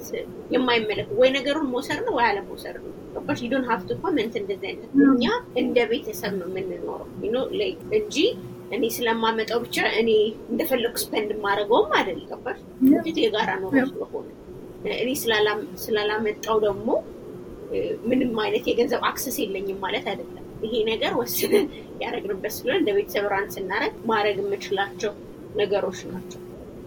[0.55, 3.41] የማይመለክ ወይ ነገሩን መውሰድ ነው ወይ አለመውሰድ ነው። ገባሽ?
[3.53, 5.25] don't have to comment እንደዚህ አይነት እኛ
[5.61, 7.07] እንደ ቤተሰብ ነው የምንኖረው
[7.99, 8.17] እንጂ
[8.75, 10.11] እኔ ስለማመጣው ብቻ እኔ
[10.51, 12.59] እንደፈለጉ spend ማድረገውም አይደል። ገባሽ?
[13.25, 14.27] የጋራ ኑሮ ስለሆነ
[15.01, 15.09] እኔ
[15.85, 16.89] ስላላመጣሁ ደግሞ
[18.09, 21.67] ምንም አይነት የገንዘብ access የለኝም ማለት አይደለም። ይሄ ነገር ወስነን
[22.03, 25.13] ያደረግንበት ስለሆነ እንደ ቤተሰብ run ስናደርግ ማድረግ የምችላቸው
[25.61, 26.41] ነገሮች ናቸው።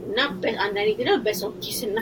[0.07, 0.19] እና
[0.63, 1.97] አንዳንዴ ግን በሰው ኪስና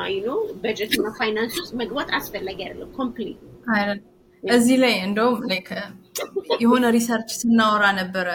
[0.00, 0.28] አይኖ
[0.62, 3.38] በጀትና ፋይናንስ ውስጥ መግባት አስፈላጊ አይደለም። complete።
[4.42, 5.38] እዚህ ላይ እንደውም
[6.62, 8.28] የሆነ research ስናወራ ነበረ።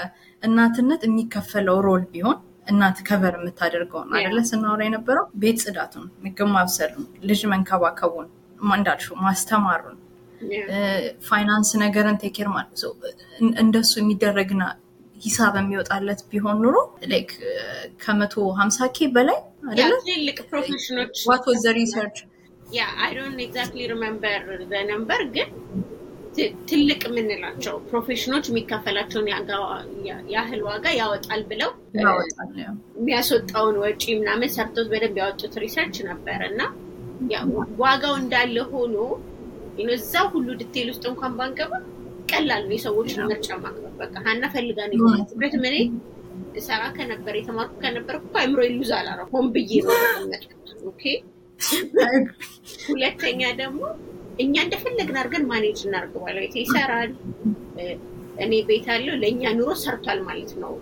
[0.44, 2.38] እናትነት የሚከፈለው role ቢሆን
[2.72, 4.40] እናት cover የምታደርገውን አይደለ?
[4.50, 8.28] ስናወራ የነበረው ቤት ጽዳቱን፣ ምግብ ማብሰሉን፣ ልጅ መንከባከቡን፣
[8.72, 9.98] እንዳልሽው ማስተማሩን
[11.28, 12.82] ፋይናንስ ነገርን take care ማለት
[13.64, 14.64] እንደሱ የሚደረግና
[15.22, 16.78] ሂሳብ የሚወጣለት ቢሆን ኑሮ
[18.04, 19.40] ከመቶ ሀምሳ K በላይ
[20.08, 22.18] ትልቅ profession ኦች what was the research
[22.76, 25.50] yeah I don't exactly remember the number ግን
[26.70, 29.28] ትልቅ የምንላቸው profession ኦች የሚከፈላቸውን
[30.36, 31.72] ያህል ዋጋ ያወጣል ብለው
[33.00, 36.62] የሚያስወጣውን ወጪ ምናምን ሰርቶት በደንብ ያወጡት research ነበረ እና
[37.84, 38.96] ዋጋው እንዳለ ሆኖ
[39.96, 41.74] እዛው ሁሉ detail ውስጥ እንኳን ባንገባ
[42.32, 45.78] ቀላል ነው የሰዎችን ምርጫ ማቅረብ። በቃ ሀና ፈልጋ ነው ምክንያቱም እኔ
[46.62, 49.94] ሰራ ከነበር የተማርኩ ከነበር እኮ አይምሮዬ lose አላረ ሆን ብዬ ነው
[50.32, 51.04] መጥኩት። Okay
[52.88, 53.82] ሁለተኛ ደግሞ
[54.42, 57.12] እኛ እንደፈለግን አድርገን manage እናድርግ። ባለቤቴ ይሰራል፣
[58.44, 60.74] እኔ ቤት አለው፣ ለእኛ ኑሮ ሰርቷል ማለት ነው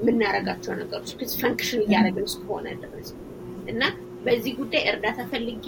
[0.00, 3.08] የምናደርጋቸው ነገሮች function እያደረግን እስከሆነ ድረስ
[3.72, 3.82] እና
[4.24, 5.66] በዚህ ጉዳይ እርዳታ ፈልጌ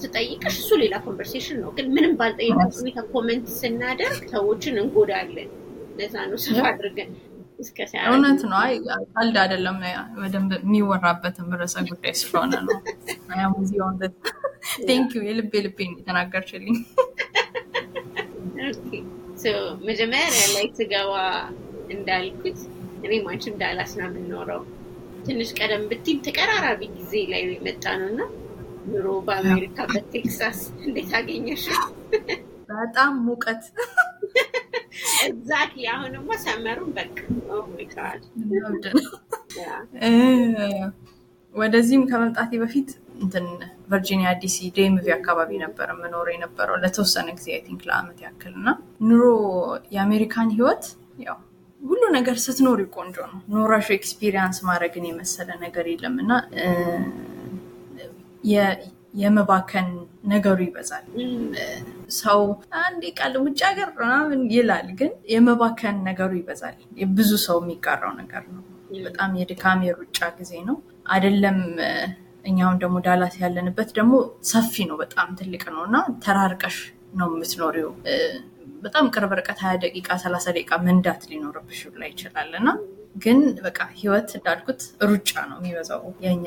[0.00, 5.50] ስጠይቅሽ እሱ ሌላ conversation ነው። ግን ምንም ባልጠየቅሽ ሁኔታ comment ስናደርግ ሰዎችን እንጎዳለን።
[5.98, 7.10] ለዛ ነው ሰፋ አድርገን
[8.08, 8.74] እውነት ነው። አይ
[9.14, 9.76] ቀልድ አይደለም።
[10.16, 12.78] በደንብ የሚወራበትም ርዕሰ ጉዳይ ስለሆነ ነው።
[15.14, 16.76] You የልቤ ልቤን የተናገርችልኝ።
[19.88, 20.24] መጀመሪያ
[20.54, 21.12] ላይ ስገባ
[21.90, 22.58] እንዳልኩት
[23.04, 24.62] እኔም አንቺም ዳላስ ነው የምንኖረው።
[25.26, 28.20] ትንሽ ቀደም ብትል ተቀራራቢ ጊዜ ላይ የመጣ ነው እና
[28.90, 31.64] ኑሮ በአሜሪካ በቴክሳስ እንዴት አገኘሽ?
[32.72, 33.62] በጣም ሙቀት
[35.26, 37.16] exactly። አሁንማ ሰመሩን በቃ
[41.54, 43.46] ወደዚህም ከመምጣቴ በፊት እንትን
[43.90, 48.68] ቨርጂኒያ DC DMV አካባቢ ነበር የምኖረው የነበረው ለተወሰነ ጊዜ I think ለአመት ያክል እና
[49.08, 49.22] ኑሮ
[49.94, 50.84] የአሜሪካን ህይወት
[51.26, 51.38] ያው
[51.86, 56.32] ሁሉ ነገር ስትኖሪ ቆንጆ ነው። ኖረሽ experience ማድረግን የመሰለ ነገር የለም እና
[59.20, 59.86] የመባከን
[60.32, 61.04] ነገሩ ይበዛል።
[62.18, 62.40] ሰው
[62.80, 66.76] አንዴ ቃል ውጭ ሀገር ምናምን ይላል፣ ግን የመባከን ነገሩ ይበዛል።
[67.16, 68.62] ብዙ ሰው የሚጋራው ነገር ነው።
[69.06, 70.76] በጣም የድካም የሩጫ ጊዜ ነው
[71.12, 71.58] አይደለም።
[72.44, 74.12] እኛውን ደግሞ ዳላስ ያለንበት ደግሞ
[74.50, 76.76] ሰፊ ነው፣ በጣም ትልቅ ነው እና ተራርቀሽ
[77.18, 77.90] ነው የምትኖሪው።
[78.82, 82.68] በጣም ቅርብ ርቀት ሀያ ደቂቃ ሰላሳ ደቂቃ መንዳት ሊኖርብሽ ላይ ይችላል እና
[83.16, 86.46] ግን በቃ ህይወት እንዳልኩት ሩጫ ነው የሚበዛው የኛ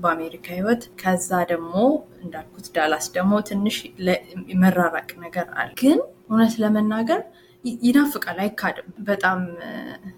[0.00, 1.74] በአሜሪካ ህይወት። ከዛ ደግሞ
[2.22, 3.76] እንዳልኩት ዳላስ ደግሞ ትንሽ
[4.62, 5.98] መራራቅ ነገር አለ። ግን
[6.30, 7.20] እውነት ለመናገር
[7.84, 9.38] ይናፍቃል፣ አይካድም። በጣም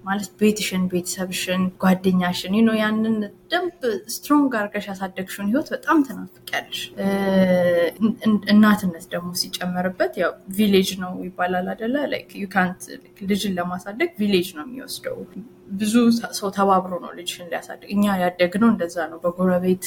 [0.04, 3.16] ማለት ቤትሽን፣ ቤተሰብሽን፣ ጓደኛሽን ይኖ ያንን
[3.50, 3.78] ደንብ
[4.14, 6.80] strong አድርገሽ ያሳደግሽውን ህይወት በጣም ትናፍቂያለሽ።
[8.52, 11.94] እናትነት ደግሞ ሲጨመርበት ያው village ነው ይባላል አደለ?
[12.42, 12.82] ዩካንት
[13.30, 15.18] ልጅን ለማሳደግ village ነው የሚወስደው።
[15.74, 15.94] ብዙ
[16.38, 19.84] ሰው ተባብሮ ነው ልጅሽን ሊያሳድግ። እኛ ያደግነው እንደዛ ነው፣ በጎረቤት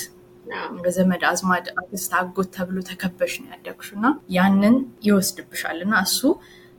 [0.83, 4.75] በዘመድ አዝማድ፣ አክስት፣ አጎት ተብሎ ተከበሽ ነው ያደግሽው እና ያንን
[5.07, 6.19] ይወስድብሻል እና እሱ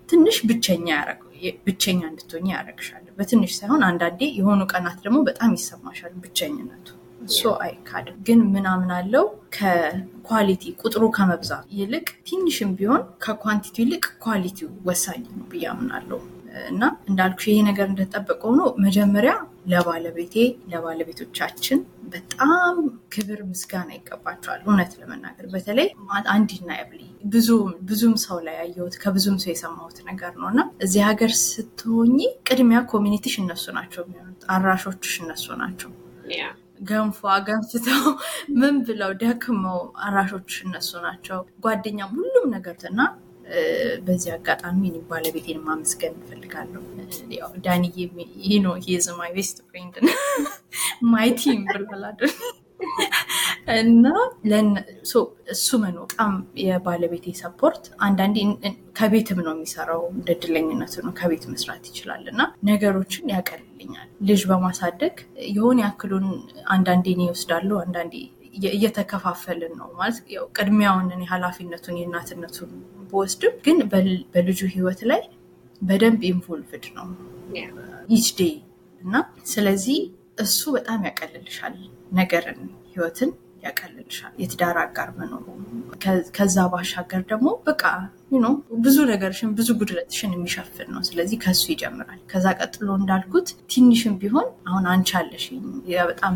[0.08, 0.88] ትንሽ ብቸኛ
[1.66, 6.86] ብቸኛ እንድትሆኝ ያደርግሻል። በትንሽ ሳይሆን አንዳንዴ የሆኑ ቀናት ደግሞ በጣም ይሰማሻል ብቸኝነቱ።
[7.26, 9.26] እሱ አይካድም። ግን ምናምን አለው
[9.56, 16.20] ከኳሊቲ ቁጥሩ ከመብዛት ይልቅ ትንሽም ቢሆን ከኳንቲቲ ይልቅ ኳሊቲው ወሳኝ ነው ብዬ አምናለሁ።
[16.70, 19.32] እና እንዳልኩሽ ይሄ ነገር እንደተጠበቀ ሆኖ መጀመሪያ
[19.70, 20.34] ለባለቤቴ
[20.72, 21.78] ለባለቤቶቻችን
[22.08, 22.76] በጣም
[23.14, 25.88] ክብር ምስጋና ይገባቸዋል። እውነት ለመናገር በተለይ
[26.34, 27.00] አንዲና ያብሊ
[27.88, 33.25] ብዙም ሰው ላይ ያየሁት ከብዙም ሰው የሰማሁት ነገር ነው እና እዚህ ሀገር ስትሆኚ ቅድሚያ community
[33.25, 35.92] ሽ እነሱ ናቸው የሚሆኑት፣ አራሾችሽ እነሱ ናቸው።
[36.84, 38.00] ገንፎ ገንፍተው
[38.60, 43.00] ምን ብለው ደክመው አራሾችሽ እነሱ ናቸው። ጓደኛም ሁሉም ነገር እና
[44.06, 46.82] በዚህ አጋጣሚ ባለቤቴን ማመስገን እንፈልጋለሁ።
[47.64, 47.96] ዳንዬ
[48.64, 49.96] ነው he's my best friend
[51.12, 52.20] my team ብሏል
[53.74, 54.06] እና
[55.54, 56.32] እሱ መኖሩ በጣም
[56.62, 58.36] የባለቤቴ support አንዳንዴ
[58.98, 60.28] ከቤትም ነው የሚሰራው እንደ
[61.06, 62.40] ነው ከቤት መስራት ይችላል እና
[62.70, 65.14] ነገሮችን ያቀልልኛል። ልጅ በማሳደግ
[65.50, 66.26] የሆነ ያክሉን
[66.74, 68.14] አንዳንዴ እኔ ይወስዳለሁ አንዳንዴ
[68.72, 72.72] እየተከፋፈልን ነው ማለት ያው ቅድሚያውን እኔ ኃላፊነቱን የእናትነቱን
[73.14, 73.78] በወስድም ግን
[74.34, 75.22] በልጁ ህይወት ላይ
[75.82, 77.06] በደንብ involved ነው
[78.10, 78.54] each day
[79.00, 79.14] እና
[79.50, 79.98] ስለዚህ
[80.44, 81.74] እሱ በጣም ያቀልልሻል
[82.18, 82.60] ነገርን
[82.92, 83.30] ህይወትን
[83.64, 85.44] ያቀልልሻል። የትዳር አጋር መኖሩ
[86.36, 87.82] ከዛ ባሻገር ደግሞ በቃ
[88.84, 94.86] ብዙ ነገርሽን ብዙ ጉድለትሽን የሚሸፍን ነው። ስለዚህ ከሱ ይጀምራል። ከዛ ቀጥሎ እንዳልኩት ትንሽም ቢሆን አሁን
[94.92, 95.62] አንቺ አለሽኝ
[96.10, 96.34] በጣም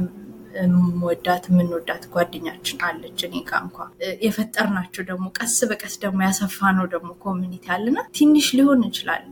[0.57, 3.79] የምወዳት የምንወዳት ጓደኛችን አለች እኔ ጋ እንኳ
[4.27, 9.25] የፈጠርናቸው ደግሞ ቀስ በቀስ ደግሞ ያሰፋ ነው ደግሞ community አለና ትንሽ ሊሆን ይችላል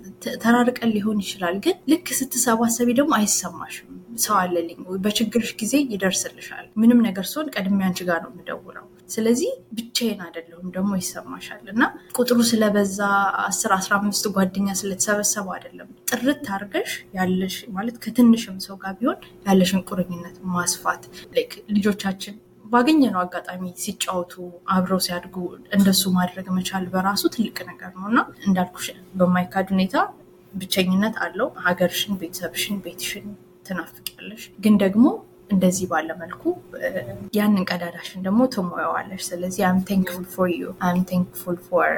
[0.42, 3.90] ተራርቀን ሊሆን ይችላል። ግን ልክ ስትሰባሰቢ ደግሞ አይሰማሽም።
[4.24, 10.20] ሰው አለልኝ በችግርሽ ጊዜ ይደርስልሻል። ምንም ነገር ሲሆን ቀድሜ አንቺ ጋር ነው የምደውለው። ስለዚህ ብቻዬን
[10.24, 11.82] አይደለሁም ደግሞ ይሰማሻል። እና
[12.16, 12.98] ቁጥሩ ስለበዛ
[13.44, 19.18] አስር አስራ አምስት ጓደኛ ስለተሰበሰቡ አይደለም። ጥርት አድርገሽ ያለሽ ማለት ከትንሽም ሰው ጋር ቢሆን
[19.48, 21.04] ያለሽን ቁርኝነት ማስፋት
[21.76, 24.32] ልጆቻችን ባገኘነው አጋጣሚ ሲጫወቱ
[24.74, 25.36] አብረው ሲያድጉ
[25.76, 29.94] እንደሱ ማድረግ መቻል በራሱ ትልቅ ነገር ነው እና እንዳልኩሽ በማይካድ ሁኔታ
[30.54, 33.26] ብቸኝነት አለው። ሀገርሽን፣ ቤተሰብሽን፣ ቤትሽን
[33.66, 35.04] ትናፍቂያለሽ ግን ደግሞ
[35.50, 36.42] እንደዚህ ባለ መልኩ
[37.36, 41.92] ያንን ቀዳዳሽን ደግሞ ትሞያዋለሽ። ስለዚህ I'm thankful for you I'm thankful for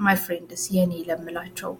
[0.00, 1.70] my friends የኔ ለምላቸው።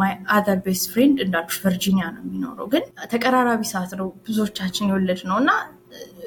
[0.00, 5.38] My other best friend እንዳልኩሽ ቨርጂኒያ ነው የሚኖረው፣ ግን ተቀራራቢ ሰዓት ነው ብዙዎቻችን የወለድ ነው
[5.42, 5.52] እና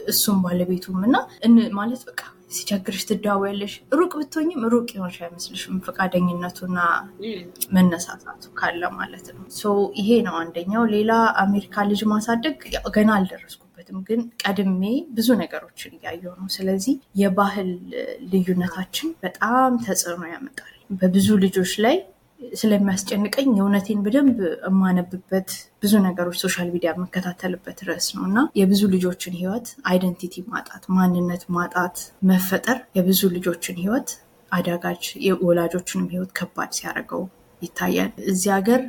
[0.07, 1.15] እሱም ባለቤቱም እና
[1.79, 6.77] ማለት በቃ ሲቸግርሽ ትደዋወያለሽ። ሩቅ ብትሆኝም ሩቅ የሆንሽ አይመስልሽም፣ ፈቃደኝነቱና
[7.75, 9.45] መነሳሳቱ ካለ ማለት ነው።
[9.97, 11.11] ይሄ ነው አንደኛው። ሌላ
[11.43, 12.57] አሜሪካ ልጅ ማሳደግ
[12.95, 14.83] ገና አልደረስኩበትም፣ ግን ቀድሜ
[15.15, 17.71] ብዙ ነገሮችን እያየሁ ነው። ስለዚህ የባህል
[18.33, 21.95] ልዩነታችን በጣም ተጽዕኖ ያመጣል በብዙ ልጆች ላይ
[22.59, 25.49] ስለሚያስጨንቀኝ የእውነቴን በደንብ የማነብበት
[25.81, 31.97] ብዙ ነገሮች social media የምከታተልበት ርዕስ ነው እና የብዙ ልጆችን ህይወት identity ማጣት፣ ማንነት ማጣት
[32.29, 34.11] መፈጠር የብዙ ልጆችን ህይወት
[34.51, 37.23] አደጋ፣ የወላጆችንም ህይወት ከባድ ሲያደርገው
[37.61, 38.81] ይታያል። እዚህ ሀገር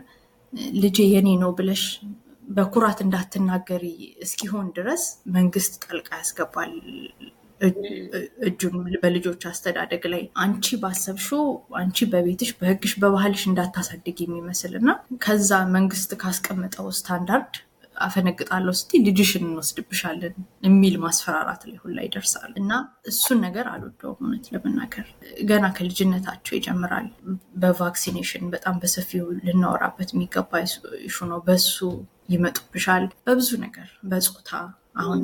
[0.82, 1.82] ልጄ የኔ ነው ብለሽ
[2.48, 3.84] በኩራት እንዳትናገሪ
[4.24, 5.02] እስኪሆን ድረስ
[5.36, 6.72] መንግስት ጠልቃ ያስገባል
[8.46, 11.44] እጁን በልጆች አስተዳደግ ላይ አንቺ ባሰብሽው
[11.80, 14.90] አንቺ በቤትሽ በህግሽ በባህልሽ እንዳታሳድግ የሚመስል እና
[15.24, 17.54] ከዛ መንግስት ካስቀመጠው ስታንዳርድ
[17.96, 20.34] አፈነግጣለሁ ስትይ ልጅሽን እንወስድብሻለን
[20.66, 22.72] የሚል ማስፈራራት ላይ ሁላ ይደርሳል እና
[23.10, 25.06] እሱን ነገር አልወደውም። እውነት ለመናገር
[25.50, 27.06] ገና ከልጅነታቸው ይጀምራል።
[27.62, 30.52] በቫክሲኔሽን በጣም በሰፊው ልናወራበት የሚገባ
[31.08, 31.76] ኢሹ ነው። በሱ
[32.34, 34.50] ይመጡብሻል። በብዙ ነገር በፆታ
[34.96, 35.20] አሁን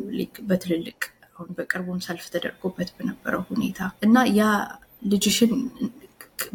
[0.49, 1.01] በትልልቅ
[1.37, 4.45] አሁን በቅርቡም ሰልፍ ተደርጎበት በነበረው ሁኔታ እና ያ
[5.13, 5.53] ልጅሽን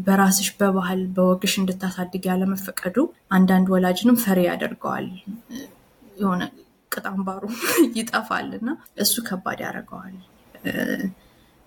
[0.05, 2.97] በራስሽ በባህል በወግሽ እንድታሳድግ ያለመፈቀዱ
[3.31, 5.07] አንዳንድ ወላጅንም ፈሪ ያደርገዋል።
[6.17, 6.43] የሆነ
[6.91, 7.43] ቅጣምባሩ
[7.99, 8.69] ይጠፋል እና
[9.03, 10.15] እሱ ከባድ ያደርገዋል።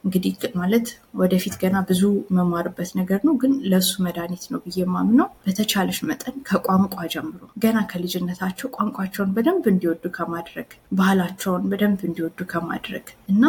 [0.04, 0.86] እንግዲህ ማለት
[1.20, 2.02] ወደፊት ገና ብዙ
[2.36, 8.70] መማርበት ነገር ነው፣ ግን ለእሱ መድኃኒት ነው ብዬ የማምነው። በተቻለሽ መጠን ከቋንቋ ጀምሮ ገና ከልጅነታቸው
[8.76, 10.70] ቋንቋቸውን በደንብ እንዲወዱ ከማድረግ
[11.00, 13.44] ባህላቸውን በደንብ እንዲወዱ ከማድረግ እና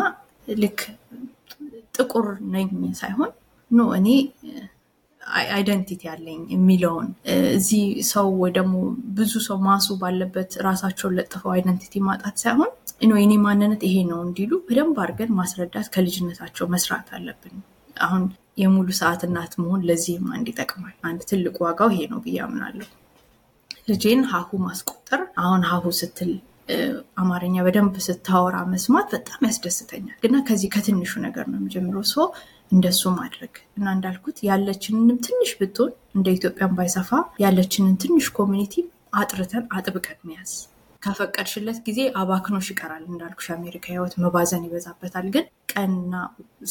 [0.57, 0.79] ልክ
[1.95, 2.67] ጥቁር ነኝ
[2.99, 3.31] ሳይሆን
[3.71, 4.07] no እኔ
[5.51, 7.07] identity ያለኝ የሚለውን
[7.53, 8.73] እዚህ ሰው ወይ ደግሞ
[9.17, 12.71] ብዙ ሰው mass ኡ ባለበት ራሳቸውን ለጥፈው identity ማጣት ሳይሆን
[13.15, 17.55] የኔ ማንነት ይሄ ነው እንዲሉ በደንብ አድርገን ማስረዳት ከልጅነታቸው መስራት አለብን።
[18.01, 18.23] አሁን
[18.61, 22.87] የሙሉ ሰዓት እናት መሆን ለዚህም አንድ ይጠቅማል። አንድ ትልቅ ዋጋው ይሄ ነው ብዬ አምናለሁ።
[23.89, 26.31] ልጄን ሀሁ ማስቆጠር አሁን ሀሁ ስትል
[27.21, 32.25] አማርኛ በደንብ ስታወራ መስማት በጣም ያስደስተኛል። ገና ከዚህ ከትንሹ ነገር ነው የሚጀምረው ሰው
[32.71, 37.09] እንደሱ ማድረግ እና እንዳልኩት ያለችንንም ትንሽ ብትሆን እንደ ኢትዮጵያን ባይሰፋ
[37.43, 38.75] ያለችንን ትንሽ community
[39.19, 40.51] አጥርተን አጥብቀን መያዝ
[41.01, 46.13] ከፈቀድሽለት ጊዜ አባክኖሽ ይቀራል። እንዳልኩሽ አሜሪካ ህይወት መባዘን ይበዛበታል። ግን ቀንና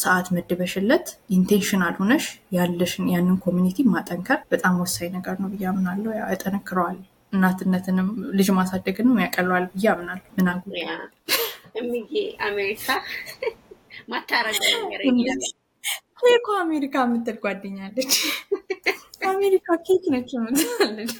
[0.00, 1.06] ሰዓት መድበሽለት
[1.36, 6.98] intentional ሆነሽ ያለሽን ያንን community ማጠንከር በጣም ወሳኝ ነገር ነው ብዬ አምናለሁ። ያጠነክረዋል።
[7.32, 8.08] እናትነትንም
[8.38, 10.62] ልጅ ማሳደግንም ያቀለዋል ብዬ አምናለሁ። ምናጉ
[12.46, 12.86] አሜሪካ
[14.10, 15.00] ማታረገ ነገር
[16.32, 18.14] እኮ አሜሪካ የምትል ጓደኛ አለች።
[19.30, 21.12] አሜሪካ ኬክ ነች የምትላለች።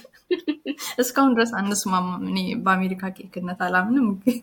[1.01, 4.37] እስካሁን ድረስ አንስማማም። እኔ በአሜሪካ ኬክነት አላምንም። ግን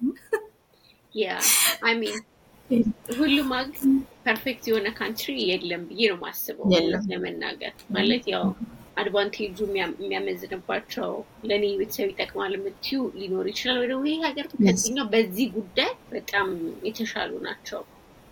[3.19, 3.85] ሁሉም ሀገር
[4.25, 6.67] perfect የሆነ country የለም ብዬ ነው ማስበው
[7.11, 8.45] ለመናገር ማለት ያው
[9.01, 11.11] advantage ኡ የሚያመዝንባቸው
[11.49, 16.49] ለእኔ ቤተሰብ ይጠቅማል የምትዩ ሊኖር ይችላል። ወይ ደግሞ ይህ ሀገር ከዚህኛው በዚህ ጉዳይ በጣም
[16.89, 17.83] የተሻሉ ናቸው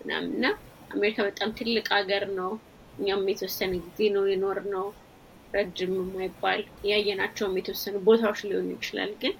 [0.00, 0.46] ምናምን እና
[0.90, 2.50] አሜሪካ በጣም ትልቅ ሀገር ነው።
[2.98, 4.86] እኛም የተወሰነ ጊዜ ነው የኖርነው
[5.54, 6.60] ረጅም የማይባል
[6.90, 9.34] ያየናቸውም የተወሰኑ ቦታዎች ሊሆን ይችላል። ግን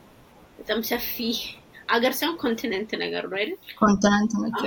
[0.58, 1.14] በጣም ሰፊ
[1.88, 3.58] አገር ሳይሆን continent ነገር ነው አይደል?
[3.80, 4.62] continent ነች።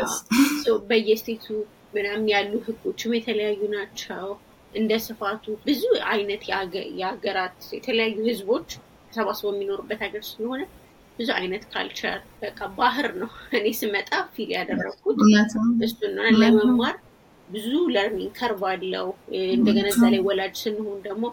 [0.89, 1.45] በየ state ኡ
[1.93, 4.27] ምናምን ያሉ ህጎችም የተለያዩ ናቸው።
[4.73, 5.81] እንደ ስፋቱ ብዙ
[6.11, 6.41] አይነት
[6.97, 8.69] የሀገራት የተለያዩ ህዝቦች
[9.10, 10.61] ተሰባስበው የሚኖሩበት ሀገር ስለሆነ
[11.19, 15.17] ብዙ አይነት culture በቃ ባህር ነው። እኔ ስመጣ feel ያደረግኩት
[15.85, 16.95] እሱን ነው። ለመማር
[17.47, 19.07] ብዙ learning curve አለው።
[19.53, 21.23] እንደገና እዛ ላይ ወላጅ ስንሆን ደግሞ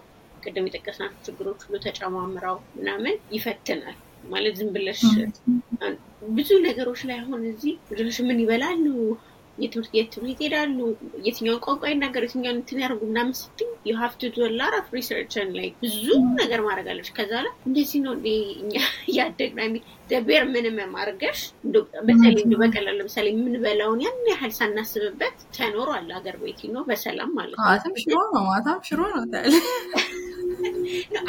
[0.42, 3.96] ቅድም የጠቀስናቸው ችግሮች ሁሉ ተጨማምረው ምናምን ይፈትናል።
[4.26, 5.00] ማለት ዝም ብለሽ
[6.36, 8.84] ብዙ ነገሮች ላይ አሁን እዚህ ልጆች ምን ይበላሉ
[9.58, 10.78] የትምህርት ቤት ትምህርት ይሄዳሉ፣
[11.26, 14.88] የትኛውን ቋንቋ ይናገሩ፣ የትኛውን እንትን ያደርጉ ምናምን ስትይ you have to do a lot of
[14.96, 16.04] research እን ላይ ብዙ
[16.40, 18.14] ነገር ማድረግ አለች። ከዛ ላይ እንደዚህ ነው
[18.60, 18.74] እኛ
[19.08, 19.70] እያደግን አይ
[20.10, 21.40] ደቤር ምንም አድርገሽ
[22.06, 27.66] በተለይ እንደ በቀላል ለምሳሌ የምንበላውን ያን ያህል ሳናስብበት ተኖሯል አገር ቤት ነው በሰላም ማለት ነው።
[27.66, 29.52] ማታም ሽሮ ነው ማታም ሽሮ ነው ታለ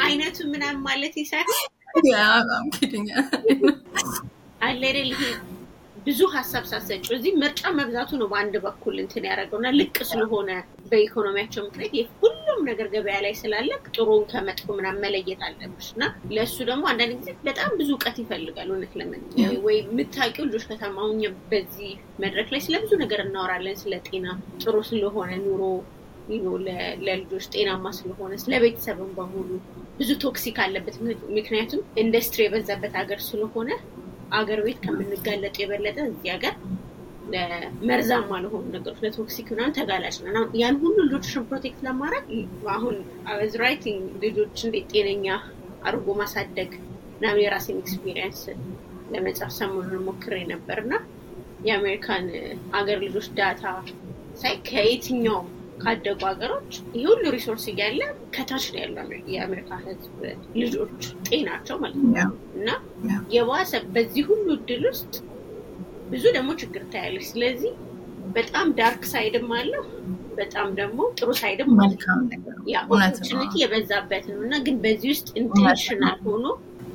[0.04, 1.64] አይነቱ ምናምን ማለት ሳይሆን
[4.62, 5.22] አለ አይደል ይሄ
[6.08, 10.50] ብዙ ሀሳብ ሳሰጭው እዚህ ምርጫ መብዛቱ ነው በአንድ በኩል እንትን ያደረገው እና ልቅ ስለሆነ
[10.90, 11.90] በኢኮኖሚያቸው ምክንያት
[12.22, 16.04] ሁሉም ነገር ገበያ ላይ ስላለ ጥሩን ከመጥፎ ምናምን መለየት አለብሽ እና
[16.36, 19.22] ለእሱ ደግሞ አንዳንድ ጊዜ በጣም ብዙ እውቀት ይፈልጋል። እውነት ለምን
[19.66, 21.20] ወይ የምታውቂው ልጆች ከተማውን
[21.52, 21.90] በዚህ
[22.24, 24.26] መድረክ ላይ ስለ ብዙ ነገር እናወራለን። ስለ ጤና
[24.62, 25.62] ጥሩ ስለሆነ ኑሮ
[27.06, 29.50] ለልጆች ጤናማ ስለሆነ ስለ ቤተሰብም በሙሉ
[29.98, 30.96] ብዙ toxic አለበት።
[31.36, 33.70] ምክንያቱም ኢንዱስትሪ የበዛበት ሀገር ስለሆነ
[34.36, 36.54] አገር ቤት ከምንጋለጡ የበለጠ እዚህ ሀገር
[37.88, 42.24] መርዛማ ለሆኑ ነገሮች ለ toxic ምናምን ተጋላጭ ነው። ያን ሁሉ ልጆችን protect ለማድረግ
[42.74, 42.96] አሁን
[43.34, 45.26] I was writing ልጆች እንዴት ጤነኛ
[45.84, 46.70] አድርጎ ማሳደግ
[47.16, 48.40] ምናምን የራሴን experience
[49.12, 50.94] ለመጻፍ ሰሞኑን ሞክሬ ነበር እና
[51.66, 52.26] የአሜሪካን
[52.78, 53.62] አገር ልጆች data
[54.40, 55.46] ሳይ ከየትኛውም
[55.82, 58.00] ካደጉ ሀገሮች ይህ ሁሉ resource እያለ
[58.34, 60.16] ከታች ነው ያለው የአሜሪካ ሕዝብ
[60.60, 62.68] ልጆች ጤናቸው ማለት ነው። እና
[63.34, 65.12] የባሰ በዚህ ሁሉ እድል ውስጥ
[66.10, 67.72] ብዙ ደግሞ ችግር ታያለች። ስለዚህ
[68.36, 69.84] በጣም dark side ም አለው፣
[70.38, 71.70] በጣም ደግሞ ጥሩ side ም
[72.82, 76.44] opportunity የበዛበት ነው እና ግን በዚህ ውስጥ intentional ሆኖ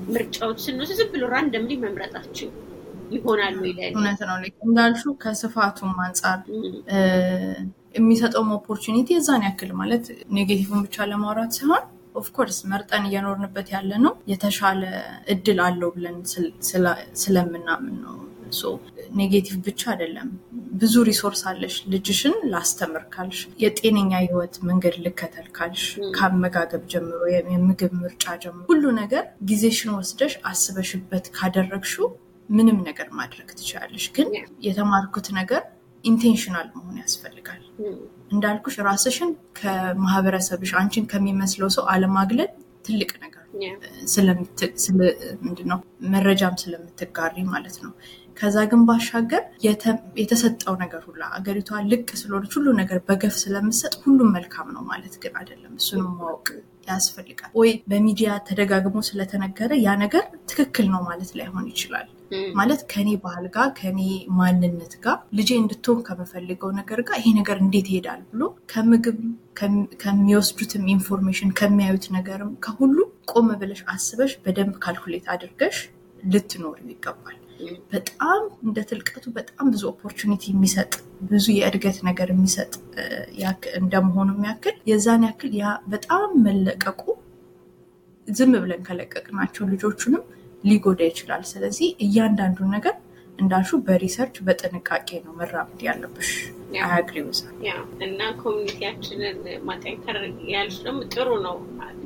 [0.10, 2.52] ምርጫዎች ስንወስድ ዝም ብሎ randomly መምረጣችን
[3.14, 4.36] ይሆናሉ ይላል። እውነት ነው።
[4.68, 6.40] እንዳልሽው ከስፋቱም አንጻር
[7.96, 10.06] የሚሰጠውም opportunity የዛን ያክል ማለት
[10.38, 11.84] negative ኡን ብቻ ለማውራት ሳይሆን
[12.16, 14.82] of course መርጠን እየኖርንበት ያለ ነው የተሻለ
[15.34, 16.18] እድል አለው ብለን
[17.22, 18.18] ስለምናምን ነው።
[19.18, 20.28] negative ብቻ አይደለም።
[20.82, 27.22] ብዙ resource አለሽ። ልጅሽን ላስተምር ካልሽ፣ የጤነኛ ህይወት መንገድ ልከተል ካልሽ፣ ከአመጋገብ ጀምሮ
[27.52, 32.08] የምግብ ምርጫ ጀምሮ ሁሉ ነገር ጊዜሽን ወስደሽ አስበሽበት ካደረግሽው
[32.50, 34.30] ምንም ነገር ማድረግ ትችላለሽ። ግን
[34.68, 35.64] የተማርኩት ነገር
[36.04, 37.63] intentional መሆን ያስፈልጋል።
[38.32, 39.30] እንዳልኩሽ ራስሽን
[39.60, 42.50] ከማህበረሰብሽ አንቺን ከሚመስለው ሰው አለማግለል
[42.86, 43.40] ትልቅ ነገር
[45.44, 45.80] ምንድነው
[46.14, 47.92] መረጃም ስለምትጋሪ ማለት ነው።
[48.38, 49.44] ከዛ ግን ባሻገር
[50.22, 55.36] የተሰጠው ነገር ሁላ አገሪቷ ልቅ ስለሆነች ሁሉ ነገር በገፍ ስለምሰጥ ሁሉም መልካም ነው ማለት ግን
[55.42, 56.48] አይደለም። እሱንም ማወቅ
[56.88, 62.08] ያስፈልጋል። ወይ በሚዲያ ተደጋግሞ ስለተነገረ ያ ነገር ትክክል ነው ማለት ላይሆን ይችላል።
[62.60, 64.00] ማለት ከኔ ባህል ጋር ከኔ
[64.38, 68.42] ማንነት ጋር ልጄ እንድትሆን ከምፈልገው ነገር ጋር ይሄ ነገር እንዴት ይሄዳል ብሎ
[68.74, 69.20] ከምግብ
[70.04, 72.98] ከሚወስዱትም information ከሚያዩት ነገርም ከሁሉ
[73.34, 75.78] ቆም ብለሽ አስበሽ በደንብ calculate አድርገሽ
[76.24, 77.38] ልትኖር ይገባል።
[77.92, 80.94] በጣም እንደ ትልቀቱ በጣም ብዙ opportunity የሚሰጥ
[81.30, 82.72] ብዙ የእድገት ነገር የሚሰጥ
[83.80, 87.02] እንደመሆኑ ያክል የዛን ያክል ያ በጣም መለቀቁ
[88.28, 90.24] ዝም ብለን ከለቀቅናቸው ልጆቹንም
[90.64, 92.96] ሊጎዳ ይችላል። ስለዚህ እያንዳንዱን ነገር
[93.40, 96.32] እንዳልሹ በሪሰርች በጥንቃቄ ነው መራመድ ያለብሽ።
[96.84, 97.18] አያግሪ
[98.06, 99.38] እና ኮሚኒቲያችንን
[99.68, 100.18] ማጠንከር
[100.54, 101.58] ያልሽ ደግሞ ጥሩ ነው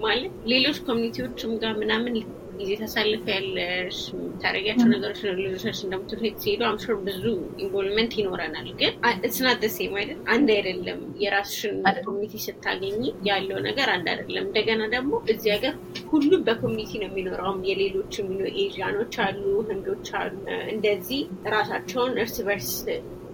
[0.02, 2.16] ማለት ሌሎች ኮሚኒቲዎችም ጋር ምናምን
[2.60, 3.98] ጊዜ ተሳልፈ ያለሽ
[4.42, 7.24] ታደርጊያቸው ነገሮች ልጆቻችን ትምህርት ቤት ሲሄዱ አምሹር ብዙ
[7.64, 8.94] ኢንቮልቭመንት ይኖረናል። ግን
[9.28, 11.76] እስናት ደሴም አይደል አንድ አይደለም። የራስሽን
[12.08, 12.98] ኮሚኒቲ ስታገኝ
[13.30, 15.76] ያለው ነገር አንድ አይደለም። እንደገና ደግሞ እዚህ ሀገር
[16.12, 18.14] ሁሉም በ community ነው የሚኖረውም የሌሎች
[18.58, 20.34] ኤዥያኖች አሉ፣ ህንዶች አሉ።
[20.74, 21.22] እንደዚህ
[21.56, 22.72] ራሳቸውን እርስ በርስ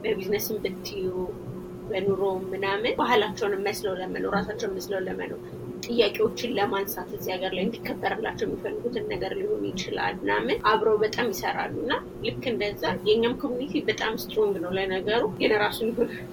[0.03, 1.07] በቢዝነስን ብትዩ
[1.89, 2.21] በኑሮ
[2.51, 5.41] ምናምን ባህላቸውን መስለው ለመኖር ራሳቸውን መስለው ለመኖር
[5.85, 11.93] ጥያቄዎችን ለማንሳት እዚህ ሀገር ላይ እንዲከበርላቸው የሚፈልጉትን ነገር ሊሆን ይችላል ምናምን አብረው በጣም ይሰራሉ እና
[12.25, 15.89] ልክ እንደዛ የእኛም community በጣም strong ነው። ለነገሩ የራሱን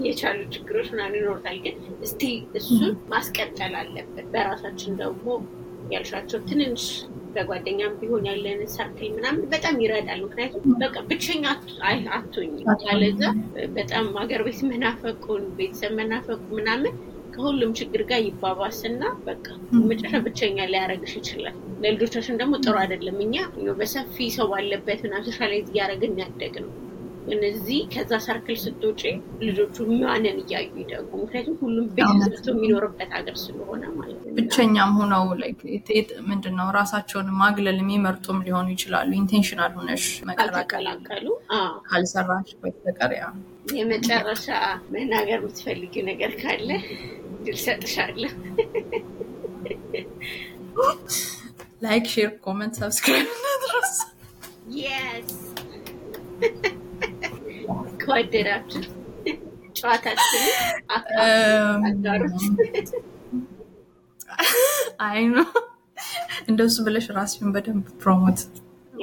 [0.06, 1.76] የቻሉ ችግሮች ምናምን ይኖሩታል። ግን
[2.06, 2.22] እስቲ
[2.54, 2.84] እሱን
[3.14, 5.26] ማስቀጠል አለብን። በራሳችን ደግሞ
[5.92, 6.84] ያልሻቸው ትንንሽ
[7.34, 11.44] በጓደኛም ቢሆን ያለን circle ምናምን በጣም ይረዳል። ምክንያቱም በቃ ብቸኛ
[12.16, 12.52] አትሆኝ
[12.86, 13.22] ያለዛ
[13.76, 16.94] በጣም ሀገር ቤት መናፈቁን ቤተሰብ መናፈቁ ምናምን
[17.34, 19.44] ከሁሉም ችግር ጋር ይባባስና በቃ
[19.84, 23.36] መጨረሻ ብቸኛ ሊያደርግሽ ይችላል። ለልጆቻችን ደግሞ ጥሩ አይደለም። እኛ
[23.78, 26.72] በሰፊው ሰው ባለበት ምናምን socialize እያደረግን ያደግን ነው።
[27.28, 29.02] እነዚህ ከዛ circle ስትወጪ
[29.46, 32.10] ልጆቹ ማንን እያዩ ይደጉ። ምክንያቱም ሁሉም ቤት
[32.50, 35.24] የሚኖርበት ሀገር ስለሆነ ማለት ነው። ብቸኛም ሆነው
[36.30, 41.26] ምንድን ነው ራሳቸውን ማግለል የሚመርጡም ሊሆኑ ይችላሉ። intentional ሆነሽ ካልተቀላቀሉ
[41.88, 43.12] ካልሰራሽ በስተቀር
[43.74, 44.46] የመጨረሻ
[44.92, 46.70] መናገር የምትፈልጊው ነገር ካለ
[47.44, 48.32] ዕድል እሰጥሻለሁ።
[51.82, 53.94] like፣ share፣ comment፣ subscribe እናድረስ።
[58.10, 58.80] ከወደዳችሁ
[59.78, 60.44] ጨዋታችን
[65.06, 65.46] አይ ነው
[66.50, 68.40] እንደሱ ብለሽ ራስሽን በደንብ ፕሮሞት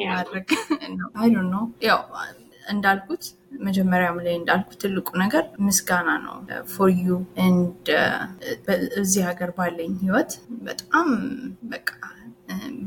[0.09, 0.47] ማድረግ
[1.21, 2.01] አይ ነው ያው
[2.65, 3.23] እንዳልኩት
[3.65, 6.35] መጀመሪያም ላይ እንዳልኩት ትልቁ ነገር ምስጋና ነው።
[6.73, 7.87] ፎር ዩ እንድ
[9.01, 10.33] እዚህ ሀገር ባለኝ ህይወት
[10.67, 11.07] በጣም
[11.73, 11.89] በቃ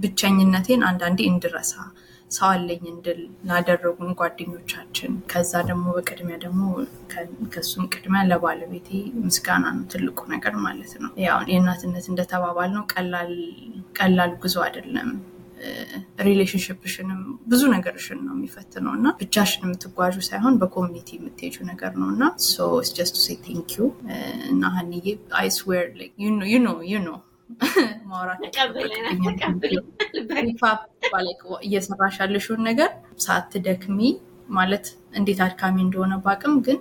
[0.03, 1.73] ብቸኝነቴን አንዳንዴ እንድረሳ
[2.31, 6.61] ሰው አለኝ እንድል ላደረጉን ጓደኞቻችን፣ ከዛ ደግሞ በቅድሚያ ደግሞ
[7.55, 8.89] ከሱም ቅድሚያ ለባለቤቴ
[9.25, 12.85] ምስጋና ነው ትልቁ ነገር ማለት ነው። ያው የእናትነት እንደተባባል ነው
[13.99, 15.11] ቀላል ጉዞ አይደለም።
[16.27, 17.21] relationship ሽንም
[17.51, 22.23] ብዙ ነገርሽን ነው የሚፈትነው እና ብቻሽን የምትጓዡ ሳይሆን በ community የምትሄጁ ነገር ነው እና
[22.99, 23.89] ጀስት ሴ ቴንክ ዩ
[24.53, 25.07] እና ሀኒዬ
[25.41, 25.87] አይ ስዌር
[26.23, 26.29] ዩ
[26.67, 27.13] ኖ ዩ ኖ
[28.11, 28.41] ማውራት
[31.63, 32.91] እየሰራሽ ያለሽውን ነገር
[33.25, 33.99] ሳትደክሚ
[34.51, 34.87] ማለት
[35.19, 36.79] እንዴት አድካሚ እንደሆነ ባቅም ግን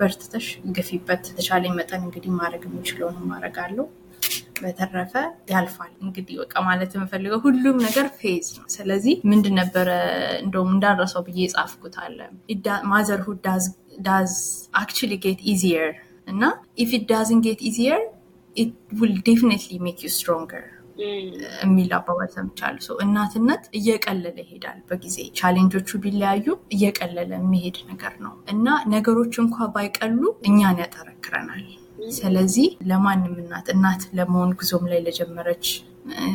[0.00, 0.46] በርትተሽ
[0.76, 3.86] ግፊበት። ተቻለኝ መጠን እንግዲህ ማድረግ የምችለውን ማድረግ አለው።
[4.60, 5.12] በተረፈ
[5.50, 9.88] ያልፋል። እንግዲህ በቃ ማለት የምፈልገው ሁሉም ነገር ፌዝ ነው። ስለዚህ ምንድን ነበረ
[10.44, 12.18] እንደውም እንዳረሰው ብዬ የጻፍኩት አለ
[12.90, 13.40] motherhood
[14.06, 14.34] does
[14.80, 15.90] actually get easier
[16.26, 16.42] እና
[16.82, 18.00] if it doesn't get easier
[18.56, 20.64] it will definitely make you stronger
[21.62, 26.46] የሚል አባባል ሰምቻለሁ። ሰው እናትነት እየቀለለ ይሄዳል በጊዜ challenge ኦቹ ቢለያዩ
[26.76, 30.20] እየቀለለ የሚሄድ ነገር ነው እና ነገሮች እንኳ ባይቀሉ
[30.50, 31.66] እኛን ያጠነክረናል።
[32.12, 35.66] ስለዚህ ለማንም እናት እናት ለመሆን ጉዞም ላይ ለጀመረች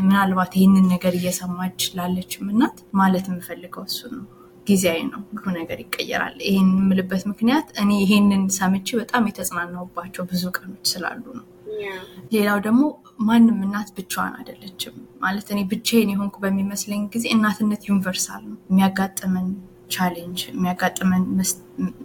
[0.01, 4.23] ምናልባት ይህንን ነገር እየሰማች ላለችም እናት ማለት የምፈልገው እሱ ነው።
[4.67, 10.85] ጊዜያዊ ነው፣ ሁሉ ነገር ይቀየራል። ይህን የምልበት ምክንያት እኔ ይሄንን ሰምቼ በጣም የተጽናናሁባቸው ብዙ ቀኖች
[10.91, 11.45] ስላሉ ነው።
[12.33, 12.81] ሌላው ደግሞ
[13.27, 19.47] ማንም እናት ብቻዋን አይደለችም። ማለት እኔ ብቻዬን የሆንኩ በሚመስለኝ ጊዜ እናትነት universal ነው። የሚያጋጥመን
[19.91, 21.23] challenge፣ የሚያጋጥመን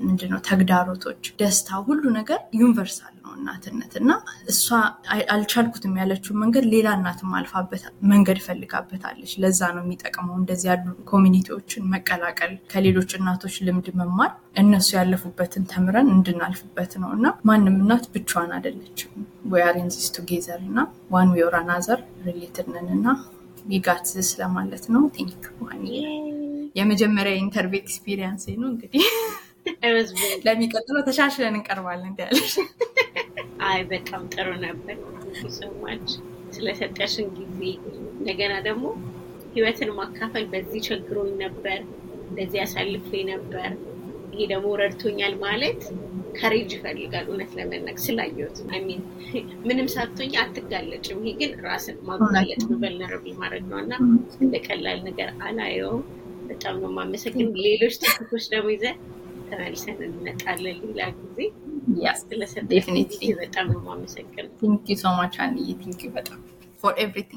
[0.03, 4.11] ምንድነው ተግዳሮቶች፣ ደስታ፣ ሁሉ ነገር universal ነው እናትነት እና
[4.49, 4.65] እሷ
[5.35, 7.83] አልቻልኩትም ያለችውን መንገድ ሌላ እናትም አልፋበት
[8.13, 15.67] መንገድ ፈልጋበታለች። ለዛ ነው የሚጠቅመው እንደዚህ ያሉ ኮሚኒቲዎችን መቀላቀል፣ ከሌሎች እናቶች ልምድ መማር፣ እነሱ ያለፉበትን
[15.73, 19.13] ተምረን እንድናልፍበት ነው እና ማንም እናት ብቻዋን አይደለችም።
[19.51, 20.79] ወያሬንዚስ ቱጌዘር እና
[21.11, 21.57] ዋን ዌይ ኦር
[22.97, 23.07] እና
[23.71, 25.45] ዊጋትስ ለማለት ነው። ቴንክ
[26.77, 29.05] የመጀመሪያ ኢንተርቪው ኤክስፒሪየንስ ነው እንግዲህ።
[30.47, 32.55] ለሚቀጥለው ተሻሽለን እንቀርባለን ያለሽ
[33.69, 34.97] አይ በጣም ጥሩ ነበር።
[35.57, 36.09] ሰማች
[36.53, 37.61] ስለሰጠሽን ጊዜ።
[38.19, 38.85] እንደገና ደግሞ
[39.55, 41.79] ህይወትን ማካፈል በዚህ ቸግሮኝ ነበር
[42.29, 43.69] እንደዚህ አሳልፌ ነበር።
[44.33, 45.83] ይሄ ደግሞ ረድቶኛል ማለት
[46.39, 49.01] ከሬጅ ይፈልጋል። እውነት ለመናገር ስላየሁት ሚን
[49.67, 53.93] ምንም ሳትሆኝ አትጋለጭም። ይሄ ግን ራስን ማጋለጥ ቨልነረብል ማድረግ ነው እና
[54.43, 56.05] እንደ ቀላል ነገር አላየውም
[56.49, 58.97] በጣም ነው የማመሰግን ሌሎች ቶፒኮች ደግሞ ይዘን
[59.49, 61.39] ተመልሰን እንመጣለን ሌላ ጊዜ።
[62.23, 62.65] ስለሰጠ
[63.41, 66.41] በጣም ነው የማመሰግነው። thank you so much ሀኒዬ thank you በጣም
[66.83, 67.33] for everything